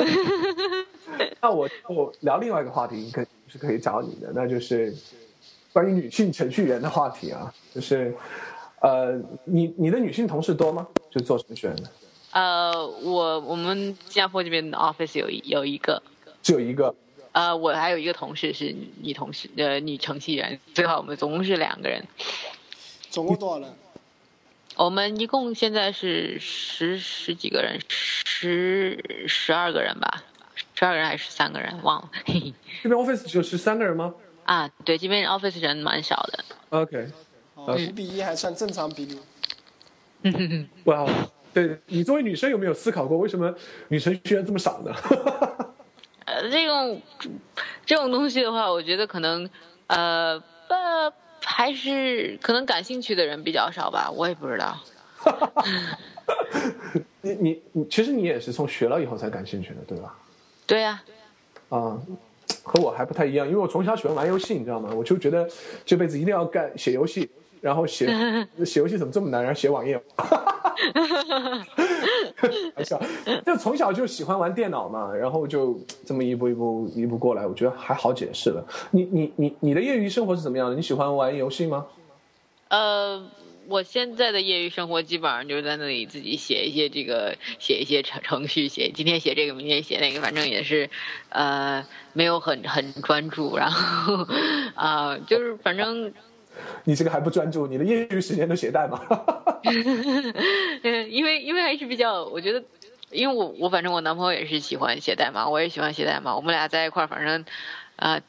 [1.40, 4.92] 那我我聊另外一个话题，可是可以找你的，那就是
[5.72, 8.12] 关于女性程序员的话题啊，就是
[8.80, 10.86] 呃，你你的女性同事多吗？
[11.12, 11.84] 就做程序员的，
[12.32, 13.76] 呃，我我们
[14.08, 16.02] 新加坡这边的 office 有一有一个，
[16.42, 16.92] 只有一个。
[17.34, 22.06] 呃，我还有一个同事是女同事，呃，女程序员，最后我们总共是两个人。
[23.10, 23.74] 总共多少人？
[24.76, 30.22] 我们一共现在是十十几个人，十十二个人吧，
[30.76, 32.10] 十二个人还是十三个人，忘了。
[32.24, 32.54] 嘿嘿。
[32.84, 36.44] 这边 office 只有十三个人吗啊，对，这边 office 人蛮少的。
[36.70, 37.08] ？OK，
[37.54, 39.18] 哦，五比一还算正常比例。
[40.84, 41.04] 哇，
[41.52, 43.52] 对你作为女生有没有思考过，为什么
[43.88, 44.94] 女程序员这么少呢？
[46.44, 47.00] 呃，这种
[47.86, 49.48] 这种东西的话，我觉得可能
[49.86, 51.10] 呃呃
[51.42, 54.78] 还是可能感兴趣的人比较少吧，我也不知道。
[57.22, 60.14] 你你你，其实你也是从学了以后才感兴趣的，对吧？
[60.66, 61.02] 对呀、
[61.70, 61.98] 啊，
[62.62, 64.90] 和我还不太一样，因为我从小喜欢玩游戏，你知道吗？
[64.94, 65.48] 我就觉得
[65.86, 67.30] 这辈子一定要干写游戏，
[67.64, 68.06] 然后写
[68.62, 69.98] 写 游戏怎么这么难，然后写网页。
[72.76, 73.00] 玩笑，
[73.46, 78.62] 就从小就喜欢玩电脑嘛，然后就这么一步一步一步过来，我觉得还好解释了。
[78.90, 80.76] 你你你你的业余生活是怎么样的？
[80.76, 81.86] 你喜欢玩游戏吗？
[82.68, 83.24] 呃，
[83.68, 90.90] 我现在的业余生活基本上就是在那里自己写一些这个，写一些程程序，写今天写这个，明天写那个，反正也是，
[91.30, 94.26] 呃，没有很很专注，然后
[94.74, 96.12] 啊、就是反正
[96.84, 99.00] 你这个还不专注，你的业余时间都写代码。
[100.82, 102.62] 嗯，因为因为还是比较，我觉得，
[103.10, 107.44] 因为我我反正我男朋友也是喜欢写代码，我也喜欢写代码，我们俩在一块儿，反正，
[107.96, 108.20] 呃、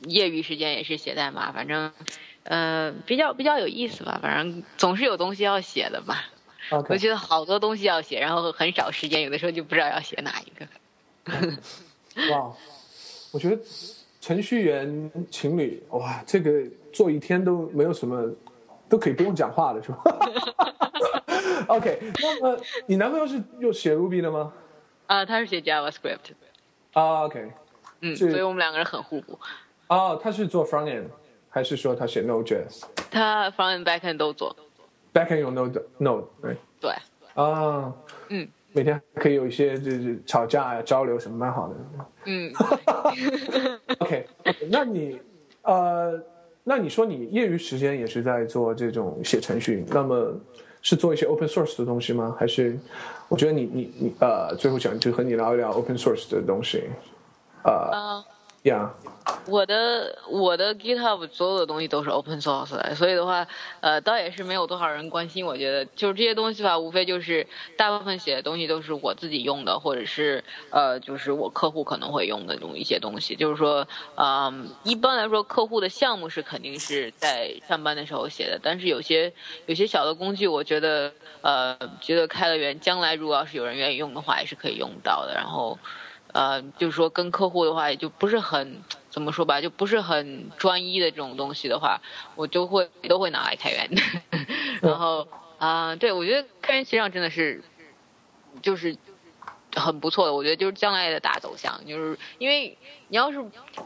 [0.00, 1.92] 业余时间也是写代码，反正，
[2.42, 6.24] 呃，比较比较有意思吧，反正总是有东西要写的吧。
[6.88, 10.66] 我觉得好多东西要写，然后很少时间，有的时候就不知道要写哪一个。
[12.32, 12.52] 哇，
[13.32, 13.58] 我觉得
[14.24, 18.32] 程序员情侣哇，这个做一天都没有什么，
[18.88, 20.02] 都可以不用讲话了，是吧？
[21.68, 24.50] OK，那么你男朋友是又写 Ruby 的吗？
[25.08, 26.32] 啊、他是写 JavaScript，
[26.94, 27.52] 啊，OK，
[28.00, 29.38] 嗯，所以我们两个人很互补。
[29.88, 31.04] 哦，他是做 front end，
[31.50, 34.56] 还是说他写 Node.js？Backend 他 front end back end 都做，
[35.12, 36.90] 有 Node Node 对对，
[37.34, 37.92] 啊，
[38.30, 41.74] 嗯每天可以有一些就是吵架呀、交流什么，蛮好的。
[42.26, 42.52] 嗯，
[44.00, 44.26] OK，
[44.68, 45.20] 那你
[45.62, 46.20] 呃，
[46.64, 50.34] 那你说你业余时间也是在做这种写程序，那么
[50.82, 52.34] 是做一些 open source 的东西吗？
[52.36, 52.76] 还是
[53.28, 56.82] 我觉得你你你呃，最后想就和你聊一聊 open source 的东西，
[57.62, 58.24] 呃啊、
[58.64, 58.90] 呀，
[59.46, 63.46] 我的我的 GitHub 所有的东西都是 open source 的，所以的话，
[63.80, 65.44] 呃，倒也是没有多少人关心。
[65.44, 67.46] 我觉得就是这些东西吧，无非就是
[67.76, 73.36] 大部分写的东西都是我自己用的，或者是呃，就是我客户可能会用的这种一些东西。
[73.36, 73.86] 就是说，
[74.16, 79.30] 嗯、一般来说，客户的项目是肯定是在上班的时候写的，但是有些
[79.66, 81.12] 有些小的工具，我觉得
[81.42, 85.34] 呃，觉得开了源，将来如果要是有人愿意用的话，也是可以用到的。
[85.34, 85.78] 然后。
[86.34, 92.02] 呃，就是说跟客户的话，也就不是很怎么说吧，就不是很专一的这种东西的话，
[92.34, 93.88] 我就会都会拿来开源。
[94.82, 95.26] 然后
[95.58, 97.62] 啊、对我觉得开源实上真的是
[98.60, 98.96] 就是
[99.74, 102.76] 很不错的，我觉得就是将来的大走向，就是因为
[103.08, 103.42] 你要是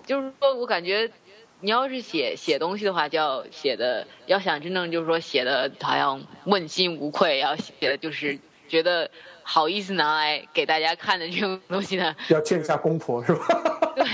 [0.07, 1.13] 就是说我感觉。
[1.61, 8.39] 你要是写写东西的话，就要写的，要想真正就是说写的好像问心无愧，要写的就是
[8.69, 9.11] 觉得
[9.51, 13.47] 好意思拿来给大家看的这种东西呢， 要见一下公婆是吧？
[13.97, 14.05] 对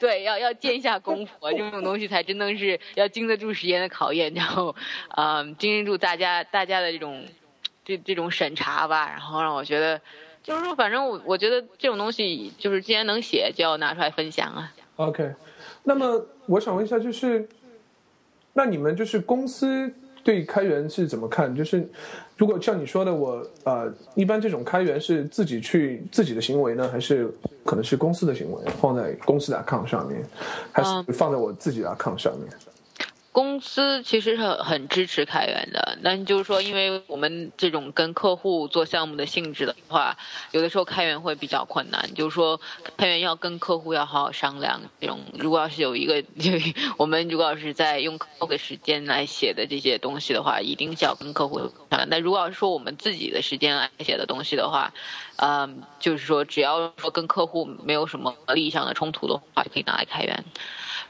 [0.00, 4.74] 对，要要见一下公婆， 这种东西才真的是要经得住时间的考验，然后，
[5.14, 7.22] 嗯、经得住大家大家的这种
[7.84, 10.00] 这这种审查吧，然后让我觉得，
[10.42, 14.72] 就是说，反正我我觉得这种东西就是既然能写，就要拿出来分享啊。
[14.96, 15.34] OK，
[15.84, 17.46] 那么我想问一下，就是
[18.54, 19.94] 那你们就是公司
[20.24, 21.54] 对开源是怎么看？
[21.54, 21.86] 就是
[22.38, 27.28] 如果像你说的我，呃，一般这种开源是自己去自己的行为呢，还是
[27.64, 28.62] 可能是公司的行为？
[28.80, 30.24] 放在公司的 account 上面，
[30.70, 32.48] 还是放在我自己的 account 上面？
[33.38, 40.16] 公司其实是很支持开源的，但就是说，因为我们这种跟客户做项目的性质的话，
[40.50, 42.12] 有的时候开源会比较困难。
[42.16, 42.60] 就是说，
[42.96, 44.80] 开源要跟客户要好好商量。
[45.00, 46.50] 这种如果要是有一个， 就
[46.96, 52.08] 我们如果要是在用客户的时间来写的这些东西的话，一定是要跟客户商量。
[52.10, 54.92] 但如果要是说我们自己的时间来写的东西的话，
[55.36, 60.44] 嗯，就是说只要说跟客户没有什么利益上的冲突的话，就可以拿来开源。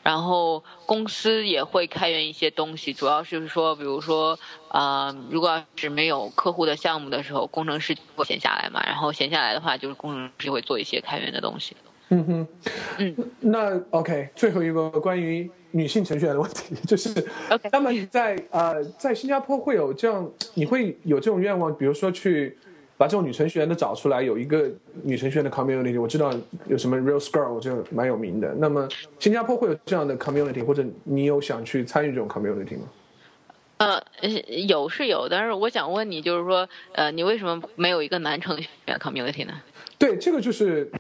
[0.03, 4.39] 然后公司也会开源一些东西，主要就是说，比如说，
[4.71, 11.77] 呃，如果要是没有客户的项目的时候，工程师会闲下来嘛，然后闲下来的话，就是工程师会做一些开源的东西。
[12.11, 12.49] 嗯哼，
[12.97, 17.13] 嗯，那 OK，最后一个关于女性程序员的问题，就是
[17.71, 22.57] 那么你在呃在新加坡会有这样，你会有这种愿望，比如说去
[22.99, 24.69] 把这种女程序员都找出来，有一个
[25.05, 26.35] 女程序员的 community，我知道
[26.67, 28.53] 有什么 Rails Girl 就蛮有名的。
[28.59, 28.87] 那么
[29.21, 32.89] 新加坡会有这样的 community，或者你有想去参与这种 community 吗？
[33.77, 34.03] 呃，
[34.67, 39.53] 有是有，但是我想问你，就是说，呃，你为什么没有一个男程序员 community 呢？
[39.97, 40.91] 对，这个就是，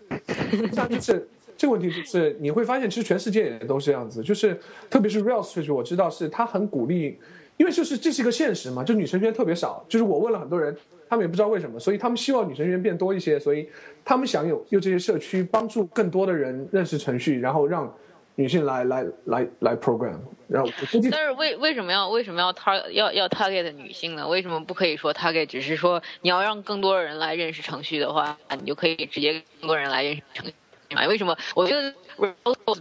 [0.73, 4.57] 像就是这个问题，就是你会发现，其实全世界也都是这样子，就是
[4.89, 7.19] 特别是序，我知道是他很鼓励，
[7.57, 10.77] 因为就是这是一个现实嘛，就女程序员特别少，就是我问了很多人，
[11.09, 13.69] 他们也不知道为什么，所以他们希望女程序员变多一些，所以
[14.05, 17.93] 他们想有用这些社区帮助更多的人认识程序，然后让
[18.35, 24.29] 女性来来来来 program，然后估计但是为为什么要为什么要 tar 要要 target 女性呢？
[24.29, 30.53] 为什么不可以说 target 只是说你要让更多的人来认识程序的话，你就可以直接更多人来认识程序
[30.95, 31.07] 嘛？
[31.09, 31.37] 为什么？
[31.57, 31.93] 我觉得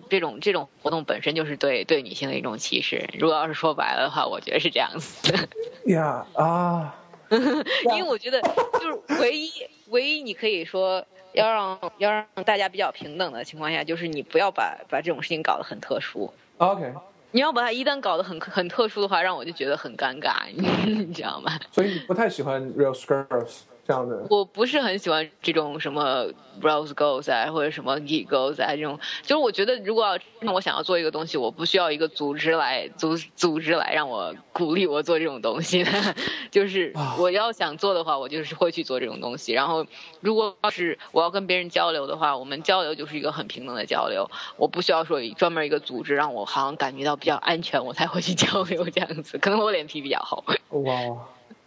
[0.10, 3.10] 这种这种活动本身就是对对女性的一种歧视。
[3.20, 5.48] 如果要是说白了的话，我觉得是这样子的。
[5.92, 6.96] 呀啊，
[7.96, 8.42] 因为我觉得
[8.80, 9.52] 就是唯一
[9.90, 16.32] 唯一你可以说要让要让大家比较平等的情况下，就是你不要把把这种事情搞得很特殊。
[16.58, 16.94] OK
[17.32, 21.60] 你要把它一旦搞得很很特殊的话，让我就觉得很尴尬， 你知道吗？
[21.72, 24.26] 所以你不太喜欢 real skirts 这样的。
[24.30, 26.26] 我不是很喜欢这种什么
[26.62, 29.00] rose goals 啊，或者什么 geek goals 啊这种。
[29.22, 35.86] 就是我觉得，如果要那我想要做一个东西，我不需要一个组织来组组织来让我鼓励我做这种东西。
[36.52, 39.54] 就是我要想做的话，我就是会去做这种东西。
[39.54, 39.86] 然后，
[40.20, 44.30] 如果要是我要跟别人交流的话，我们交流就是一个很平等的交流。
[44.58, 49.38] 我不需要说专门一个组织让我好像感觉到比较安全，我才会去交流这样子。
[49.38, 50.44] 可能我脸皮比较厚。
[50.70, 50.94] 哇，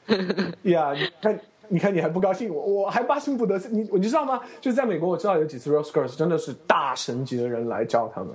[0.64, 1.40] 呀，你看。
[1.72, 3.56] 你看，你还不高兴，我我还巴心不得。
[3.70, 4.40] 你，你知道吗？
[4.60, 8.30] 就是在美国，我知道有几次 Rose Girls 真的是大神级的人来教他们。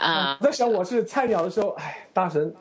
[0.00, 2.54] 啊，在想我是菜鸟的时候，哎，大神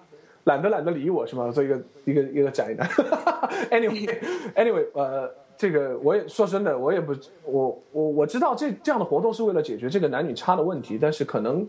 [0.46, 1.52] 懒得懒得理我是吗？
[1.52, 2.90] 做一个一个一个宅男。
[3.70, 7.14] Anyway，Anyway， 呃，这个我也说真的，我也不，
[7.46, 11.68] 我我我知道这这样的活动是为了解决这个男女差的问题，但是可能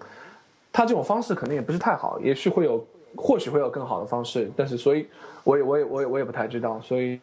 [0.73, 2.83] 他这种方式可能也不是太好，也许会有，
[3.17, 5.07] 或许会有更好的方式，但是所以，
[5.45, 7.21] 我也我也我也我也不太知道，所以。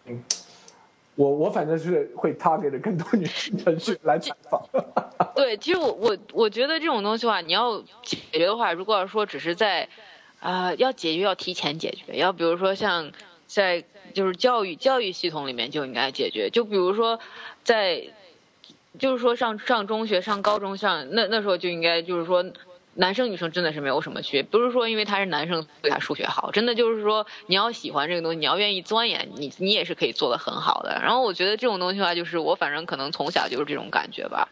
[1.18, 4.64] 我我反正是会 target 更多女性程序来采访。
[5.36, 9.90] 对，其实我我我觉得这种东西话，你要解决的话，如果要说只是在，
[10.40, 13.12] 啊，要解决要提前解决，要比如说像
[13.48, 13.84] 在
[14.14, 17.20] 就是教育教育系统里面就应该解决，就比如说
[17.64, 18.04] 在，
[19.00, 22.46] 就是说上上中学上高中上那那时候就应该就是说。
[22.98, 31.00] 男生女生真的是没有什么区别，不是说因为他是男生对他数学好，真的就是说你要喜欢这个东西，你要愿意钻研，你你也是可以做的很好的。
[31.02, 34.50] 然后我觉得这种东西的话，就是我反正可能从小就是这种感觉吧。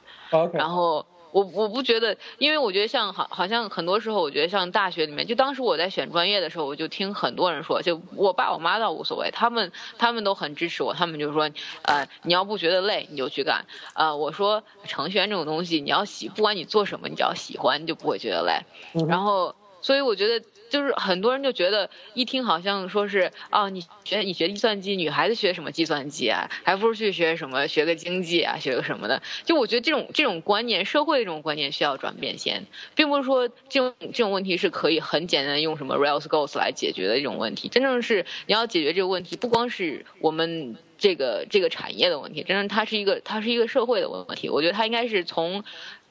[0.58, 1.06] 然后。
[1.36, 11.50] 我我不觉得，因为我觉得像好好像很多时候，我觉得像大学里面，就当时我在选专业的时候，我就听很多人说，就我爸我妈倒无所谓，他们他们都很支持我，他们就说，
[11.82, 13.66] 呃，你要不觉得累，你就去干。
[13.96, 18.62] 呃，我说程序员这种东西，你要喜，不管你做什么，你只要喜欢，你就不会觉得累。
[19.10, 19.54] 然后，
[19.86, 20.44] 所以我觉得。
[20.68, 26.50] 就是很多人就觉得一听好像说是哦，你学你学计算机，女孩子学什么计算机啊？
[26.64, 29.22] 还不如去学什么学个经济啊，学个什么的。
[29.46, 37.70] 就我觉得这种这种观念，社会的这种观念需要转变先，并不是说这种这种问题是可以很简单用什么 Rails Goals 来解决的这种问题。
[37.70, 44.50] 真正是你要解决这个问题，不光是我们这个这个产业的问题，真正它是一个它是一个社会的问题。
[44.50, 45.64] 我觉得它应该是从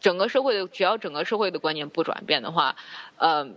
[0.04, 2.76] 整个社会的，只要整个社会的观念不转变的话，
[3.16, 3.48] 呃。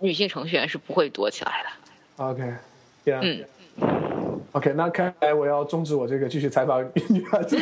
[0.00, 2.24] 女性程序员是不会躲起来的。
[2.24, 7.56] OK，Yeah，嗯，OK，那看来我要终止我这个继续采访女孩子。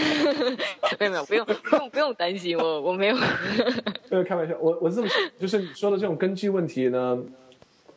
[0.99, 3.17] 没有没有，不用不用不用担心，我我没有。
[4.11, 7.19] 呃，开玩笑，我我这么想，就是你说的这种根基问题呢，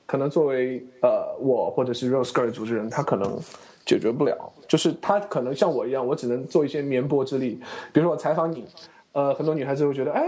[0.06, 3.40] 可能作为呃我或者是 Rose Girl 主持人，他可能
[3.86, 4.52] 解决不了。
[4.68, 7.60] 就是他可能像我一样，我只能做一些绵薄之力。
[7.94, 8.68] 比如说我采访你，
[9.16, 10.24] 呃，很多女孩子会觉得，哎。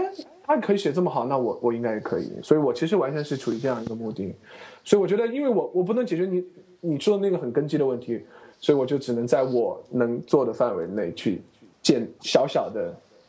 [0.50, 2.32] 他可以写这么好，那我我应该也可以。
[2.42, 4.34] 所以我其实完全是处于这样一个目的。
[4.82, 6.42] 所以我觉得，因为我我不能解决你
[6.80, 8.24] 你说的那个很根基的问题，
[8.58, 11.42] 所以我就只能在我能做的范围内去
[11.82, 12.94] 建小小的。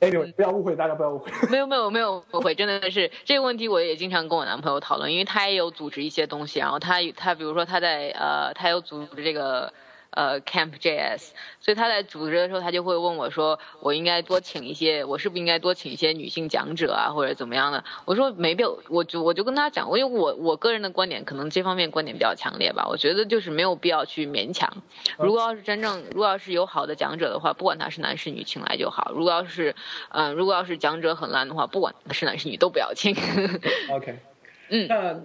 [0.00, 1.30] Anyway，不要误会，大家不要误会。
[1.48, 9.72] 没有没有没有误会，真的是这个问题，我也经常跟我男朋友讨论，因为他也有组织一些东西，然后他他比如说他在呃，他有组织这个。
[10.12, 22.86] 呃，Camp JS，所以他在组织的时候，他就会问我说：“我应该多请一些，我是不是应该多请一些女性讲者啊，或者怎么样的？”我说没必要，我就我就跟他讲，因为我我个人的观点，可能这方面观点比较强烈吧。
[22.88, 24.70] 我觉得就是没有必要去勉强。
[25.18, 29.12] 如果要是真正，如果要是有好的讲者的话，不管他是男是女，请来就好。
[29.14, 29.74] 如果要是，
[30.10, 33.16] 嗯，如果要是讲者很烂的话，不管是男是女都不要请。
[33.90, 34.18] OK，
[34.68, 35.20] 嗯，那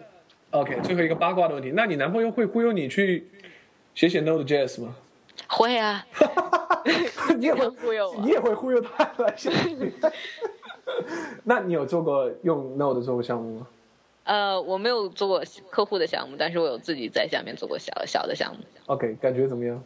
[0.52, 3.30] OK，最后一个八卦的问题，那你男朋友会忽悠你去？
[3.98, 4.96] 写写 Node.js 吗？
[5.48, 6.06] 会啊，
[7.36, 9.50] 你也会忽悠我，你也会忽悠他来写。
[11.44, 13.68] 那你有做过用 Node 做过项目吗？
[14.26, 15.42] 呃，我没有做过
[15.72, 18.64] 客户的项目，但是我有自己在下面做过小小的项目。
[18.86, 19.84] OK，感觉怎么样？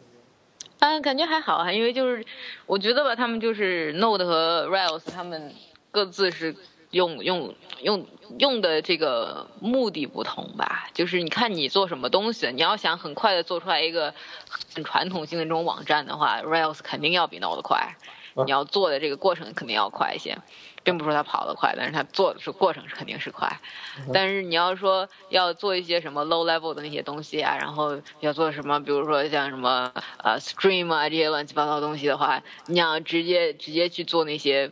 [0.80, 2.22] 嗯，感觉还好啊，因为就是
[2.66, 5.54] 我觉得吧，他们就是 Node 和 Rails，他们
[5.90, 6.54] 各自是。
[6.92, 8.06] 用用用
[8.38, 14.14] 用的这个目的不同吧，就是你看你做什么东西，你要想很快的做出来一个
[14.46, 17.96] 很传统性的这种网站的话，Rails 肯定要比 Node 快，
[18.44, 20.36] 你要做的这个过程肯定要快一些，
[20.82, 23.58] 并不是说它跑得快，但是它做的是过程是肯定是快。
[24.12, 34.70] 但是你要说要做一些什么 low level 的那些东西啊，然后要做什么，比如说像什么呃 stream 啊这些乱七八糟东西的话，你要直接直接去做那些。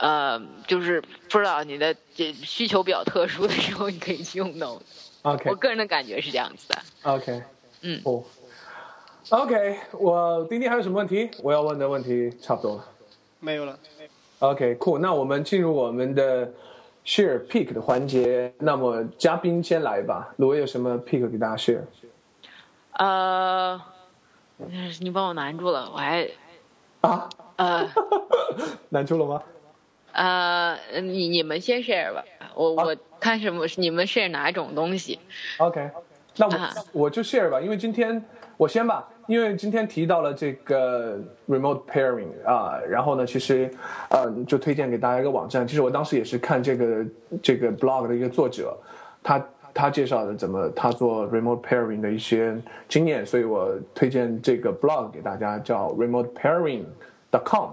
[0.00, 1.00] 呃，就是
[1.30, 4.80] 不知道你的这需求比较特殊的时候，你可以去用 Node。
[5.22, 6.78] OK，我个人的感觉是这样子的。
[7.02, 7.42] OK，
[7.82, 8.22] 嗯，哦
[9.30, 11.28] ，OK，我丁丁还有什么问题？
[11.42, 12.84] 我要问的问题差不多了。
[13.40, 13.76] 没有了。
[14.38, 16.46] OK，cool，那我们进入我们的
[17.04, 18.52] share pick 的环节。
[18.58, 21.82] 那么嘉宾先来吧，鲁威有什么 pick 给大家 share？
[22.92, 23.80] 呃，
[25.00, 26.28] 你把我难住了，我还
[27.00, 27.88] 啊，呃
[28.90, 29.42] 难住了吗？
[30.16, 32.24] 呃，你你们先 share 吧，
[32.54, 35.18] 我我看什么，你们 share 哪种东西
[35.58, 35.90] ？OK，
[36.38, 36.70] 那我、啊。
[36.92, 38.24] 我就 share 吧，因为今天
[38.56, 43.70] 我先吧，因为今天提到了这个 remote pairing 啊，然后呢，其实
[44.08, 47.04] 呃就推荐给大家一个网站，其实我当时也是看这个
[47.42, 48.74] 这个 blog 的一个作者，
[49.22, 52.56] 他他介绍的怎么他做 remote pairing 的一些
[52.88, 57.72] 经验，所以我推荐这个 blog 给大家，叫 remotepairing.com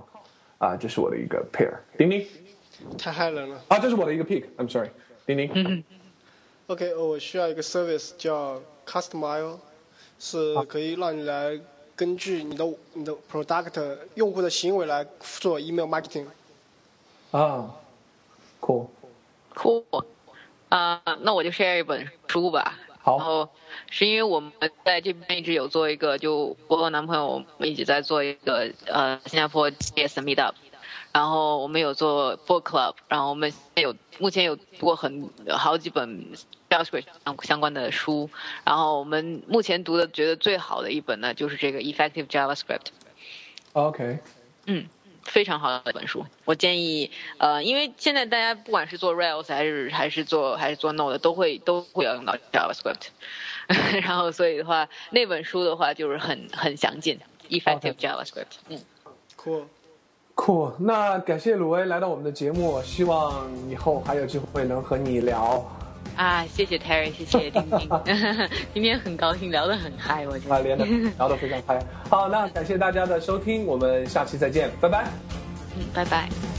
[0.64, 2.26] 啊，这是我的一个 pair，丁丁
[2.98, 3.61] 太害人了。
[3.68, 4.90] 啊，这是我的一个 pick，I'm sorry，
[5.26, 5.84] 丁丁。
[6.68, 9.57] OK，呃我需要一个 service 叫 Customize，
[10.18, 11.60] 是可以让你来
[11.98, 16.27] 根据你的你的 product 用户的行为来做 email marketing。
[17.31, 17.69] 啊
[18.61, 20.06] ，cool，cool，，
[20.69, 22.80] 啊、那我就 share 一本书吧。
[23.03, 23.17] 好。
[23.17, 23.49] 然后
[23.91, 24.51] 是因为我们
[24.84, 30.53] 在这边一直有做一个，就我和男朋友我们一起在做一个呃新加坡 GS Meetup，
[31.11, 36.25] 然后我们有做 book club，然后我们有目前有读过很好几本
[36.69, 38.30] JavaScript 相相关的书，
[38.63, 42.88] 然后我们目前读的觉得最好的一本呢就是这个 Effective JavaScript。
[43.73, 44.19] OK，
[44.65, 44.88] 嗯，
[45.26, 53.08] 非常好的一本书，我建议，呃，因为现在大家不管是做 Rails 还是还是做还是做 Node，都会都会要用到 JavaScript，
[54.04, 57.20] 然后所以的话，那本书的话就是很很详尽
[57.50, 58.80] ，Effective JavaScript，嗯
[59.38, 59.64] ，Cool，
[60.36, 65.64] 酷，那感谢鲁威来到我们的节目，希望以后还有机会能和你聊
[66.15, 67.90] 啊，谢谢 Terry，谢谢丁丁，
[68.73, 70.85] 今天很高兴聊得很嗨，我觉啊，得，连 的
[71.18, 71.80] 聊得非常嗨。
[72.10, 75.06] 好，那感谢大家的收听，我们下期再见，拜拜。
[75.76, 76.52] 嗯，拜拜。